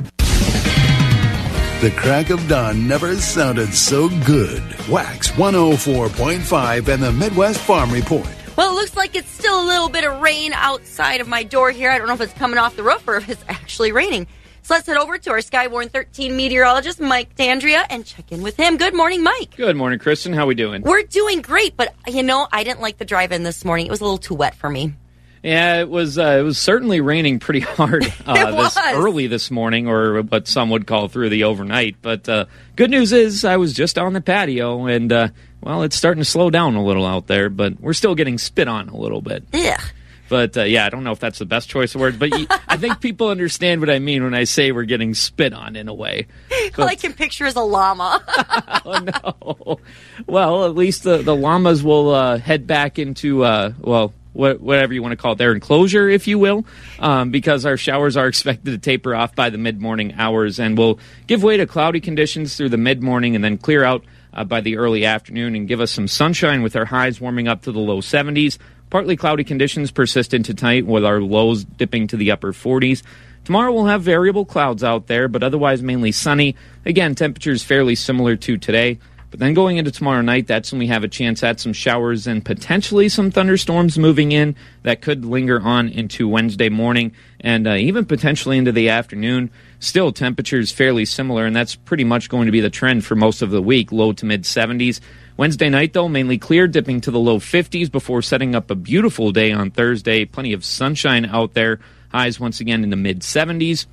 The 1.80 1.92
crack 1.96 2.30
of 2.30 2.46
dawn 2.46 2.86
never 2.86 3.16
sounded 3.16 3.74
so 3.74 4.08
good. 4.24 4.62
Wax 4.88 5.32
104.5 5.32 6.88
and 6.88 7.02
the 7.02 7.10
Midwest 7.10 7.58
Farm 7.58 7.90
Report. 7.90 8.28
Well, 8.56 8.70
it 8.70 8.74
looks 8.74 8.96
like 8.96 9.16
it's 9.16 9.30
still 9.30 9.64
a 9.64 9.66
little 9.66 9.88
bit 9.88 10.04
of 10.04 10.20
rain 10.20 10.52
outside 10.52 11.20
of 11.20 11.26
my 11.26 11.42
door 11.42 11.72
here. 11.72 11.90
I 11.90 11.98
don't 11.98 12.06
know 12.06 12.14
if 12.14 12.20
it's 12.20 12.32
coming 12.34 12.58
off 12.58 12.76
the 12.76 12.84
roof 12.84 13.08
or 13.08 13.16
if 13.16 13.28
it's 13.28 13.44
actually 13.48 13.90
raining. 13.90 14.28
So 14.62 14.74
let's 14.74 14.86
head 14.86 14.96
over 14.96 15.18
to 15.18 15.30
our 15.30 15.38
Skywarn 15.38 15.90
13 15.90 16.36
meteorologist, 16.36 17.00
Mike 17.00 17.34
Dandria, 17.34 17.84
and 17.90 18.06
check 18.06 18.30
in 18.30 18.42
with 18.42 18.56
him. 18.56 18.76
Good 18.76 18.94
morning, 18.94 19.24
Mike. 19.24 19.56
Good 19.56 19.74
morning, 19.74 19.98
Kristen. 19.98 20.32
How 20.32 20.44
are 20.44 20.46
we 20.46 20.54
doing? 20.54 20.82
We're 20.82 21.02
doing 21.02 21.42
great, 21.42 21.76
but 21.76 21.92
you 22.06 22.22
know, 22.22 22.46
I 22.52 22.62
didn't 22.62 22.80
like 22.80 22.98
the 22.98 23.04
drive 23.04 23.32
in 23.32 23.42
this 23.42 23.64
morning. 23.64 23.86
It 23.86 23.90
was 23.90 24.00
a 24.00 24.04
little 24.04 24.18
too 24.18 24.34
wet 24.34 24.54
for 24.54 24.70
me. 24.70 24.94
Yeah, 25.42 25.80
it 25.80 25.88
was. 25.88 26.18
Uh, 26.18 26.36
it 26.38 26.42
was 26.42 26.56
certainly 26.58 27.00
raining 27.00 27.40
pretty 27.40 27.60
hard 27.60 28.04
uh, 28.26 28.62
this 28.62 28.76
early 28.78 29.26
this 29.26 29.50
morning, 29.50 29.88
or 29.88 30.22
what 30.22 30.46
some 30.46 30.70
would 30.70 30.86
call 30.86 31.08
through 31.08 31.30
the 31.30 31.44
overnight. 31.44 31.96
But 32.00 32.28
uh, 32.28 32.44
good 32.76 32.90
news 32.90 33.12
is, 33.12 33.44
I 33.44 33.56
was 33.56 33.72
just 33.72 33.98
on 33.98 34.12
the 34.12 34.20
patio, 34.20 34.86
and 34.86 35.12
uh, 35.12 35.28
well, 35.60 35.82
it's 35.82 35.96
starting 35.96 36.22
to 36.22 36.28
slow 36.28 36.50
down 36.50 36.76
a 36.76 36.84
little 36.84 37.04
out 37.04 37.26
there. 37.26 37.50
But 37.50 37.80
we're 37.80 37.92
still 37.92 38.14
getting 38.14 38.38
spit 38.38 38.68
on 38.68 38.88
a 38.88 38.96
little 38.96 39.20
bit. 39.20 39.44
Yeah. 39.52 39.80
But 40.28 40.56
uh, 40.56 40.62
yeah, 40.62 40.86
I 40.86 40.88
don't 40.88 41.04
know 41.04 41.12
if 41.12 41.20
that's 41.20 41.40
the 41.40 41.44
best 41.44 41.68
choice 41.68 41.94
of 41.94 42.00
words, 42.00 42.16
but 42.16 42.30
I 42.66 42.78
think 42.78 43.00
people 43.00 43.28
understand 43.28 43.82
what 43.82 43.90
I 43.90 43.98
mean 43.98 44.24
when 44.24 44.32
I 44.32 44.44
say 44.44 44.72
we're 44.72 44.84
getting 44.84 45.12
spit 45.12 45.52
on 45.52 45.76
in 45.76 45.88
a 45.88 45.94
way. 45.94 46.26
All 46.78 46.86
I 46.86 46.94
can 46.94 47.12
picture 47.12 47.44
is 47.44 47.54
a 47.54 47.60
llama. 47.60 48.22
Oh, 48.84 48.98
no. 48.98 49.80
Well, 50.26 50.64
at 50.64 50.74
least 50.74 51.04
the, 51.04 51.18
the 51.18 51.36
llamas 51.36 51.84
will 51.84 52.10
uh, 52.12 52.38
head 52.38 52.66
back 52.66 52.98
into, 52.98 53.44
uh, 53.44 53.72
well, 53.78 54.12
whatever 54.32 54.92
you 54.92 55.02
want 55.02 55.12
to 55.12 55.16
call 55.16 55.32
it, 55.32 55.38
their 55.38 55.52
enclosure, 55.52 56.08
if 56.08 56.26
you 56.26 56.38
will, 56.38 56.64
um, 56.98 57.30
because 57.30 57.66
our 57.66 57.76
showers 57.76 58.16
are 58.16 58.26
expected 58.28 58.70
to 58.70 58.78
taper 58.78 59.14
off 59.14 59.34
by 59.34 59.50
the 59.50 59.58
mid 59.58 59.80
morning 59.80 60.14
hours 60.16 60.58
and 60.58 60.76
will 60.76 60.98
give 61.26 61.42
way 61.42 61.56
to 61.56 61.66
cloudy 61.66 62.00
conditions 62.00 62.56
through 62.56 62.70
the 62.70 62.78
mid 62.78 63.02
morning 63.02 63.34
and 63.34 63.44
then 63.44 63.58
clear 63.58 63.84
out 63.84 64.04
uh, 64.34 64.44
by 64.44 64.60
the 64.60 64.76
early 64.76 65.04
afternoon 65.04 65.54
and 65.54 65.68
give 65.68 65.80
us 65.80 65.90
some 65.90 66.08
sunshine 66.08 66.62
with 66.62 66.76
our 66.76 66.86
highs 66.86 67.20
warming 67.20 67.48
up 67.48 67.62
to 67.62 67.72
the 67.72 67.78
low 67.78 68.00
70s. 68.00 68.58
Partly 68.90 69.16
cloudy 69.16 69.44
conditions 69.44 69.90
persist 69.90 70.34
into 70.34 70.52
tonight 70.52 70.86
with 70.86 71.04
our 71.04 71.20
lows 71.20 71.64
dipping 71.64 72.06
to 72.08 72.16
the 72.16 72.30
upper 72.30 72.52
40s. 72.52 73.02
Tomorrow 73.44 73.72
we'll 73.72 73.86
have 73.86 74.02
variable 74.02 74.44
clouds 74.44 74.84
out 74.84 75.08
there, 75.08 75.28
but 75.28 75.42
otherwise 75.42 75.82
mainly 75.82 76.12
sunny. 76.12 76.54
Again, 76.86 77.14
temperatures 77.14 77.64
fairly 77.64 77.94
similar 77.94 78.36
to 78.36 78.56
today. 78.56 78.98
But 79.32 79.40
then 79.40 79.54
going 79.54 79.78
into 79.78 79.90
tomorrow 79.90 80.20
night, 80.20 80.46
that's 80.46 80.72
when 80.72 80.78
we 80.78 80.88
have 80.88 81.04
a 81.04 81.08
chance 81.08 81.42
at 81.42 81.58
some 81.58 81.72
showers 81.72 82.26
and 82.26 82.44
potentially 82.44 83.08
some 83.08 83.30
thunderstorms 83.30 83.98
moving 83.98 84.30
in 84.30 84.54
that 84.82 85.00
could 85.00 85.24
linger 85.24 85.58
on 85.58 85.88
into 85.88 86.28
Wednesday 86.28 86.68
morning 86.68 87.12
and 87.40 87.66
uh, 87.66 87.72
even 87.72 88.04
potentially 88.04 88.58
into 88.58 88.72
the 88.72 88.90
afternoon. 88.90 89.50
Still, 89.80 90.12
temperatures 90.12 90.70
fairly 90.70 91.06
similar, 91.06 91.46
and 91.46 91.56
that's 91.56 91.74
pretty 91.74 92.04
much 92.04 92.28
going 92.28 92.44
to 92.44 92.52
be 92.52 92.60
the 92.60 92.68
trend 92.68 93.06
for 93.06 93.14
most 93.16 93.40
of 93.40 93.50
the 93.50 93.62
week, 93.62 93.90
low 93.90 94.12
to 94.12 94.26
mid 94.26 94.42
70s. 94.42 95.00
Wednesday 95.38 95.70
night, 95.70 95.94
though, 95.94 96.10
mainly 96.10 96.36
clear, 96.36 96.68
dipping 96.68 97.00
to 97.00 97.10
the 97.10 97.18
low 97.18 97.38
50s 97.38 97.90
before 97.90 98.20
setting 98.20 98.54
up 98.54 98.70
a 98.70 98.74
beautiful 98.74 99.32
day 99.32 99.50
on 99.50 99.70
Thursday. 99.70 100.26
Plenty 100.26 100.52
of 100.52 100.62
sunshine 100.62 101.24
out 101.24 101.54
there. 101.54 101.80
Highs 102.10 102.38
once 102.38 102.60
again 102.60 102.84
in 102.84 102.90
the 102.90 102.96
mid 102.96 103.20
70s. 103.20 103.86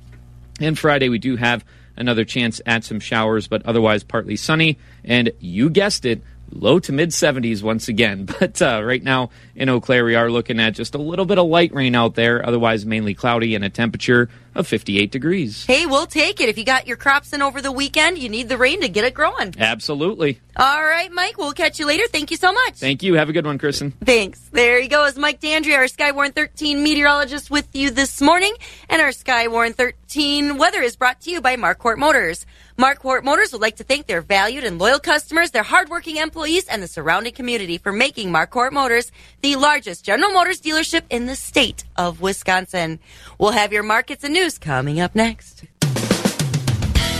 And 0.60 0.78
Friday, 0.78 1.08
we 1.08 1.18
do 1.18 1.36
have 1.36 1.64
another 2.00 2.24
chance 2.24 2.60
at 2.66 2.82
some 2.82 2.98
showers, 2.98 3.46
but 3.46 3.64
otherwise 3.64 4.02
partly 4.02 4.34
sunny. 4.34 4.78
And 5.04 5.30
you 5.38 5.70
guessed 5.70 6.04
it, 6.04 6.22
low 6.52 6.78
to 6.80 6.92
mid 6.92 7.10
70s 7.10 7.62
once 7.62 7.88
again. 7.88 8.26
But 8.40 8.60
uh, 8.62 8.82
right 8.82 9.02
now 9.02 9.30
in 9.54 9.68
Eau 9.68 9.80
Claire, 9.80 10.04
we 10.04 10.14
are 10.14 10.30
looking 10.30 10.58
at 10.60 10.74
just 10.74 10.94
a 10.94 10.98
little 10.98 11.26
bit 11.26 11.38
of 11.38 11.46
light 11.46 11.74
rain 11.74 11.94
out 11.94 12.14
there, 12.14 12.44
otherwise 12.46 12.86
mainly 12.86 13.12
cloudy 13.14 13.54
and 13.54 13.64
a 13.64 13.68
temperature 13.68 14.28
of 14.54 14.66
58 14.66 15.12
degrees. 15.12 15.64
hey, 15.66 15.86
we'll 15.86 16.06
take 16.06 16.40
it. 16.40 16.48
If 16.48 16.58
you 16.58 16.64
got 16.64 16.86
your 16.88 16.96
crops 16.96 17.32
in 17.32 17.40
over 17.42 17.62
the 17.62 17.70
weekend, 17.70 18.18
you 18.18 18.28
need 18.28 18.48
the 18.48 18.56
rain 18.58 18.80
to 18.80 18.88
get 18.88 19.04
it 19.04 19.14
growing. 19.14 19.54
Absolutely. 19.58 20.40
All 20.56 20.82
right, 20.82 21.10
Mike, 21.12 21.38
we'll 21.38 21.52
catch 21.52 21.78
you 21.78 21.86
later. 21.86 22.04
Thank 22.08 22.30
you 22.32 22.36
so 22.36 22.52
much. 22.52 22.74
Thank 22.74 23.02
you. 23.04 23.14
Have 23.14 23.28
a 23.28 23.32
good 23.32 23.46
one, 23.46 23.58
Kristen. 23.58 23.92
Thanks. 24.04 24.40
There 24.50 24.80
he 24.80 24.88
goes, 24.88 25.16
Mike 25.16 25.40
Dandria, 25.40 25.76
our 25.76 25.84
Skywarn 25.84 26.34
13 26.34 26.82
meteorologist 26.82 27.48
with 27.50 27.68
you 27.76 27.90
this 27.90 28.20
morning. 28.20 28.54
And 28.88 29.00
our 29.00 29.10
Skywarn 29.10 29.74
13 29.74 30.58
weather 30.58 30.80
is 30.82 30.96
brought 30.96 31.20
to 31.22 31.30
you 31.30 31.40
by 31.40 31.56
Markquart 31.56 31.98
Motors. 31.98 32.44
Markquart 32.80 33.24
Motors 33.24 33.52
would 33.52 33.60
like 33.60 33.76
to 33.76 33.84
thank 33.84 34.06
their 34.06 34.22
valued 34.22 34.64
and 34.64 34.78
loyal 34.78 34.98
customers, 34.98 35.50
their 35.50 35.62
hardworking 35.62 36.16
employees, 36.16 36.66
and 36.66 36.82
the 36.82 36.86
surrounding 36.86 37.34
community 37.34 37.76
for 37.76 37.92
making 37.92 38.32
Markquart 38.32 38.72
Motors 38.72 39.12
the 39.42 39.56
largest 39.56 40.02
General 40.02 40.32
Motors 40.32 40.62
dealership 40.62 41.02
in 41.10 41.26
the 41.26 41.36
state 41.36 41.84
of 41.96 42.22
Wisconsin. 42.22 42.98
We'll 43.38 43.50
have 43.50 43.74
your 43.74 43.82
markets 43.82 44.24
and 44.24 44.32
news 44.32 44.56
coming 44.56 44.98
up 44.98 45.14
next. 45.14 45.64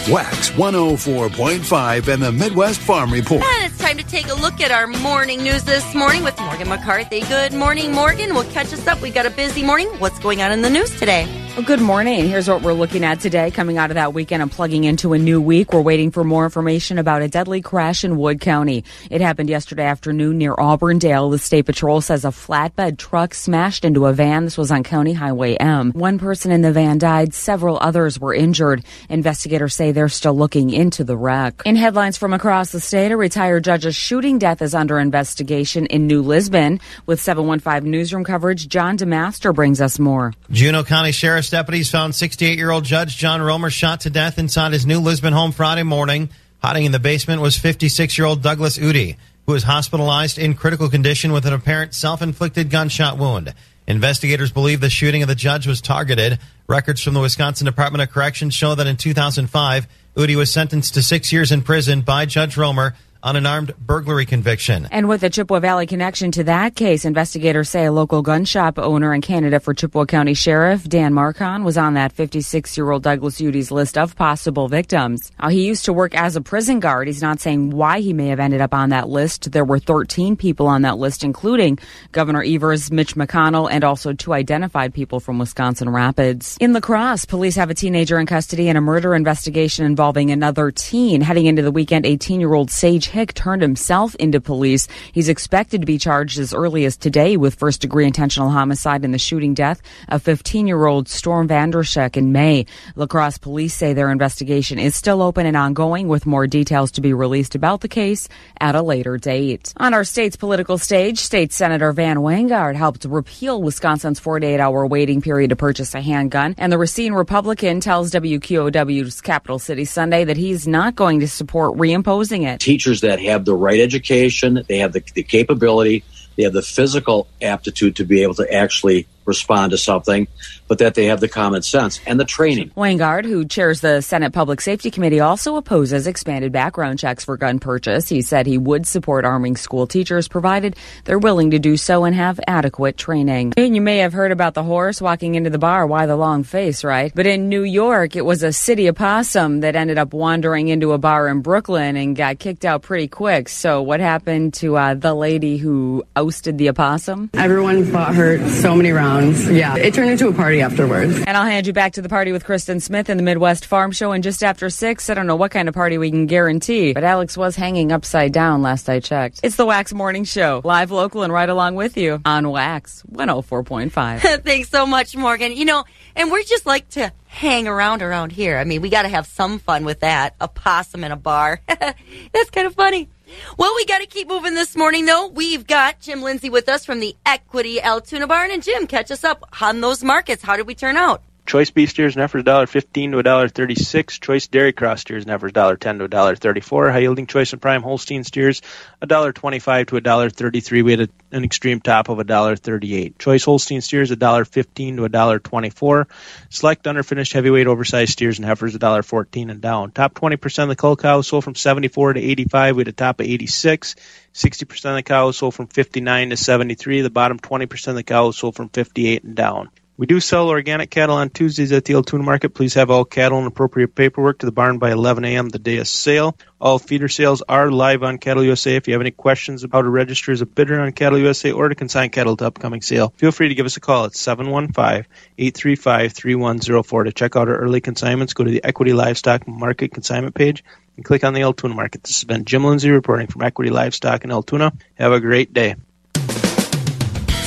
Wax 0.08 0.48
104.5 0.52 2.08
and 2.08 2.22
the 2.22 2.32
Midwest 2.32 2.80
Farm 2.80 3.12
Report. 3.12 3.42
And 3.44 3.70
it's 3.70 3.78
time 3.78 3.98
to 3.98 4.04
take 4.04 4.28
a 4.28 4.34
look 4.34 4.62
at 4.62 4.70
our 4.70 4.86
morning 4.86 5.42
news 5.42 5.64
this 5.64 5.94
morning 5.94 6.24
with 6.24 6.40
Morgan 6.40 6.70
McCarthy. 6.70 7.20
Good 7.20 7.52
morning, 7.52 7.92
Morgan. 7.92 8.32
We'll 8.32 8.50
catch 8.50 8.72
us 8.72 8.86
up. 8.86 9.02
We've 9.02 9.12
got 9.12 9.26
a 9.26 9.30
busy 9.30 9.62
morning. 9.62 9.88
What's 9.98 10.18
going 10.20 10.40
on 10.40 10.52
in 10.52 10.62
the 10.62 10.70
news 10.70 10.98
today? 10.98 11.28
Well, 11.56 11.66
good 11.66 11.80
morning. 11.80 12.28
Here's 12.28 12.48
what 12.48 12.62
we're 12.62 12.72
looking 12.72 13.04
at 13.04 13.18
today. 13.18 13.50
Coming 13.50 13.76
out 13.76 13.90
of 13.90 13.96
that 13.96 14.14
weekend 14.14 14.40
and 14.40 14.50
plugging 14.50 14.84
into 14.84 15.14
a 15.14 15.18
new 15.18 15.40
week, 15.40 15.72
we're 15.72 15.80
waiting 15.80 16.12
for 16.12 16.22
more 16.22 16.44
information 16.44 16.96
about 16.96 17.22
a 17.22 17.28
deadly 17.28 17.60
crash 17.60 18.04
in 18.04 18.16
Wood 18.16 18.40
County. 18.40 18.84
It 19.10 19.20
happened 19.20 19.50
yesterday 19.50 19.82
afternoon 19.82 20.38
near 20.38 20.54
Auburndale. 20.54 21.28
The 21.28 21.38
State 21.38 21.66
Patrol 21.66 22.00
says 22.00 22.24
a 22.24 22.28
flatbed 22.28 22.98
truck 22.98 23.34
smashed 23.34 23.84
into 23.84 24.06
a 24.06 24.12
van. 24.12 24.44
This 24.44 24.56
was 24.56 24.70
on 24.70 24.84
County 24.84 25.12
Highway 25.12 25.56
M. 25.56 25.90
One 25.90 26.20
person 26.20 26.52
in 26.52 26.62
the 26.62 26.72
van 26.72 26.98
died. 26.98 27.34
Several 27.34 27.78
others 27.80 28.18
were 28.18 28.32
injured. 28.32 28.84
Investigators 29.08 29.74
say 29.74 29.90
they're 29.90 30.08
still 30.08 30.34
looking 30.34 30.70
into 30.70 31.02
the 31.02 31.16
wreck. 31.16 31.62
In 31.66 31.74
headlines 31.74 32.16
from 32.16 32.32
across 32.32 32.70
the 32.70 32.80
state, 32.80 33.10
a 33.10 33.16
retired 33.16 33.64
judge's 33.64 33.96
shooting 33.96 34.38
death 34.38 34.62
is 34.62 34.74
under 34.74 35.00
investigation 35.00 35.86
in 35.86 36.06
New 36.06 36.22
Lisbon. 36.22 36.78
With 37.06 37.20
715 37.20 37.90
Newsroom 37.90 38.22
coverage, 38.24 38.68
John 38.68 38.96
DeMaster 38.96 39.52
brings 39.52 39.80
us 39.80 39.98
more. 39.98 40.32
Juneau 40.52 40.84
County 40.84 41.10
Sheriff's 41.40 41.48
deputies 41.48 41.90
found 41.90 42.14
68 42.14 42.58
year 42.58 42.70
old 42.70 42.84
Judge 42.84 43.16
John 43.16 43.40
Roemer 43.40 43.70
shot 43.70 44.00
to 44.00 44.10
death 44.10 44.38
inside 44.38 44.74
his 44.74 44.84
New 44.84 45.00
Lisbon 45.00 45.32
home 45.32 45.52
Friday 45.52 45.84
morning. 45.84 46.28
Hiding 46.62 46.84
in 46.84 46.92
the 46.92 46.98
basement 46.98 47.40
was 47.40 47.56
56 47.56 48.18
year 48.18 48.26
old 48.26 48.42
Douglas 48.42 48.76
Uhde, 48.76 49.16
who 49.46 49.52
was 49.52 49.62
hospitalized 49.62 50.36
in 50.36 50.52
critical 50.52 50.90
condition 50.90 51.32
with 51.32 51.46
an 51.46 51.54
apparent 51.54 51.94
self 51.94 52.20
inflicted 52.20 52.68
gunshot 52.68 53.16
wound. 53.16 53.54
Investigators 53.86 54.52
believe 54.52 54.82
the 54.82 54.90
shooting 54.90 55.22
of 55.22 55.28
the 55.28 55.34
judge 55.34 55.66
was 55.66 55.80
targeted. 55.80 56.38
Records 56.68 57.00
from 57.00 57.14
the 57.14 57.20
Wisconsin 57.20 57.64
Department 57.64 58.02
of 58.02 58.10
Corrections 58.10 58.52
show 58.52 58.74
that 58.74 58.86
in 58.86 58.98
2005, 58.98 59.88
Uhde 60.16 60.36
was 60.36 60.52
sentenced 60.52 60.92
to 60.92 61.02
six 61.02 61.32
years 61.32 61.50
in 61.50 61.62
prison 61.62 62.02
by 62.02 62.26
Judge 62.26 62.58
Roemer 62.58 62.94
on 63.22 63.36
an 63.36 63.46
armed 63.46 63.74
burglary 63.78 64.26
conviction. 64.26 64.88
And 64.90 65.08
with 65.08 65.22
a 65.22 65.30
Chippewa 65.30 65.60
Valley 65.60 65.86
connection 65.86 66.30
to 66.32 66.44
that 66.44 66.74
case, 66.74 67.04
investigators 67.04 67.68
say 67.68 67.84
a 67.84 67.92
local 67.92 68.22
gun 68.22 68.44
shop 68.44 68.78
owner 68.78 69.12
and 69.12 69.22
candidate 69.22 69.62
for 69.62 69.74
Chippewa 69.74 70.06
County 70.06 70.34
Sheriff, 70.34 70.88
Dan 70.88 71.12
Marcon, 71.12 71.64
was 71.64 71.76
on 71.76 71.94
that 71.94 72.12
56 72.12 72.76
year 72.76 72.90
old 72.90 73.02
Douglas 73.02 73.40
Uhde's 73.40 73.70
list 73.70 73.98
of 73.98 74.16
possible 74.16 74.68
victims. 74.68 75.30
Now, 75.40 75.48
he 75.48 75.66
used 75.66 75.84
to 75.84 75.92
work 75.92 76.14
as 76.14 76.36
a 76.36 76.40
prison 76.40 76.80
guard. 76.80 77.08
He's 77.08 77.22
not 77.22 77.40
saying 77.40 77.70
why 77.70 78.00
he 78.00 78.12
may 78.12 78.28
have 78.28 78.40
ended 78.40 78.60
up 78.60 78.72
on 78.72 78.90
that 78.90 79.08
list. 79.08 79.52
There 79.52 79.64
were 79.64 79.78
13 79.78 80.36
people 80.36 80.66
on 80.66 80.82
that 80.82 80.98
list, 80.98 81.24
including 81.24 81.78
Governor 82.12 82.42
Evers, 82.42 82.90
Mitch 82.90 83.16
McConnell, 83.16 83.70
and 83.70 83.84
also 83.84 84.12
two 84.12 84.32
identified 84.32 84.94
people 84.94 85.20
from 85.20 85.38
Wisconsin 85.38 85.90
Rapids. 85.90 86.56
In 86.60 86.72
La 86.72 86.80
Crosse, 86.80 87.24
police 87.24 87.56
have 87.56 87.70
a 87.70 87.74
teenager 87.74 88.18
in 88.18 88.26
custody 88.26 88.68
in 88.68 88.76
a 88.76 88.80
murder 88.80 89.14
investigation 89.14 89.84
involving 89.84 90.30
another 90.30 90.70
teen. 90.70 91.20
Heading 91.20 91.46
into 91.46 91.62
the 91.62 91.72
weekend, 91.72 92.06
18 92.06 92.40
year 92.40 92.54
old 92.54 92.70
Sage 92.70 93.09
Hick 93.10 93.34
turned 93.34 93.62
himself 93.62 94.14
into 94.16 94.40
police. 94.40 94.88
He's 95.12 95.28
expected 95.28 95.82
to 95.82 95.86
be 95.86 95.98
charged 95.98 96.38
as 96.38 96.54
early 96.54 96.84
as 96.84 96.96
today 96.96 97.36
with 97.36 97.56
first 97.56 97.80
degree 97.80 98.06
intentional 98.06 98.50
homicide 98.50 99.04
in 99.04 99.12
the 99.12 99.18
shooting 99.18 99.52
death 99.54 99.82
of 100.08 100.22
15 100.22 100.66
year 100.66 100.86
old 100.86 101.08
Storm 101.08 101.48
Vanderscheck 101.48 102.16
in 102.16 102.32
May. 102.32 102.66
Lacrosse 102.96 103.38
police 103.38 103.74
say 103.74 103.92
their 103.92 104.10
investigation 104.10 104.78
is 104.78 104.94
still 104.94 105.22
open 105.22 105.46
and 105.46 105.56
ongoing 105.56 106.08
with 106.08 106.26
more 106.26 106.46
details 106.46 106.90
to 106.92 107.00
be 107.00 107.12
released 107.12 107.54
about 107.54 107.80
the 107.80 107.88
case 107.88 108.28
at 108.60 108.74
a 108.74 108.82
later 108.82 109.18
date. 109.18 109.72
On 109.76 109.92
our 109.92 110.04
state's 110.04 110.36
political 110.36 110.78
stage, 110.78 111.18
State 111.18 111.52
Senator 111.52 111.92
Van 111.92 112.18
Wanggaard 112.18 112.76
helped 112.76 113.04
repeal 113.04 113.62
Wisconsin's 113.62 114.20
48 114.20 114.60
hour 114.60 114.86
waiting 114.86 115.20
period 115.20 115.50
to 115.50 115.56
purchase 115.56 115.94
a 115.94 116.00
handgun. 116.00 116.54
And 116.58 116.72
the 116.72 116.78
Racine 116.78 117.12
Republican 117.12 117.80
tells 117.80 118.10
WQOW's 118.12 119.20
Capital 119.20 119.58
City 119.58 119.84
Sunday 119.84 120.24
that 120.24 120.36
he's 120.36 120.66
not 120.66 120.94
going 120.94 121.20
to 121.20 121.28
support 121.28 121.76
reimposing 121.76 122.46
it. 122.46 122.60
Teachers 122.60 122.99
that 123.00 123.20
have 123.20 123.44
the 123.44 123.54
right 123.54 123.80
education, 123.80 124.62
they 124.68 124.78
have 124.78 124.92
the, 124.92 125.02
the 125.14 125.22
capability, 125.22 126.04
they 126.36 126.44
have 126.44 126.52
the 126.52 126.62
physical 126.62 127.28
aptitude 127.42 127.96
to 127.96 128.04
be 128.04 128.22
able 128.22 128.34
to 128.34 128.52
actually 128.52 129.06
respond 129.30 129.70
to 129.70 129.78
something, 129.78 130.26
but 130.66 130.78
that 130.78 130.94
they 130.94 131.06
have 131.06 131.20
the 131.20 131.28
common 131.28 131.62
sense 131.62 132.00
and 132.04 132.18
the 132.18 132.24
training. 132.24 132.70
Wanggaard, 132.76 133.24
who 133.24 133.44
chairs 133.44 133.80
the 133.80 134.00
Senate 134.00 134.32
Public 134.32 134.60
Safety 134.60 134.90
Committee, 134.90 135.20
also 135.20 135.54
opposes 135.54 136.06
expanded 136.08 136.50
background 136.52 136.98
checks 136.98 137.24
for 137.24 137.36
gun 137.36 137.60
purchase. 137.60 138.08
He 138.08 138.22
said 138.22 138.46
he 138.46 138.58
would 138.58 138.86
support 138.86 139.24
arming 139.24 139.56
school 139.56 139.86
teachers 139.86 140.26
provided 140.26 140.76
they're 141.04 141.18
willing 141.18 141.52
to 141.52 141.58
do 141.58 141.76
so 141.76 142.04
and 142.04 142.14
have 142.14 142.40
adequate 142.46 142.96
training. 142.96 143.54
And 143.56 143.74
you 143.74 143.80
may 143.80 143.98
have 143.98 144.12
heard 144.12 144.32
about 144.32 144.54
the 144.54 144.64
horse 144.64 145.00
walking 145.00 145.36
into 145.36 145.50
the 145.50 145.58
bar. 145.58 145.86
Why 145.86 146.06
the 146.06 146.16
long 146.16 146.42
face, 146.42 146.82
right? 146.82 147.12
But 147.14 147.26
in 147.26 147.48
New 147.48 147.62
York, 147.62 148.16
it 148.16 148.24
was 148.24 148.42
a 148.42 148.52
city 148.52 148.88
opossum 148.88 149.60
that 149.60 149.76
ended 149.76 149.98
up 149.98 150.12
wandering 150.12 150.68
into 150.68 150.92
a 150.92 150.98
bar 150.98 151.28
in 151.28 151.40
Brooklyn 151.40 151.96
and 151.96 152.16
got 152.16 152.38
kicked 152.38 152.64
out 152.64 152.82
pretty 152.82 153.08
quick. 153.08 153.48
So 153.48 153.82
what 153.82 154.00
happened 154.00 154.54
to 154.54 154.76
uh, 154.76 154.94
the 154.94 155.14
lady 155.14 155.56
who 155.56 156.04
ousted 156.16 156.58
the 156.58 156.70
opossum? 156.70 157.30
Everyone 157.34 157.84
fought 157.86 158.14
her 158.14 158.48
so 158.50 158.74
many 158.74 158.90
rounds. 158.90 159.19
Yeah, 159.20 159.76
it 159.76 159.92
turned 159.94 160.10
into 160.10 160.28
a 160.28 160.32
party 160.32 160.62
afterwards. 160.62 161.16
And 161.26 161.36
I'll 161.36 161.44
hand 161.44 161.66
you 161.66 161.72
back 161.72 161.92
to 161.94 162.02
the 162.02 162.08
party 162.08 162.32
with 162.32 162.44
Kristen 162.44 162.80
Smith 162.80 163.10
in 163.10 163.16
the 163.16 163.22
Midwest 163.22 163.66
Farm 163.66 163.92
Show. 163.92 164.12
And 164.12 164.24
just 164.24 164.42
after 164.42 164.70
six, 164.70 165.10
I 165.10 165.14
don't 165.14 165.26
know 165.26 165.36
what 165.36 165.50
kind 165.50 165.68
of 165.68 165.74
party 165.74 165.98
we 165.98 166.10
can 166.10 166.26
guarantee, 166.26 166.92
but 166.94 167.04
Alex 167.04 167.36
was 167.36 167.54
hanging 167.56 167.92
upside 167.92 168.32
down 168.32 168.62
last 168.62 168.88
I 168.88 169.00
checked. 169.00 169.40
It's 169.42 169.56
the 169.56 169.66
Wax 169.66 169.92
Morning 169.92 170.24
Show, 170.24 170.62
live, 170.64 170.90
local, 170.90 171.22
and 171.22 171.32
right 171.32 171.48
along 171.48 171.74
with 171.74 171.96
you 171.96 172.20
on 172.24 172.48
Wax 172.50 173.02
104.5. 173.12 174.42
Thanks 174.42 174.70
so 174.70 174.86
much, 174.86 175.14
Morgan. 175.16 175.52
You 175.52 175.66
know, 175.66 175.84
and 176.16 176.30
we're 176.30 176.42
just 176.42 176.64
like 176.66 176.88
to 176.90 177.12
hang 177.26 177.68
around 177.68 178.02
around 178.02 178.32
here. 178.32 178.56
I 178.56 178.64
mean, 178.64 178.80
we 178.80 178.88
got 178.88 179.02
to 179.02 179.08
have 179.08 179.26
some 179.26 179.58
fun 179.58 179.84
with 179.84 180.00
that. 180.00 180.34
A 180.40 180.48
possum 180.48 181.04
in 181.04 181.12
a 181.12 181.16
bar. 181.16 181.60
That's 181.66 182.50
kind 182.50 182.66
of 182.66 182.74
funny. 182.74 183.08
Well, 183.56 183.74
we 183.76 183.84
got 183.84 183.98
to 183.98 184.06
keep 184.06 184.28
moving 184.28 184.54
this 184.54 184.76
morning, 184.76 185.06
though. 185.06 185.28
We've 185.28 185.66
got 185.66 186.00
Jim 186.00 186.22
Lindsay 186.22 186.50
with 186.50 186.68
us 186.68 186.84
from 186.84 187.00
the 187.00 187.14
Equity 187.26 187.80
Altoona 187.80 188.26
Barn. 188.26 188.50
And 188.50 188.62
Jim, 188.62 188.86
catch 188.86 189.10
us 189.10 189.24
up 189.24 189.48
on 189.60 189.80
those 189.80 190.02
markets. 190.02 190.42
How 190.42 190.56
did 190.56 190.66
we 190.66 190.74
turn 190.74 190.96
out? 190.96 191.22
Choice 191.50 191.70
beef 191.70 191.90
steers 191.90 192.14
and 192.14 192.20
heifers 192.20 192.44
$1.15 192.44 192.92
to 192.92 193.28
$1.36. 193.28 194.20
Choice 194.20 194.46
dairy 194.46 194.72
cross 194.72 195.00
steers 195.00 195.24
and 195.24 195.32
heifers 195.32 195.50
$1.10 195.50 195.98
to 195.98 196.08
$1.34. 196.08 196.92
High 196.92 196.98
yielding 197.00 197.26
choice 197.26 197.52
and 197.52 197.60
prime 197.60 197.82
Holstein 197.82 198.22
steers 198.22 198.62
$1.25 199.02 199.88
to 199.88 199.96
$1.33. 199.96 200.84
We 200.84 200.92
had 200.92 201.00
a, 201.00 201.08
an 201.32 201.42
extreme 201.42 201.80
top 201.80 202.08
of 202.08 202.18
$1.38. 202.18 203.18
Choice 203.18 203.44
Holstein 203.44 203.80
steers 203.80 204.12
$1.15 204.12 204.74
to 204.74 205.08
$1.24. 205.08 206.06
Select 206.50 206.84
underfinished 206.84 207.32
heavyweight 207.32 207.66
oversized 207.66 208.12
steers 208.12 208.38
and 208.38 208.46
heifers 208.46 208.76
$1.14 208.76 209.50
and 209.50 209.60
down. 209.60 209.90
Top 209.90 210.14
20% 210.14 210.62
of 210.62 210.68
the 210.68 210.76
cull 210.76 210.94
cows 210.94 211.26
sold 211.26 211.42
from 211.42 211.56
74 211.56 212.12
to 212.12 212.20
85. 212.20 212.76
We 212.76 212.80
had 212.82 212.88
a 212.88 212.92
top 212.92 213.18
of 213.18 213.26
86. 213.26 213.96
60% 214.32 214.90
of 214.90 214.94
the 214.94 215.02
cows 215.02 215.38
sold 215.38 215.56
from 215.56 215.66
59 215.66 216.30
to 216.30 216.36
73. 216.36 217.00
The 217.00 217.10
bottom 217.10 217.40
20% 217.40 217.88
of 217.88 217.96
the 217.96 218.04
cows 218.04 218.38
sold 218.38 218.54
from 218.54 218.68
58 218.68 219.24
and 219.24 219.34
down. 219.34 219.70
We 220.00 220.06
do 220.06 220.18
sell 220.18 220.48
organic 220.48 220.88
cattle 220.88 221.16
on 221.16 221.28
Tuesdays 221.28 221.72
at 221.72 221.84
the 221.84 221.92
Altoona 221.92 222.24
Market. 222.24 222.54
Please 222.54 222.72
have 222.72 222.90
all 222.90 223.04
cattle 223.04 223.36
and 223.36 223.46
appropriate 223.46 223.94
paperwork 223.94 224.38
to 224.38 224.46
the 224.46 224.50
barn 224.50 224.78
by 224.78 224.92
11 224.92 225.26
a.m. 225.26 225.50
the 225.50 225.58
day 225.58 225.76
of 225.76 225.88
sale. 225.88 226.38
All 226.58 226.78
feeder 226.78 227.08
sales 227.08 227.42
are 227.46 227.70
live 227.70 228.02
on 228.02 228.16
Cattle 228.16 228.42
USA. 228.42 228.76
If 228.76 228.88
you 228.88 228.94
have 228.94 229.02
any 229.02 229.10
questions 229.10 229.62
about 229.62 229.80
how 229.80 229.82
to 229.82 229.90
register 229.90 230.32
as 230.32 230.40
a 230.40 230.46
bidder 230.46 230.80
on 230.80 230.92
Cattle 230.92 231.18
USA 231.18 231.52
or 231.52 231.68
to 231.68 231.74
consign 231.74 232.08
cattle 232.08 232.34
to 232.38 232.46
upcoming 232.46 232.80
sale, 232.80 233.12
feel 233.18 233.30
free 233.30 233.48
to 233.48 233.54
give 233.54 233.66
us 233.66 233.76
a 233.76 233.80
call 233.80 234.06
at 234.06 234.12
715-835-3104. 234.12 237.04
To 237.04 237.12
check 237.12 237.36
out 237.36 237.50
our 237.50 237.56
early 237.56 237.82
consignments, 237.82 238.32
go 238.32 238.44
to 238.44 238.50
the 238.50 238.64
Equity 238.64 238.94
Livestock 238.94 239.46
Market 239.46 239.92
consignment 239.92 240.34
page 240.34 240.64
and 240.96 241.04
click 241.04 241.24
on 241.24 241.34
the 241.34 241.42
Altoona 241.42 241.74
Market. 241.74 242.04
This 242.04 242.16
has 242.16 242.24
been 242.24 242.46
Jim 242.46 242.64
Lindsay 242.64 242.88
reporting 242.88 243.26
from 243.26 243.42
Equity 243.42 243.70
Livestock 243.70 244.24
in 244.24 244.30
Altoona. 244.30 244.72
Have 244.94 245.12
a 245.12 245.20
great 245.20 245.52
day 245.52 245.74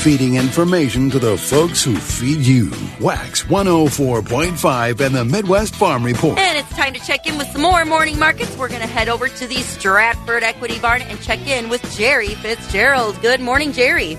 feeding 0.03 0.35
information 0.35 1.09
to 1.09 1.17
the 1.17 1.37
folks 1.37 1.81
who 1.81 1.95
feed 1.95 2.45
you. 2.45 2.69
Wax 2.99 3.43
104.5 3.43 4.99
and 4.99 5.15
the 5.15 5.23
Midwest 5.23 5.75
Farm 5.75 6.03
Report. 6.03 6.37
And 6.37 6.57
it's 6.57 6.69
time 6.71 6.93
to 6.93 6.99
check 6.99 7.25
in 7.25 7.37
with 7.37 7.47
some 7.47 7.61
more 7.61 7.85
morning 7.85 8.19
markets. 8.19 8.53
We're 8.57 8.67
going 8.67 8.81
to 8.81 8.87
head 8.87 9.07
over 9.07 9.29
to 9.29 9.47
the 9.47 9.55
Stratford 9.55 10.43
Equity 10.43 10.77
Barn 10.77 11.03
and 11.03 11.21
check 11.21 11.47
in 11.47 11.69
with 11.69 11.81
Jerry 11.95 12.35
Fitzgerald. 12.35 13.21
Good 13.21 13.39
morning, 13.39 13.71
Jerry. 13.71 14.17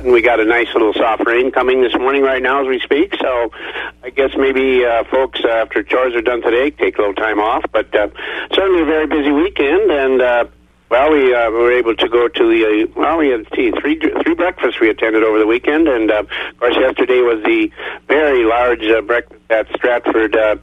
And 0.00 0.12
we 0.12 0.20
got 0.20 0.38
a 0.38 0.44
nice 0.44 0.68
little 0.74 0.92
soft 0.92 1.24
rain 1.24 1.50
coming 1.50 1.80
this 1.80 1.94
morning 1.94 2.22
right 2.22 2.42
now 2.42 2.60
as 2.60 2.68
we 2.68 2.80
speak. 2.80 3.14
So 3.18 3.50
I 4.02 4.10
guess 4.10 4.32
maybe 4.36 4.84
uh, 4.84 5.04
folks, 5.04 5.40
uh, 5.42 5.48
after 5.48 5.82
chores 5.82 6.14
are 6.14 6.20
done 6.20 6.42
today, 6.42 6.70
take 6.70 6.98
a 6.98 7.00
little 7.00 7.14
time 7.14 7.40
off. 7.40 7.64
But 7.72 7.94
uh, 7.94 8.08
certainly 8.52 8.82
a 8.82 8.84
very 8.84 9.06
busy 9.06 9.30
weekend. 9.32 9.90
And 9.90 10.20
uh, 10.20 10.44
well, 10.88 11.10
we 11.10 11.34
uh, 11.34 11.50
were 11.50 11.72
able 11.72 11.96
to 11.96 12.08
go 12.08 12.28
to 12.28 12.48
the 12.48 12.84
uh, 12.84 12.92
well, 12.94 13.18
we 13.18 13.28
had 13.28 13.48
three 13.48 13.72
three 13.72 14.34
breakfasts 14.34 14.80
we 14.80 14.88
attended 14.88 15.24
over 15.24 15.38
the 15.38 15.46
weekend, 15.46 15.88
and 15.88 16.10
uh, 16.10 16.20
of 16.20 16.58
course 16.58 16.76
yesterday 16.76 17.20
was 17.20 17.42
the 17.44 17.70
very 18.06 18.44
large 18.44 18.84
uh, 18.84 19.00
breakfast 19.00 19.40
that 19.48 19.66
Stratford 19.74 20.36
uh, 20.36 20.56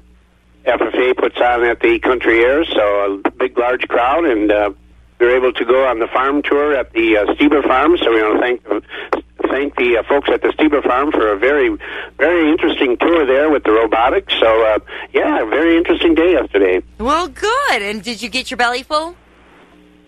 FFA 0.66 1.18
puts 1.18 1.38
on 1.42 1.66
at 1.66 1.82
the 1.82 2.00
Country 2.00 2.44
Air. 2.44 2.64
So 2.66 3.22
a 3.26 3.32
big 3.32 3.58
large 3.58 3.88
crowd, 3.90 4.26
and 4.26 4.50
uh, 4.50 4.72
we 5.20 5.26
were 5.26 5.36
able 5.36 5.54
to 5.54 5.66
go 5.66 5.86
on 5.88 6.00
the 6.00 6.08
farm 6.08 6.42
tour 6.42 6.74
at 6.74 6.94
the 6.94 7.18
uh, 7.18 7.26
Stieber 7.34 7.64
Farm. 7.64 7.98
So 7.98 8.14
we 8.14 8.22
want 8.22 8.36
to 8.36 8.42
thank 8.42 8.64
the 8.64 9.24
thank 9.50 9.76
the 9.76 9.98
uh, 9.98 10.04
folks 10.04 10.30
at 10.32 10.42
the 10.42 10.50
Stieber 10.50 10.82
Farm 10.82 11.12
for 11.12 11.34
a 11.34 11.38
very 11.38 11.78
very 12.18 12.50
interesting 12.50 12.96
tour 12.98 13.26
there 13.26 13.50
with 13.50 13.64
the 13.66 13.72
robotics. 13.72 14.34
So 14.40 14.66
uh, 14.66 14.80
yeah, 15.12 15.44
very 15.46 15.76
interesting 15.76 16.16
day 16.16 16.32
yesterday. 16.32 16.82
Well, 16.98 17.28
good. 17.28 17.82
And 17.82 18.02
did 18.02 18.22
you 18.22 18.30
get 18.30 18.50
your 18.50 18.58
belly 18.58 18.84
full? 18.84 19.18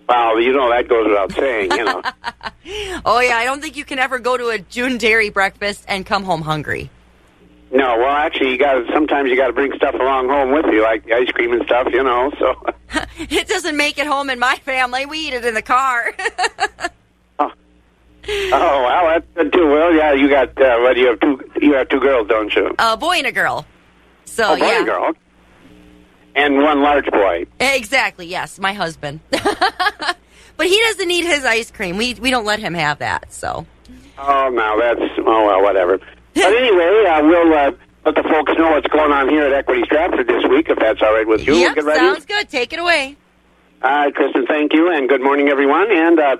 Well, 0.08 0.40
you 0.40 0.52
know 0.52 0.70
that 0.70 0.88
goes 0.88 1.08
without 1.08 1.32
saying, 1.32 1.72
you 1.72 1.84
know. 1.84 2.02
oh 3.04 3.20
yeah, 3.20 3.36
I 3.36 3.44
don't 3.44 3.60
think 3.60 3.76
you 3.76 3.84
can 3.84 3.98
ever 3.98 4.18
go 4.18 4.36
to 4.36 4.48
a 4.48 4.58
June 4.58 4.98
dairy 4.98 5.30
breakfast 5.30 5.84
and 5.88 6.06
come 6.06 6.24
home 6.24 6.42
hungry. 6.42 6.90
No, 7.72 7.98
well, 7.98 8.08
actually, 8.08 8.52
you 8.52 8.58
got 8.58 8.86
sometimes 8.92 9.28
you 9.28 9.36
got 9.36 9.48
to 9.48 9.52
bring 9.52 9.72
stuff 9.74 9.94
along 9.94 10.28
home 10.28 10.52
with 10.52 10.66
you, 10.66 10.82
like 10.82 11.04
the 11.04 11.14
ice 11.14 11.30
cream 11.32 11.52
and 11.52 11.64
stuff, 11.64 11.88
you 11.92 12.02
know. 12.02 12.32
So 12.38 12.54
it 13.18 13.48
doesn't 13.48 13.76
make 13.76 13.98
it 13.98 14.06
home 14.06 14.30
in 14.30 14.38
my 14.38 14.54
family. 14.56 15.04
We 15.06 15.18
eat 15.18 15.34
it 15.34 15.44
in 15.44 15.54
the 15.54 15.62
car. 15.62 16.14
oh. 17.40 17.50
oh, 17.50 17.52
well, 18.28 19.06
that's 19.06 19.26
good 19.34 19.52
too. 19.52 19.66
Well, 19.68 19.92
yeah, 19.92 20.12
you 20.12 20.28
got 20.28 20.50
uh, 20.50 20.78
well, 20.80 20.96
you 20.96 21.08
have 21.08 21.20
two 21.20 21.50
you 21.60 21.72
have 21.74 21.88
two 21.88 21.98
girls, 21.98 22.28
don't 22.28 22.54
you? 22.54 22.72
A 22.78 22.96
boy 22.96 23.16
and 23.16 23.26
a 23.26 23.32
girl. 23.32 23.66
So 24.26 24.52
oh, 24.52 24.56
boy 24.56 24.66
yeah. 24.66 24.76
and 24.78 24.86
girl. 24.86 25.12
And 26.36 26.58
one 26.58 26.82
large 26.82 27.06
boy. 27.06 27.46
Exactly. 27.58 28.26
Yes, 28.26 28.58
my 28.58 28.74
husband. 28.74 29.20
but 29.30 30.66
he 30.66 30.80
doesn't 30.80 31.08
need 31.08 31.24
his 31.24 31.44
ice 31.44 31.70
cream. 31.70 31.96
We 31.96 32.14
we 32.14 32.30
don't 32.30 32.44
let 32.44 32.60
him 32.60 32.74
have 32.74 32.98
that. 32.98 33.32
So. 33.32 33.66
Oh, 34.18 34.48
no, 34.50 34.78
that's 34.78 35.12
oh 35.18 35.46
well, 35.46 35.62
whatever. 35.62 35.98
but 35.98 36.44
anyway, 36.44 37.04
uh, 37.08 37.22
we'll 37.22 37.52
uh, 37.52 37.72
let 38.04 38.14
the 38.14 38.22
folks 38.22 38.52
know 38.56 38.70
what's 38.70 38.86
going 38.88 39.12
on 39.12 39.28
here 39.28 39.44
at 39.44 39.52
Equity 39.52 39.82
Stratford 39.84 40.26
this 40.26 40.44
week, 40.48 40.68
if 40.68 40.78
that's 40.78 41.02
all 41.02 41.12
right 41.12 41.26
with 41.26 41.46
you. 41.46 41.54
Yep, 41.54 41.76
ready. 41.78 41.98
sounds 41.98 42.24
good. 42.24 42.48
Take 42.48 42.72
it 42.72 42.78
away. 42.78 43.16
Right, 43.82 44.14
Kristen, 44.14 44.46
thank 44.46 44.72
you, 44.72 44.90
and 44.90 45.08
good 45.08 45.20
morning, 45.22 45.48
everyone. 45.48 45.90
And 45.90 46.18
uh, 46.18 46.36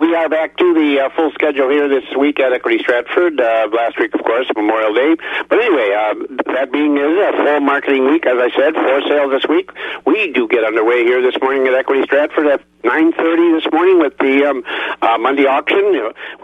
we 0.00 0.14
are 0.14 0.28
back 0.28 0.56
to 0.56 0.74
the 0.74 1.00
uh, 1.00 1.10
full 1.14 1.30
schedule 1.32 1.68
here 1.68 1.88
this 1.88 2.04
week 2.16 2.40
at 2.40 2.52
Equity 2.52 2.78
Stratford. 2.78 3.40
Uh, 3.40 3.68
last 3.72 3.98
week, 3.98 4.14
of 4.14 4.24
course, 4.24 4.46
Memorial 4.56 4.94
Day. 4.94 5.16
But 5.48 5.60
anyway, 5.60 5.94
uh, 5.94 6.14
that 6.54 6.72
being 6.72 6.96
is 6.96 7.04
a 7.04 7.32
full 7.36 7.60
marketing 7.60 8.06
week, 8.06 8.26
as 8.26 8.38
I 8.38 8.50
said, 8.56 8.74
for 8.74 9.02
sale 9.02 9.28
this 9.28 9.46
week. 9.48 9.70
We 10.06 10.32
do 10.32 10.48
get 10.48 10.64
underway 10.64 11.04
here 11.04 11.22
this 11.22 11.40
morning 11.42 11.66
at 11.66 11.74
Equity 11.74 12.02
Stratford 12.04 12.46
at 12.46 12.62
9.30 12.84 13.58
this 13.58 13.72
morning 13.72 13.98
with 13.98 14.16
the 14.18 14.46
um, 14.46 14.62
uh, 15.02 15.18
Monday 15.18 15.46
auction. 15.46 15.82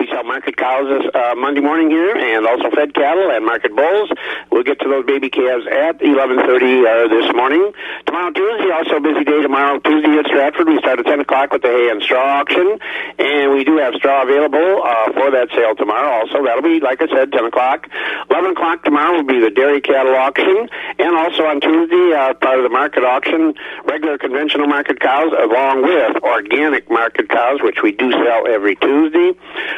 We 0.01 0.09
sell 0.11 0.25
market 0.25 0.57
cows 0.57 0.91
this 0.91 1.07
uh, 1.15 1.35
Monday 1.37 1.61
morning 1.61 1.91
here 1.91 2.11
and 2.11 2.45
also 2.45 2.75
fed 2.75 2.93
cattle 2.93 3.31
and 3.31 3.47
market 3.47 3.75
bulls. 3.75 4.11
We'll 4.51 4.65
get 4.65 4.81
to 4.81 4.89
those 4.89 5.07
baby 5.07 5.31
calves 5.31 5.65
at 5.71 6.01
11.30 6.01 6.43
uh, 6.43 7.07
this 7.07 7.31
morning. 7.37 7.73
Tomorrow, 8.07 8.33
Tuesday, 8.33 8.71
also 8.75 8.99
busy 8.99 9.23
day 9.23 9.43
tomorrow. 9.43 9.79
Tuesday 9.79 10.19
at 10.19 10.27
Stratford, 10.27 10.67
we 10.67 10.79
start 10.79 10.99
at 10.99 11.07
10 11.07 11.21
o'clock 11.21 11.53
with 11.53 11.63
the 11.63 11.69
hay 11.69 11.91
and 11.91 12.03
straw 12.03 12.43
auction. 12.43 12.79
And 13.19 13.55
we 13.55 13.63
do 13.63 13.79
have 13.79 13.95
straw 13.95 14.25
available 14.25 14.83
uh, 14.83 15.13
for 15.15 15.31
that 15.31 15.55
sale 15.55 15.77
tomorrow 15.77 16.19
also. 16.19 16.43
That'll 16.43 16.67
be, 16.67 16.81
like 16.81 17.01
I 17.01 17.07
said, 17.15 17.31
10 17.31 17.45
o'clock. 17.47 17.87
11 18.31 18.59
o'clock 18.59 18.83
tomorrow 18.83 19.23
will 19.23 19.31
be 19.31 19.39
the 19.39 19.51
dairy 19.51 19.81
cattle 19.81 20.17
auction. 20.17 20.69
And 20.99 21.15
also 21.15 21.47
on 21.47 21.61
Tuesday, 21.61 22.11
uh, 22.11 22.35
part 22.35 22.59
of 22.59 22.65
the 22.65 22.75
market 22.75 23.05
auction, 23.05 23.55
regular 23.85 24.19
conventional 24.19 24.67
market 24.67 24.99
cows 24.99 25.31
along 25.31 25.83
with 25.83 26.24
organic 26.25 26.91
market 26.91 27.29
cows, 27.29 27.61
which 27.63 27.83
we 27.83 27.93
do 27.93 28.11
sell 28.11 28.49
every 28.49 28.77
Tuesday. 28.77 29.33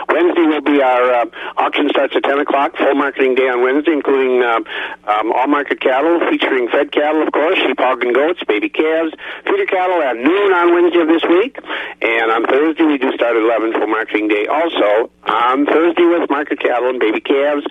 Wednesday 0.09 0.47
will 0.47 0.62
be 0.62 0.80
our 0.80 1.12
uh, 1.12 1.26
auction 1.57 1.88
starts 1.90 2.14
at 2.14 2.22
10 2.22 2.38
o'clock, 2.38 2.76
full 2.76 2.94
marketing 2.94 3.34
day 3.34 3.49
on 3.49 3.62
Wednesday, 3.62 3.92
including 3.92 4.42
um, 4.42 4.64
um, 5.05 5.32
all 5.32 5.47
market 5.49 5.80
cattle, 5.80 6.20
featuring 6.30 6.68
fed 6.68 6.92
cattle, 6.92 7.22
of 7.22 7.32
course, 7.32 7.59
sheep, 7.59 7.78
hog, 7.78 8.03
and 8.05 8.14
goats, 8.14 8.40
baby 8.47 8.68
calves, 8.68 9.12
feeder 9.44 9.66
cattle 9.66 10.01
at 10.03 10.16
noon 10.16 10.53
on 10.53 10.72
Wednesday 10.72 11.01
of 11.01 11.09
this 11.09 11.24
week. 11.28 11.59
And 12.01 12.30
on 12.30 12.47
Thursday, 12.47 12.84
we 12.84 12.99
do 12.99 13.12
start 13.12 13.36
at 13.36 13.42
11 13.42 13.72
full 13.72 13.86
marketing 13.88 14.28
day 14.28 14.47
also 14.47 15.11
on 15.26 15.66
Thursday 15.66 16.05
with 16.07 16.30
market 16.30 16.61
cattle 16.61 16.90
and 16.90 17.01
baby 17.01 17.20
calves. 17.20 17.66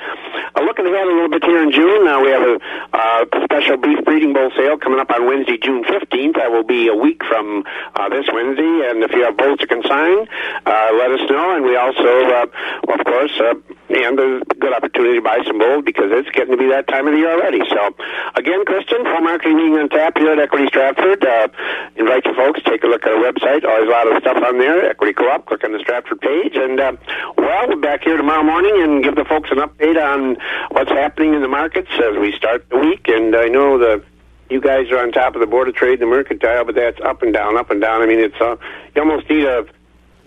Uh, 0.56 0.62
looking 0.64 0.86
ahead 0.86 1.08
a 1.08 1.14
little 1.14 1.30
bit 1.30 1.44
here 1.44 1.64
in 1.64 1.72
June, 1.72 2.04
now 2.04 2.22
we 2.22 2.30
have 2.30 2.44
a 2.44 2.60
uh, 2.94 3.26
special 3.46 3.78
beef 3.78 4.04
breeding 4.04 4.34
bull 4.34 4.52
sale 4.58 4.78
coming 4.78 5.00
up 5.00 5.12
on 5.12 5.26
Wednesday, 5.26 5.58
June 5.58 5.84
15th. 5.84 6.36
That 6.36 6.52
will 6.52 6.64
be 6.64 6.88
a 6.88 6.96
week 6.96 7.24
from 7.24 7.64
uh, 7.96 8.10
this 8.10 8.26
Wednesday. 8.34 8.65
And 8.66 9.04
if 9.04 9.12
you 9.12 9.24
have 9.24 9.38
bulls 9.38 9.60
to 9.60 9.68
consign, 9.68 10.28
uh, 10.66 10.90
let 10.94 11.12
us 11.12 11.30
know. 11.30 11.56
And 11.56 11.66
we 11.66 11.76
also, 11.76 12.26
uh, 12.26 12.46
of 12.90 13.06
course, 13.06 13.32
uh, 13.40 13.56
and 13.90 14.20
a 14.20 14.42
good 14.60 14.74
opportunity 14.74 15.16
to 15.16 15.22
buy 15.22 15.40
some 15.46 15.60
bulls 15.60 15.84
because 15.86 16.10
it's 16.12 16.30
getting 16.32 16.52
to 16.52 16.58
be 16.58 16.68
that 16.70 16.88
time 16.88 17.08
of 17.08 17.14
the 17.14 17.20
year 17.20 17.32
already. 17.32 17.62
So, 17.70 17.96
again, 18.36 18.66
Kristen, 18.66 19.04
full 19.04 19.22
marketing 19.22 19.58
meeting 19.58 19.78
on 19.78 19.90
tap 19.90 20.18
here 20.18 20.32
at 20.32 20.40
Equity 20.40 20.68
Stratford. 20.68 21.24
Uh, 21.24 21.48
invite 21.96 22.26
you 22.26 22.34
folks, 22.34 22.62
take 22.64 22.84
a 22.84 22.88
look 22.88 23.06
at 23.06 23.12
our 23.12 23.22
website. 23.22 23.64
Always 23.64 23.88
a 23.88 23.92
lot 23.92 24.08
of 24.08 24.22
stuff 24.22 24.38
on 24.44 24.58
there. 24.58 24.90
Equity 24.90 25.14
Co-op, 25.14 25.46
click 25.46 25.64
on 25.64 25.72
the 25.72 25.80
Stratford 25.80 26.20
page. 26.20 26.56
And, 26.56 26.80
uh, 26.80 26.94
well, 27.38 27.70
we're 27.70 27.76
back 27.76 28.04
here 28.04 28.18
tomorrow 28.18 28.44
morning 28.44 28.82
and 28.82 29.04
give 29.04 29.16
the 29.16 29.26
folks 29.26 29.52
an 29.52 29.58
update 29.58 30.02
on 30.02 30.38
what's 30.72 30.92
happening 30.92 31.34
in 31.34 31.42
the 31.42 31.48
markets 31.48 31.92
as 31.94 32.18
we 32.18 32.32
start 32.34 32.68
the 32.70 32.78
week. 32.78 33.08
And 33.08 33.36
I 33.36 33.48
know 33.48 33.78
the 33.78 34.04
you 34.50 34.62
guys 34.62 34.90
are 34.92 35.00
on 35.00 35.12
top 35.12 35.36
of 35.36 35.42
the 35.42 35.48
Board 35.48 35.68
of 35.68 35.76
Trade, 35.76 36.00
the 36.00 36.06
Mercantile, 36.06 36.66
but 36.66 36.76
that's 36.76 37.00
up 37.02 37.22
and 37.24 37.34
down, 37.34 37.58
up 37.58 37.72
and 37.72 37.82
down. 37.82 38.02
I 38.02 38.06
mean, 38.06 38.20
it's 38.20 38.40
uh, 38.40 38.56
you 38.96 39.02
almost 39.02 39.30
need 39.30 39.46
a 39.46 39.66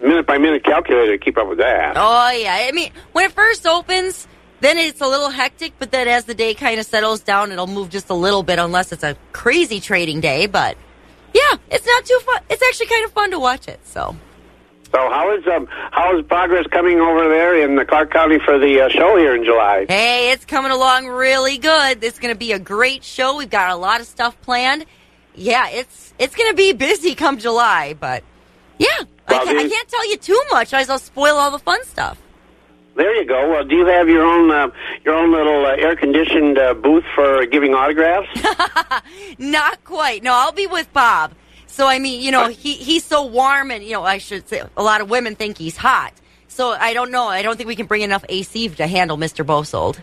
minute 0.03 0.27
by 0.27 0.39
minute 0.39 0.65
calculator 0.65 1.17
to 1.17 1.25
keep 1.25 1.39
up 1.39 1.49
with 1.49 1.59
that. 1.59 1.95
Oh 1.97 2.31
yeah, 2.31 2.67
I 2.69 2.73
mean 2.73 2.93
when 3.13 3.27
it 3.27 3.33
first 3.33 3.67
opens, 3.67 4.27
then 4.61 4.77
it's 4.79 5.01
a 5.01 5.07
little 5.07 5.31
hectic, 5.31 5.75
but 5.79 5.91
then 5.91 6.09
as 6.09 6.25
the 6.25 6.35
day 6.35 6.55
kind 6.55 6.81
of 6.81 6.87
settles 6.87 7.21
down, 7.21 7.53
it'll 7.53 7.67
move 7.67 7.91
just 7.91 8.11
a 8.11 8.15
little 8.15 8.43
bit, 8.43 8.59
unless 8.59 8.93
it's 8.93 9.05
a 9.05 9.17
crazy 9.33 9.81
trading 9.81 10.21
day. 10.21 10.47
But 10.47 10.77
yeah, 11.35 11.59
it's 11.71 11.87
not 11.87 12.05
too 12.05 12.19
fun. 12.25 12.43
It's 12.51 12.63
actually 12.63 12.87
kind 12.87 13.05
of 13.05 13.13
fun 13.13 13.31
to 13.31 13.39
watch 13.39 13.69
it. 13.69 13.81
So 13.87 14.17
So 14.93 14.99
how 14.99 15.37
is 15.37 15.47
um 15.47 15.69
how 15.91 16.19
is 16.19 16.25
progress 16.27 16.67
coming 16.69 17.01
over 17.01 17.29
there 17.29 17.63
in 17.63 17.77
the 17.77 17.85
Clark 17.85 18.11
County 18.11 18.39
for 18.39 18.59
the 18.59 18.81
uh, 18.81 18.89
show 18.89 19.17
here 19.17 19.35
in 19.35 19.45
July? 19.45 19.85
hey, 19.89 20.33
it's 20.33 20.45
coming 20.45 20.73
along 20.73 21.09
really 21.09 21.59
good. 21.59 22.03
It's 22.03 22.19
going 22.19 22.33
to 22.33 22.39
be 22.39 22.53
a 22.53 22.59
great 22.59 23.05
show. 23.05 23.37
We've 23.37 23.51
got 23.51 23.71
a 23.71 23.77
lot 23.77 24.01
of 24.01 24.07
stuff 24.07 24.41
planned. 24.41 24.87
Yeah, 25.35 25.69
it's 25.69 26.15
it's 26.19 26.35
going 26.35 26.51
to 26.51 26.57
be 26.57 26.73
busy 26.73 27.15
come 27.15 27.39
July, 27.39 27.95
but 27.99 28.25
yeah, 28.79 28.87
I, 29.27 29.45
can't, 29.45 29.59
I 29.59 29.69
can't 29.69 29.89
tell 29.89 30.09
you 30.09 30.17
too 30.17 30.43
much. 30.51 30.73
Otherwise, 30.73 30.89
I'll 30.89 30.99
spoil 30.99 31.37
all 31.37 31.51
the 31.51 31.59
fun 31.59 31.85
stuff. 31.85 32.21
There 32.95 33.15
you 33.15 33.27
go. 33.27 33.51
Well, 33.51 33.65
do 33.65 33.77
you 33.77 33.87
have 33.87 34.09
your 34.09 34.25
own 34.25 34.51
uh, 34.51 34.71
your 35.05 35.15
own 35.15 35.33
little 35.33 35.67
uh, 35.67 35.77
air 35.77 35.97
conditioned 35.97 36.59
uh, 36.59 36.75
booth 36.75 37.05
for 37.15 37.45
giving 37.47 37.75
autographs? 37.75 38.29
Not 39.39 39.85
quite. 39.85 40.23
No, 40.23 40.33
I'll 40.33 40.53
be 40.53 40.67
with 40.67 40.91
Bob. 40.93 41.33
So 41.69 41.87
I 41.87 41.99
mean, 42.01 42.21
you 42.23 42.33
know, 42.33 42.49
he 42.49 42.75
he's 42.75 43.05
so 43.05 43.25
warm, 43.27 43.71
and 43.71 43.85
you 43.85 43.93
know, 43.93 44.03
I 44.03 44.19
should 44.19 44.49
say 44.49 44.63
a 44.77 44.83
lot 44.83 45.01
of 45.01 45.09
women 45.09 45.37
think 45.37 45.59
he's 45.59 45.77
hot. 45.77 46.13
So 46.49 46.71
I 46.71 46.93
don't 46.93 47.11
know. 47.13 47.29
I 47.29 47.43
don't 47.43 47.57
think 47.57 47.69
we 47.69 47.77
can 47.77 47.87
bring 47.87 48.03
enough 48.03 48.25
AC 48.29 48.69
to 48.71 48.87
handle 48.87 49.17
Mr. 49.17 49.47
Bosold. 49.47 50.01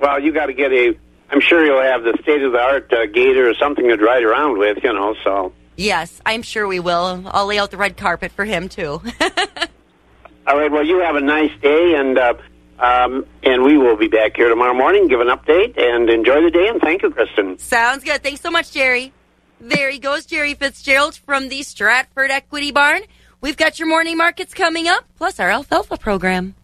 well, 0.00 0.20
you 0.20 0.32
got 0.32 0.46
to 0.46 0.52
get 0.54 0.72
a. 0.72 0.98
I'm 1.30 1.40
sure 1.40 1.64
you'll 1.64 1.82
have 1.82 2.02
the 2.02 2.16
state 2.22 2.42
of 2.42 2.52
the 2.52 2.60
art 2.60 2.92
uh, 2.92 3.06
gator 3.06 3.48
or 3.48 3.54
something 3.54 3.88
to 3.88 3.96
ride 3.96 4.22
around 4.24 4.58
with, 4.58 4.78
you 4.82 4.92
know. 4.92 5.14
So, 5.24 5.52
Yes, 5.76 6.20
I'm 6.24 6.42
sure 6.42 6.66
we 6.66 6.80
will. 6.80 7.22
I'll 7.26 7.46
lay 7.46 7.58
out 7.58 7.70
the 7.70 7.76
red 7.76 7.96
carpet 7.96 8.32
for 8.32 8.44
him 8.44 8.68
too. 8.68 9.02
all 10.46 10.56
right. 10.56 10.70
Well, 10.70 10.84
you 10.84 11.00
have 11.00 11.16
a 11.16 11.20
nice 11.20 11.50
day, 11.60 11.94
and 11.96 12.18
uh, 12.18 12.34
um, 12.78 13.26
and 13.42 13.62
we 13.62 13.76
will 13.76 13.96
be 13.96 14.08
back 14.08 14.36
here 14.36 14.48
tomorrow 14.48 14.74
morning, 14.74 15.08
give 15.08 15.20
an 15.20 15.28
update, 15.28 15.78
and 15.78 16.08
enjoy 16.08 16.42
the 16.42 16.50
day. 16.50 16.68
And 16.68 16.80
thank 16.80 17.02
you, 17.02 17.10
Kristen. 17.10 17.58
Sounds 17.58 18.04
good. 18.04 18.22
Thanks 18.22 18.40
so 18.40 18.50
much, 18.50 18.72
Jerry. 18.72 19.12
There 19.60 19.90
he 19.90 19.98
goes, 19.98 20.26
Jerry 20.26 20.54
Fitzgerald 20.54 21.16
from 21.16 21.48
the 21.48 21.62
Stratford 21.62 22.30
Equity 22.30 22.72
Barn. 22.72 23.00
We've 23.40 23.56
got 23.56 23.78
your 23.78 23.88
morning 23.88 24.16
markets 24.16 24.52
coming 24.52 24.86
up, 24.86 25.04
plus 25.16 25.40
our 25.40 25.50
alfalfa 25.50 25.96
program. 25.96 26.54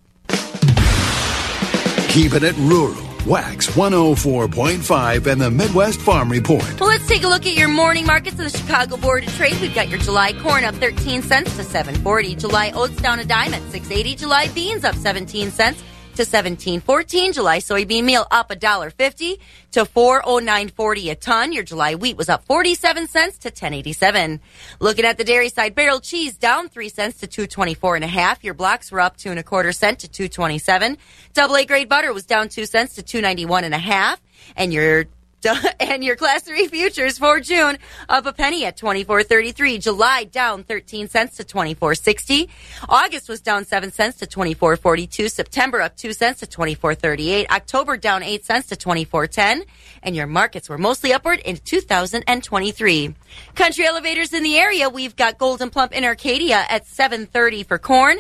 Keeping 2.09 2.45
it 2.45 2.57
rural. 2.59 2.95
Wax 3.25 3.69
104.5 3.69 5.27
and 5.27 5.41
the 5.41 5.51
Midwest 5.51 6.01
Farm 6.01 6.29
Report. 6.29 6.81
Well, 6.81 6.89
let's 6.89 7.07
take 7.07 7.23
a 7.23 7.29
look 7.29 7.47
at 7.47 7.55
your 7.55 7.69
morning 7.69 8.05
markets 8.05 8.37
in 8.37 8.45
the 8.45 8.51
Chicago 8.51 8.97
Board 8.97 9.25
of 9.25 9.35
Trade. 9.37 9.61
We've 9.61 9.75
got 9.75 9.89
your 9.89 10.01
July 10.01 10.33
corn 10.33 10.65
up 10.65 10.75
13 10.75 11.23
cents 11.23 11.57
to 11.57 11.63
7.40. 11.63 12.39
July 12.39 12.73
oats 12.75 12.97
down 12.97 13.21
a 13.21 13.25
dime 13.25 13.55
at 13.55 13.63
6.80. 13.63 14.19
July 14.19 14.49
beans 14.49 14.85
up 14.85 14.97
17 14.97 15.53
cents 15.53 15.83
to 16.17 16.23
17.14. 16.23 17.35
July 17.35 17.59
soybean 17.59 18.05
meal 18.05 18.27
up 18.31 18.51
a 18.51 18.57
dollar 18.57 18.91
50 18.91 19.41
to 19.73 19.85
409.40 19.85 21.11
a 21.11 21.15
ton. 21.15 21.53
Your 21.53 21.63
July 21.63 21.95
wheat 21.95 22.17
was 22.17 22.29
up 22.29 22.45
47 22.45 23.09
cents 23.09 23.39
to 23.39 23.51
10.87. 23.51 24.41
Looking 24.81 25.05
at 25.05 25.19
the 25.19 25.25
dairy 25.25 25.49
side, 25.49 25.75
barrel 25.75 26.01
cheese 26.01 26.37
down 26.37 26.69
3 26.69 26.89
cents 26.89 27.21
to 27.21 27.27
224 27.27 27.97
and 27.97 28.05
a 28.05 28.09
half. 28.09 28.45
Your 28.45 28.55
blocks 28.55 28.93
were 28.93 29.01
up 29.01 29.17
two 29.17 29.31
and 29.31 29.39
a 29.39 29.43
quarter 29.43 29.73
cent 29.73 30.01
to 30.01 30.09
227. 30.09 30.99
Double 31.35 31.57
A 31.57 31.65
grade 31.65 31.89
butter 31.89 32.13
was 32.13 32.27
down 32.27 32.49
2 32.49 32.67
cents 32.67 32.95
to 32.97 33.03
291 33.03 33.65
and 33.65 33.75
a 33.75 33.79
half. 33.79 34.21
And 34.57 34.73
your 34.73 35.07
and 35.81 36.05
your 36.05 36.17
class 36.17 36.43
3 36.43 36.69
futures 36.69 37.19
for 37.19 37.41
June 37.41 37.79
up 38.09 38.27
a 38.27 38.33
penny 38.33 38.65
at 38.65 38.77
24.33. 38.77 39.81
July 39.81 40.25
down 40.25 40.63
13 40.65 41.09
cents 41.09 41.37
to 41.37 41.45
24.60. 41.45 42.49
August 42.89 43.29
was 43.29 43.41
down 43.41 43.65
7 43.65 43.91
cents 43.93 44.19
to 44.19 44.27
24.42. 44.27 45.31
September 45.31 45.81
up 45.81 45.97
2 45.97 46.13
cents 46.13 46.41
to 46.41 46.47
24.38. 46.47 47.49
October 47.51 47.97
down 47.97 48.23
8 48.23 48.45
cents 48.45 48.69
to 48.69 48.77
24.10. 48.77 49.65
And 50.03 50.15
your 50.15 50.27
markets 50.27 50.69
were 50.69 50.79
mostly 50.79 51.13
upward 51.13 51.41
in 51.41 51.57
2023. 51.57 53.15
Country 53.55 53.87
elevators 53.87 54.33
in 54.33 54.43
the 54.43 54.59
area, 54.59 54.89
we've 54.89 55.17
got 55.17 55.39
Gold'n 55.39 55.73
Plump 55.73 55.93
in 55.93 56.05
Arcadia 56.05 56.65
at 56.69 56.87
7.30 56.87 57.67
for 57.67 57.79
corn. 57.79 58.19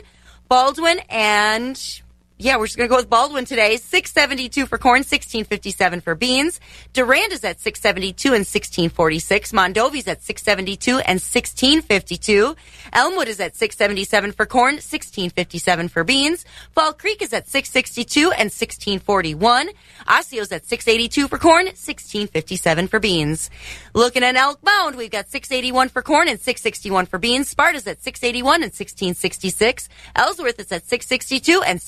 Baldwin 0.49 1.01
and 1.09 2.03
yeah, 2.43 2.57
we're 2.57 2.66
just 2.66 2.76
going 2.76 2.88
to 2.88 2.93
go 2.93 2.97
with 2.97 3.09
Baldwin 3.09 3.45
today. 3.45 3.76
672 3.76 4.66
for 4.66 4.76
corn, 4.76 4.99
1657 4.99 6.01
for 6.01 6.16
beans. 6.16 6.59
Durand 6.93 7.32
is 7.32 7.45
at 7.45 7.61
672 7.61 8.28
and 8.28 8.40
1646. 8.40 9.53
Mondovi's 9.53 10.09
at 10.09 10.22
672 10.22 10.99
and 10.99 11.20
1652. 11.20 12.57
Elmwood 12.93 13.28
is 13.28 13.38
at 13.38 13.55
677 13.55 14.32
for 14.32 14.47
corn, 14.47 14.74
1657 14.74 15.88
for 15.88 16.03
beans. 16.03 16.45
Fall 16.74 16.93
Creek 16.93 17.22
is 17.22 17.32
at 17.32 17.47
662 17.47 18.32
and 18.32 18.51
1641. 18.51 19.68
Osseo's 20.09 20.51
at 20.51 20.66
682 20.66 21.28
for 21.28 21.38
corn, 21.38 21.66
1657 21.66 22.88
for 22.88 22.99
beans. 22.99 23.51
Looking 23.95 24.24
at 24.24 24.34
Elk 24.34 24.62
Mound, 24.64 24.97
we've 24.97 25.11
got 25.11 25.28
681 25.28 25.90
for 25.90 26.03
corn 26.03 26.28
and 26.28 26.40
661 26.40 27.07
for 27.07 27.18
beans. 27.18 27.49
Sparta's 27.49 27.86
at 27.86 28.03
681 28.03 28.62
and 28.62 28.72
1666. 28.72 29.88
Ellsworth 30.16 30.59
is 30.59 30.72
at 30.72 30.84
662 30.84 31.62
and 31.62 31.80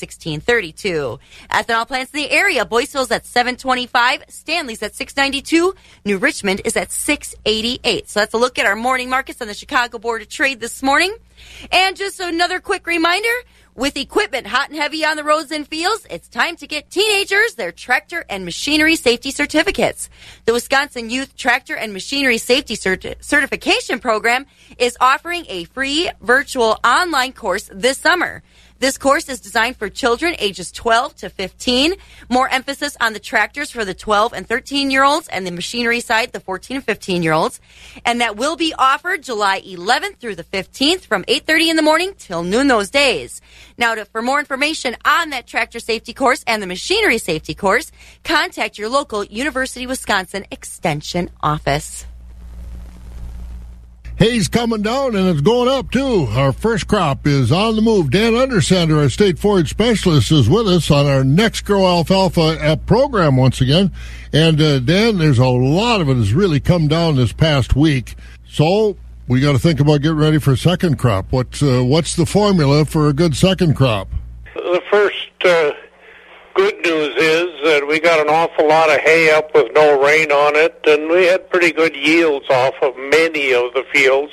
1632. 0.44 1.18
Ethanol 1.50 1.86
plants 1.86 2.12
in 2.12 2.20
the 2.20 2.30
area, 2.30 2.64
Boyceville's 2.64 3.10
at 3.10 3.26
725, 3.26 4.24
Stanley's 4.28 4.82
at 4.82 4.94
692, 4.94 5.74
New 6.04 6.18
Richmond 6.18 6.60
is 6.64 6.76
at 6.76 6.92
688. 6.92 8.08
So 8.08 8.20
that's 8.20 8.34
a 8.34 8.38
look 8.38 8.58
at 8.58 8.66
our 8.66 8.76
morning 8.76 9.08
markets 9.08 9.40
on 9.40 9.48
the 9.48 9.54
Chicago 9.54 9.98
Board 9.98 10.22
of 10.22 10.28
Trade 10.28 10.60
this 10.60 10.82
morning. 10.82 11.16
And 11.72 11.96
just 11.96 12.20
another 12.20 12.60
quick 12.60 12.86
reminder, 12.86 13.28
with 13.74 13.96
equipment 13.96 14.46
hot 14.46 14.68
and 14.68 14.78
heavy 14.78 15.04
on 15.04 15.16
the 15.16 15.24
roads 15.24 15.50
and 15.50 15.66
fields, 15.66 16.06
it's 16.08 16.28
time 16.28 16.54
to 16.56 16.66
get 16.66 16.90
teenagers 16.90 17.56
their 17.56 17.72
tractor 17.72 18.24
and 18.30 18.44
machinery 18.44 18.94
safety 18.94 19.32
certificates. 19.32 20.08
The 20.44 20.52
Wisconsin 20.52 21.10
Youth 21.10 21.36
Tractor 21.36 21.74
and 21.74 21.92
Machinery 21.92 22.38
Safety 22.38 22.76
Certi- 22.76 23.20
Certification 23.20 23.98
Program 23.98 24.46
is 24.78 24.96
offering 25.00 25.44
a 25.48 25.64
free 25.64 26.08
virtual 26.20 26.78
online 26.84 27.32
course 27.32 27.68
this 27.72 27.98
summer. 27.98 28.44
This 28.84 28.98
course 28.98 29.30
is 29.30 29.40
designed 29.40 29.78
for 29.78 29.88
children 29.88 30.36
ages 30.38 30.70
12 30.70 31.16
to 31.16 31.30
15. 31.30 31.94
More 32.28 32.50
emphasis 32.50 32.98
on 33.00 33.14
the 33.14 33.18
tractors 33.18 33.70
for 33.70 33.82
the 33.82 33.94
12 33.94 34.34
and 34.34 34.46
13 34.46 34.90
year 34.90 35.02
olds 35.02 35.26
and 35.28 35.46
the 35.46 35.50
machinery 35.52 36.00
side, 36.00 36.32
the 36.32 36.40
14 36.40 36.76
and 36.76 36.84
15 36.84 37.22
year 37.22 37.32
olds. 37.32 37.62
And 38.04 38.20
that 38.20 38.36
will 38.36 38.56
be 38.56 38.74
offered 38.78 39.22
July 39.22 39.62
11th 39.62 40.18
through 40.18 40.34
the 40.34 40.44
15th 40.44 41.06
from 41.06 41.24
8.30 41.24 41.68
in 41.68 41.76
the 41.76 41.82
morning 41.82 42.12
till 42.18 42.42
noon 42.42 42.68
those 42.68 42.90
days. 42.90 43.40
Now, 43.78 43.94
to, 43.94 44.04
for 44.04 44.20
more 44.20 44.38
information 44.38 44.98
on 45.02 45.30
that 45.30 45.46
tractor 45.46 45.80
safety 45.80 46.12
course 46.12 46.44
and 46.46 46.62
the 46.62 46.66
machinery 46.66 47.16
safety 47.16 47.54
course, 47.54 47.90
contact 48.22 48.76
your 48.76 48.90
local 48.90 49.24
University 49.24 49.86
Wisconsin 49.86 50.44
Extension 50.50 51.30
office. 51.42 52.04
Hay's 54.16 54.46
coming 54.46 54.82
down 54.82 55.16
and 55.16 55.28
it's 55.28 55.40
going 55.40 55.68
up 55.68 55.90
too. 55.90 56.28
Our 56.30 56.52
first 56.52 56.86
crop 56.86 57.26
is 57.26 57.50
on 57.50 57.74
the 57.74 57.82
move. 57.82 58.10
Dan 58.10 58.34
Undersander, 58.34 59.02
our 59.02 59.08
state 59.08 59.38
forage 59.38 59.70
specialist, 59.70 60.30
is 60.30 60.48
with 60.48 60.68
us 60.68 60.90
on 60.90 61.06
our 61.06 61.24
next 61.24 61.62
Grow 61.62 61.84
Alfalfa 61.84 62.78
program 62.86 63.36
once 63.36 63.60
again. 63.60 63.90
And 64.32 64.60
uh, 64.60 64.78
Dan, 64.78 65.18
there's 65.18 65.38
a 65.38 65.46
lot 65.46 66.00
of 66.00 66.08
it 66.08 66.16
has 66.16 66.32
really 66.32 66.60
come 66.60 66.86
down 66.86 67.16
this 67.16 67.32
past 67.32 67.74
week. 67.74 68.14
So 68.48 68.96
we 69.26 69.40
got 69.40 69.52
to 69.52 69.58
think 69.58 69.80
about 69.80 70.02
getting 70.02 70.18
ready 70.18 70.38
for 70.38 70.54
second 70.54 70.96
crop. 70.96 71.26
What's 71.30 71.60
uh, 71.60 71.82
what's 71.82 72.14
the 72.14 72.26
formula 72.26 72.84
for 72.84 73.08
a 73.08 73.12
good 73.12 73.34
second 73.36 73.74
crop? 73.74 74.08
The 74.54 74.82
first 74.90 75.28
uh, 75.44 75.72
good 76.54 76.76
news 76.84 77.14
is 77.16 77.62
that 77.64 77.84
we 77.86 77.98
got 77.98 78.20
an 78.20 78.28
awful 78.28 78.68
lot 78.68 78.88
of 78.88 79.00
hay 79.00 79.30
up 79.30 79.52
with 79.54 79.72
no 79.74 80.00
rain 80.00 80.30
on 80.30 80.54
it, 80.54 80.78
and 80.86 81.10
we 81.10 81.26
had 81.26 81.50
pretty 81.50 81.72
good 81.72 81.96
yields 81.96 82.46
off 82.48 82.74
of 82.80 82.96
many 82.96 83.52
of 83.52 83.74
the 83.74 83.84
fields. 83.92 84.32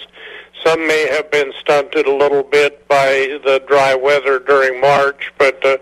Some 0.63 0.86
may 0.88 1.07
have 1.07 1.32
been 1.32 1.51
stunted 1.59 2.05
a 2.05 2.13
little 2.13 2.43
bit 2.43 2.88
by 2.88 3.39
the 3.43 3.63
dry 3.67 3.95
weather 3.95 4.38
during 4.39 4.80
March, 4.80 5.32
but 5.39 5.65
uh, 5.65 5.78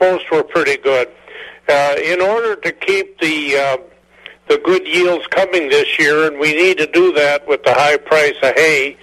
most 0.00 0.28
were 0.30 0.42
pretty 0.42 0.76
good. 0.76 1.08
Uh, 1.68 1.94
in 2.02 2.20
order 2.20 2.56
to 2.56 2.72
keep 2.72 3.18
the 3.20 3.56
uh, 3.56 3.76
the 4.48 4.58
good 4.58 4.86
yields 4.86 5.26
coming 5.28 5.68
this 5.68 5.98
year, 5.98 6.26
and 6.26 6.38
we 6.38 6.54
need 6.54 6.78
to 6.78 6.86
do 6.86 7.12
that 7.12 7.46
with 7.46 7.62
the 7.64 7.72
high 7.72 7.96
price 7.96 8.36
of 8.42 8.54
hay. 8.56 8.96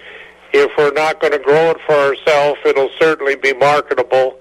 If 0.54 0.72
we're 0.78 0.94
not 0.94 1.20
going 1.20 1.34
to 1.34 1.40
grow 1.40 1.72
it 1.72 1.78
for 1.86 1.96
ourselves, 1.96 2.60
it'll 2.66 2.92
certainly 3.00 3.36
be 3.36 3.54
marketable 3.54 4.40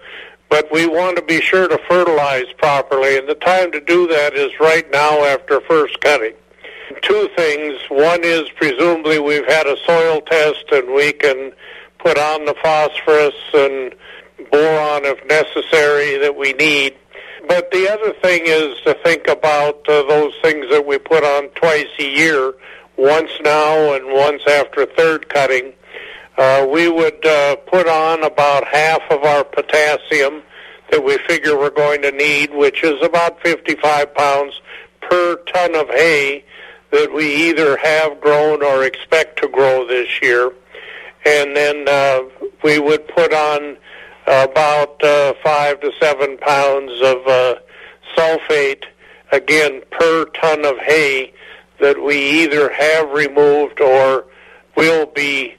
but 0.53 0.71
we 0.71 0.87
want 0.87 1.17
to 1.17 1.23
be 1.23 1.41
sure 1.41 1.67
to 1.67 1.79
fertilize 1.89 2.45
properly, 2.59 3.17
and 3.17 3.27
the 3.27 3.35
time 3.37 3.73
to 3.73 3.81
do 3.81 4.07
that 4.07 4.35
is 4.35 4.51
right 4.61 4.85
now 4.93 5.25
after 5.25 5.63
first 5.63 5.99
cutting. 6.03 6.35
Two 7.01 7.31
things. 7.35 7.81
One 7.89 8.23
is 8.23 8.51
presumably 8.57 9.19
we've 9.19 9.47
had 9.47 9.67
a 9.67 9.79
soil 9.87 10.21
test 10.21 10.67
and 10.71 10.93
we 10.93 11.15
can 11.15 11.53
put 12.01 12.19
on 12.19 12.45
the 12.45 12.55
phosphorus 12.63 13.35
and 13.55 13.95
boron 14.51 15.07
if 15.07 15.25
necessary 15.27 16.19
that 16.19 16.37
we 16.37 16.53
need. 16.53 16.97
But 17.49 17.71
the 17.71 17.89
other 17.91 18.13
thing 18.21 18.43
is 18.45 18.79
to 18.83 18.93
think 19.03 19.29
about 19.29 19.89
uh, 19.89 20.03
those 20.03 20.35
things 20.43 20.67
that 20.71 20.85
we 20.87 20.99
put 20.99 21.25
on 21.25 21.49
twice 21.55 21.89
a 21.99 22.05
year, 22.05 22.53
once 22.99 23.31
now 23.43 23.95
and 23.95 24.13
once 24.13 24.43
after 24.47 24.85
third 24.85 25.31
cutting 25.31 25.73
uh, 26.39 26.67
we 26.71 26.89
would 26.89 27.25
uh, 27.27 27.57
put 27.57 27.89
on 27.89 28.25
about 28.25 28.67
half 28.67 29.03
of 29.11 29.23
our 29.25 29.45
potassium 29.45 30.43
that 30.91 31.03
we 31.03 31.19
figure 31.27 31.59
we're 31.59 31.71
going 31.71 32.03
to 32.03 32.13
need, 32.13 32.55
which 32.55 32.83
is 32.85 33.03
about 33.03 33.41
55 33.43 34.15
pounds 34.15 34.61
per 35.01 35.37
ton 35.53 35.75
of 35.75 35.89
hay 35.89 36.45
that 36.91 37.13
we 37.13 37.49
either 37.49 37.77
have 37.79 38.21
grown 38.21 38.63
or 38.63 38.85
expect 38.85 39.41
to 39.41 39.49
grow 39.49 39.87
this 39.87 40.21
year. 40.21 40.53
And 41.25 41.57
then 41.57 41.89
uh, 41.89 42.23
we 42.63 42.79
would 42.79 43.09
put 43.09 43.33
on 43.33 43.77
about 44.27 45.03
uh, 45.03 45.35
five 45.43 45.81
to 45.81 45.91
seven 46.01 46.37
pounds 46.39 46.93
of 47.03 47.27
uh, 47.27 47.55
sulfate, 48.17 48.85
again, 49.33 49.83
per 49.91 50.27
ton 50.27 50.65
of 50.65 50.79
hay 50.79 51.33
that 51.81 52.03
we 52.03 52.17
either 52.43 52.71
have 52.73 53.11
removed 53.11 53.81
or 53.81 54.27
will 54.77 55.07
be 55.07 55.57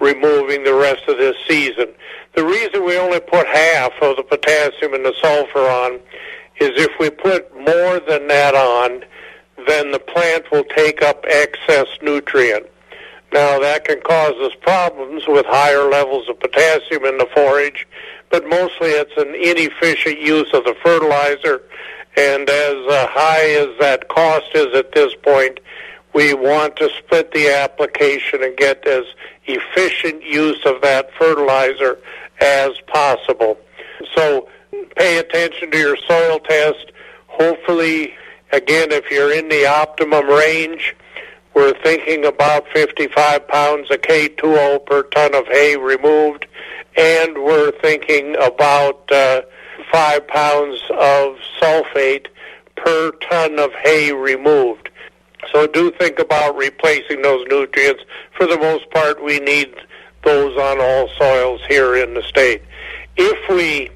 removing 0.00 0.64
the 0.64 0.74
rest 0.74 1.02
of 1.08 1.18
this 1.18 1.36
season. 1.48 1.86
The 2.34 2.44
reason 2.44 2.84
we 2.84 2.98
only 2.98 3.20
put 3.20 3.46
half 3.46 3.92
of 4.02 4.16
the 4.16 4.22
potassium 4.22 4.94
and 4.94 5.04
the 5.04 5.14
sulfur 5.22 5.60
on 5.60 5.94
is 6.60 6.70
if 6.76 6.92
we 6.98 7.10
put 7.10 7.54
more 7.56 8.00
than 8.00 8.28
that 8.28 8.54
on, 8.54 9.04
then 9.66 9.90
the 9.90 9.98
plant 9.98 10.50
will 10.50 10.64
take 10.64 11.02
up 11.02 11.24
excess 11.28 11.86
nutrient. 12.02 12.66
Now 13.32 13.58
that 13.58 13.84
can 13.84 14.00
cause 14.02 14.34
us 14.40 14.52
problems 14.60 15.24
with 15.26 15.44
higher 15.46 15.90
levels 15.90 16.28
of 16.28 16.38
potassium 16.40 17.04
in 17.04 17.18
the 17.18 17.28
forage, 17.34 17.86
but 18.30 18.46
mostly 18.48 18.90
it's 18.90 19.16
an 19.16 19.34
inefficient 19.34 20.20
use 20.20 20.52
of 20.52 20.64
the 20.64 20.76
fertilizer. 20.82 21.62
And 22.16 22.48
as 22.48 22.86
uh, 22.88 23.06
high 23.10 23.50
as 23.50 23.78
that 23.78 24.08
cost 24.08 24.46
is 24.54 24.74
at 24.74 24.92
this 24.92 25.14
point, 25.22 25.60
we 26.16 26.32
want 26.32 26.74
to 26.76 26.88
split 26.96 27.30
the 27.32 27.50
application 27.50 28.42
and 28.42 28.56
get 28.56 28.86
as 28.88 29.04
efficient 29.44 30.22
use 30.24 30.58
of 30.64 30.80
that 30.80 31.10
fertilizer 31.12 31.98
as 32.40 32.70
possible. 32.86 33.58
So 34.14 34.48
pay 34.96 35.18
attention 35.18 35.70
to 35.72 35.78
your 35.78 35.98
soil 36.08 36.38
test. 36.38 36.90
Hopefully, 37.26 38.14
again, 38.50 38.92
if 38.92 39.10
you're 39.10 39.30
in 39.30 39.50
the 39.50 39.66
optimum 39.66 40.26
range, 40.26 40.96
we're 41.52 41.78
thinking 41.82 42.24
about 42.24 42.66
55 42.68 43.46
pounds 43.46 43.90
of 43.90 44.00
K2O 44.00 44.86
per 44.86 45.02
ton 45.02 45.34
of 45.34 45.46
hay 45.48 45.76
removed, 45.76 46.46
and 46.96 47.36
we're 47.44 47.72
thinking 47.82 48.36
about 48.36 49.12
uh, 49.12 49.42
5 49.92 50.28
pounds 50.28 50.80
of 50.98 51.36
sulfate 51.60 52.28
per 52.74 53.10
ton 53.28 53.58
of 53.58 53.70
hay 53.74 54.12
removed. 54.12 54.88
So 55.52 55.66
do 55.66 55.90
think 55.92 56.18
about 56.18 56.56
replacing 56.56 57.22
those 57.22 57.46
nutrients. 57.48 58.02
For 58.36 58.46
the 58.46 58.58
most 58.58 58.90
part, 58.90 59.22
we 59.22 59.38
need 59.38 59.74
those 60.24 60.56
on 60.58 60.80
all 60.80 61.08
soils 61.16 61.60
here 61.68 61.96
in 61.96 62.14
the 62.14 62.22
state. 62.22 62.62
If 63.16 63.48
we 63.48 63.90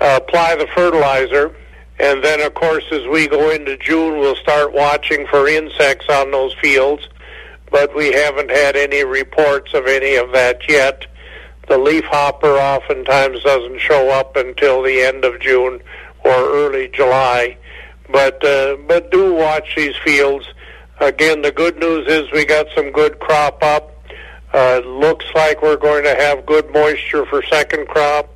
uh, 0.00 0.18
apply 0.22 0.56
the 0.56 0.66
fertilizer, 0.74 1.54
and 1.98 2.24
then, 2.24 2.40
of 2.40 2.54
course, 2.54 2.84
as 2.90 3.06
we 3.08 3.28
go 3.28 3.50
into 3.50 3.76
June, 3.76 4.18
we'll 4.18 4.36
start 4.36 4.72
watching 4.72 5.26
for 5.26 5.46
insects 5.46 6.06
on 6.08 6.30
those 6.30 6.54
fields, 6.54 7.06
but 7.70 7.94
we 7.94 8.12
haven't 8.12 8.50
had 8.50 8.74
any 8.74 9.04
reports 9.04 9.74
of 9.74 9.86
any 9.86 10.16
of 10.16 10.32
that 10.32 10.68
yet. 10.68 11.06
The 11.68 11.78
leaf 11.78 12.04
hopper 12.04 12.56
oftentimes 12.56 13.42
doesn't 13.42 13.80
show 13.80 14.10
up 14.10 14.34
until 14.34 14.82
the 14.82 15.02
end 15.02 15.24
of 15.24 15.40
June 15.40 15.80
or 16.24 16.32
early 16.32 16.88
July, 16.88 17.56
but 18.10 18.44
uh, 18.44 18.76
but 18.88 19.12
do 19.12 19.34
watch 19.34 19.76
these 19.76 19.94
fields 20.04 20.46
Again, 21.00 21.42
the 21.42 21.50
good 21.50 21.78
news 21.78 22.06
is 22.08 22.30
we 22.32 22.44
got 22.44 22.66
some 22.74 22.92
good 22.92 23.18
crop 23.20 23.62
up. 23.62 23.96
Uh, 24.52 24.80
looks 24.84 25.24
like 25.34 25.62
we're 25.62 25.76
going 25.76 26.04
to 26.04 26.14
have 26.14 26.44
good 26.44 26.70
moisture 26.72 27.24
for 27.26 27.42
second 27.44 27.86
crop, 27.88 28.28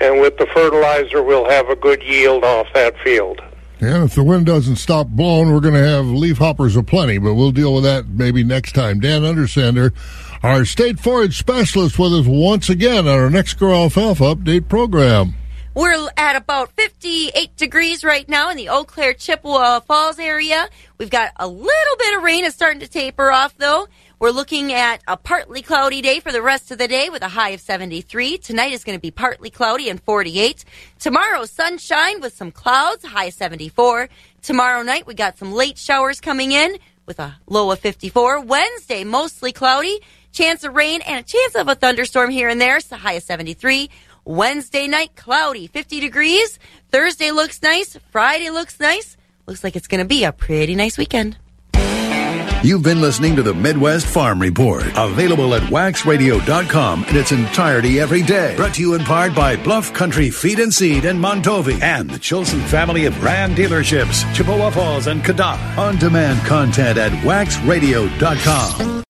and 0.00 0.20
with 0.20 0.36
the 0.38 0.46
fertilizer, 0.46 1.22
we'll 1.22 1.48
have 1.48 1.68
a 1.68 1.76
good 1.76 2.02
yield 2.02 2.42
off 2.42 2.66
that 2.74 2.98
field. 3.04 3.40
And 3.80 4.04
if 4.04 4.14
the 4.14 4.24
wind 4.24 4.46
doesn't 4.46 4.76
stop 4.76 5.06
blowing, 5.08 5.52
we're 5.52 5.60
going 5.60 5.74
to 5.74 5.86
have 5.86 6.06
leaf 6.06 6.38
hoppers 6.38 6.76
aplenty, 6.76 7.18
but 7.18 7.34
we'll 7.34 7.52
deal 7.52 7.74
with 7.74 7.84
that 7.84 8.08
maybe 8.08 8.42
next 8.42 8.74
time. 8.74 9.00
Dan 9.00 9.22
Undersander, 9.22 9.94
our 10.42 10.64
state 10.64 10.98
forage 10.98 11.38
specialist, 11.38 11.98
with 11.98 12.12
us 12.12 12.26
once 12.26 12.68
again 12.68 13.06
on 13.06 13.18
our 13.18 13.30
next 13.30 13.54
Grow 13.54 13.72
Alfalfa 13.72 14.34
Update 14.34 14.68
program. 14.68 15.34
We're 15.72 16.10
at 16.16 16.34
about 16.34 16.72
58 16.72 17.56
degrees 17.56 18.02
right 18.02 18.28
now 18.28 18.50
in 18.50 18.56
the 18.56 18.70
Eau 18.70 18.82
Claire 18.82 19.14
Chippewa 19.14 19.78
Falls 19.78 20.18
area. 20.18 20.68
We've 20.98 21.10
got 21.10 21.30
a 21.36 21.46
little 21.46 21.96
bit 21.96 22.16
of 22.16 22.24
rain. 22.24 22.44
It's 22.44 22.56
starting 22.56 22.80
to 22.80 22.88
taper 22.88 23.30
off 23.30 23.56
though. 23.56 23.86
We're 24.18 24.30
looking 24.30 24.72
at 24.72 25.00
a 25.06 25.16
partly 25.16 25.62
cloudy 25.62 26.02
day 26.02 26.18
for 26.18 26.32
the 26.32 26.42
rest 26.42 26.72
of 26.72 26.78
the 26.78 26.88
day 26.88 27.08
with 27.08 27.22
a 27.22 27.28
high 27.28 27.50
of 27.50 27.60
73. 27.60 28.38
Tonight 28.38 28.72
is 28.72 28.82
going 28.82 28.98
to 28.98 29.00
be 29.00 29.12
partly 29.12 29.48
cloudy 29.48 29.88
and 29.88 30.02
48. 30.02 30.64
Tomorrow, 30.98 31.44
sunshine 31.44 32.20
with 32.20 32.34
some 32.34 32.50
clouds, 32.50 33.04
high 33.04 33.30
74. 33.30 34.08
Tomorrow 34.42 34.82
night, 34.82 35.06
we 35.06 35.14
got 35.14 35.38
some 35.38 35.52
late 35.52 35.78
showers 35.78 36.20
coming 36.20 36.50
in 36.50 36.78
with 37.06 37.20
a 37.20 37.36
low 37.46 37.70
of 37.70 37.78
54. 37.78 38.40
Wednesday, 38.40 39.04
mostly 39.04 39.52
cloudy, 39.52 40.00
chance 40.32 40.64
of 40.64 40.74
rain 40.74 41.00
and 41.02 41.20
a 41.20 41.22
chance 41.22 41.54
of 41.54 41.68
a 41.68 41.74
thunderstorm 41.74 42.30
here 42.30 42.48
and 42.48 42.60
there, 42.60 42.80
so 42.80 42.96
high 42.96 43.14
of 43.14 43.22
73. 43.22 43.88
Wednesday 44.24 44.86
night, 44.86 45.16
cloudy, 45.16 45.66
50 45.66 46.00
degrees. 46.00 46.58
Thursday 46.90 47.30
looks 47.30 47.62
nice. 47.62 47.96
Friday 48.10 48.50
looks 48.50 48.78
nice. 48.80 49.16
Looks 49.46 49.64
like 49.64 49.76
it's 49.76 49.88
going 49.88 50.00
to 50.00 50.04
be 50.04 50.24
a 50.24 50.32
pretty 50.32 50.74
nice 50.74 50.96
weekend. 50.98 51.36
You've 52.62 52.82
been 52.82 53.00
listening 53.00 53.36
to 53.36 53.42
the 53.42 53.54
Midwest 53.54 54.04
Farm 54.04 54.38
Report, 54.38 54.84
available 54.94 55.54
at 55.54 55.62
waxradio.com 55.62 57.06
in 57.06 57.16
its 57.16 57.32
entirety 57.32 57.98
every 57.98 58.20
day. 58.22 58.54
Brought 58.54 58.74
to 58.74 58.82
you 58.82 58.92
in 58.92 59.02
part 59.02 59.34
by 59.34 59.56
Bluff 59.56 59.94
Country 59.94 60.28
Feed 60.28 60.60
and 60.60 60.72
Seed 60.72 61.06
in 61.06 61.18
Mondovi 61.18 61.80
and 61.80 62.10
the 62.10 62.18
Chilson 62.18 62.60
family 62.60 63.06
of 63.06 63.24
Ram 63.24 63.54
dealerships, 63.54 64.30
Chippewa 64.34 64.68
Falls 64.68 65.06
and 65.06 65.22
Cadott. 65.22 65.78
On 65.78 65.96
demand 65.96 66.46
content 66.46 66.98
at 66.98 67.12
waxradio.com. 67.22 69.04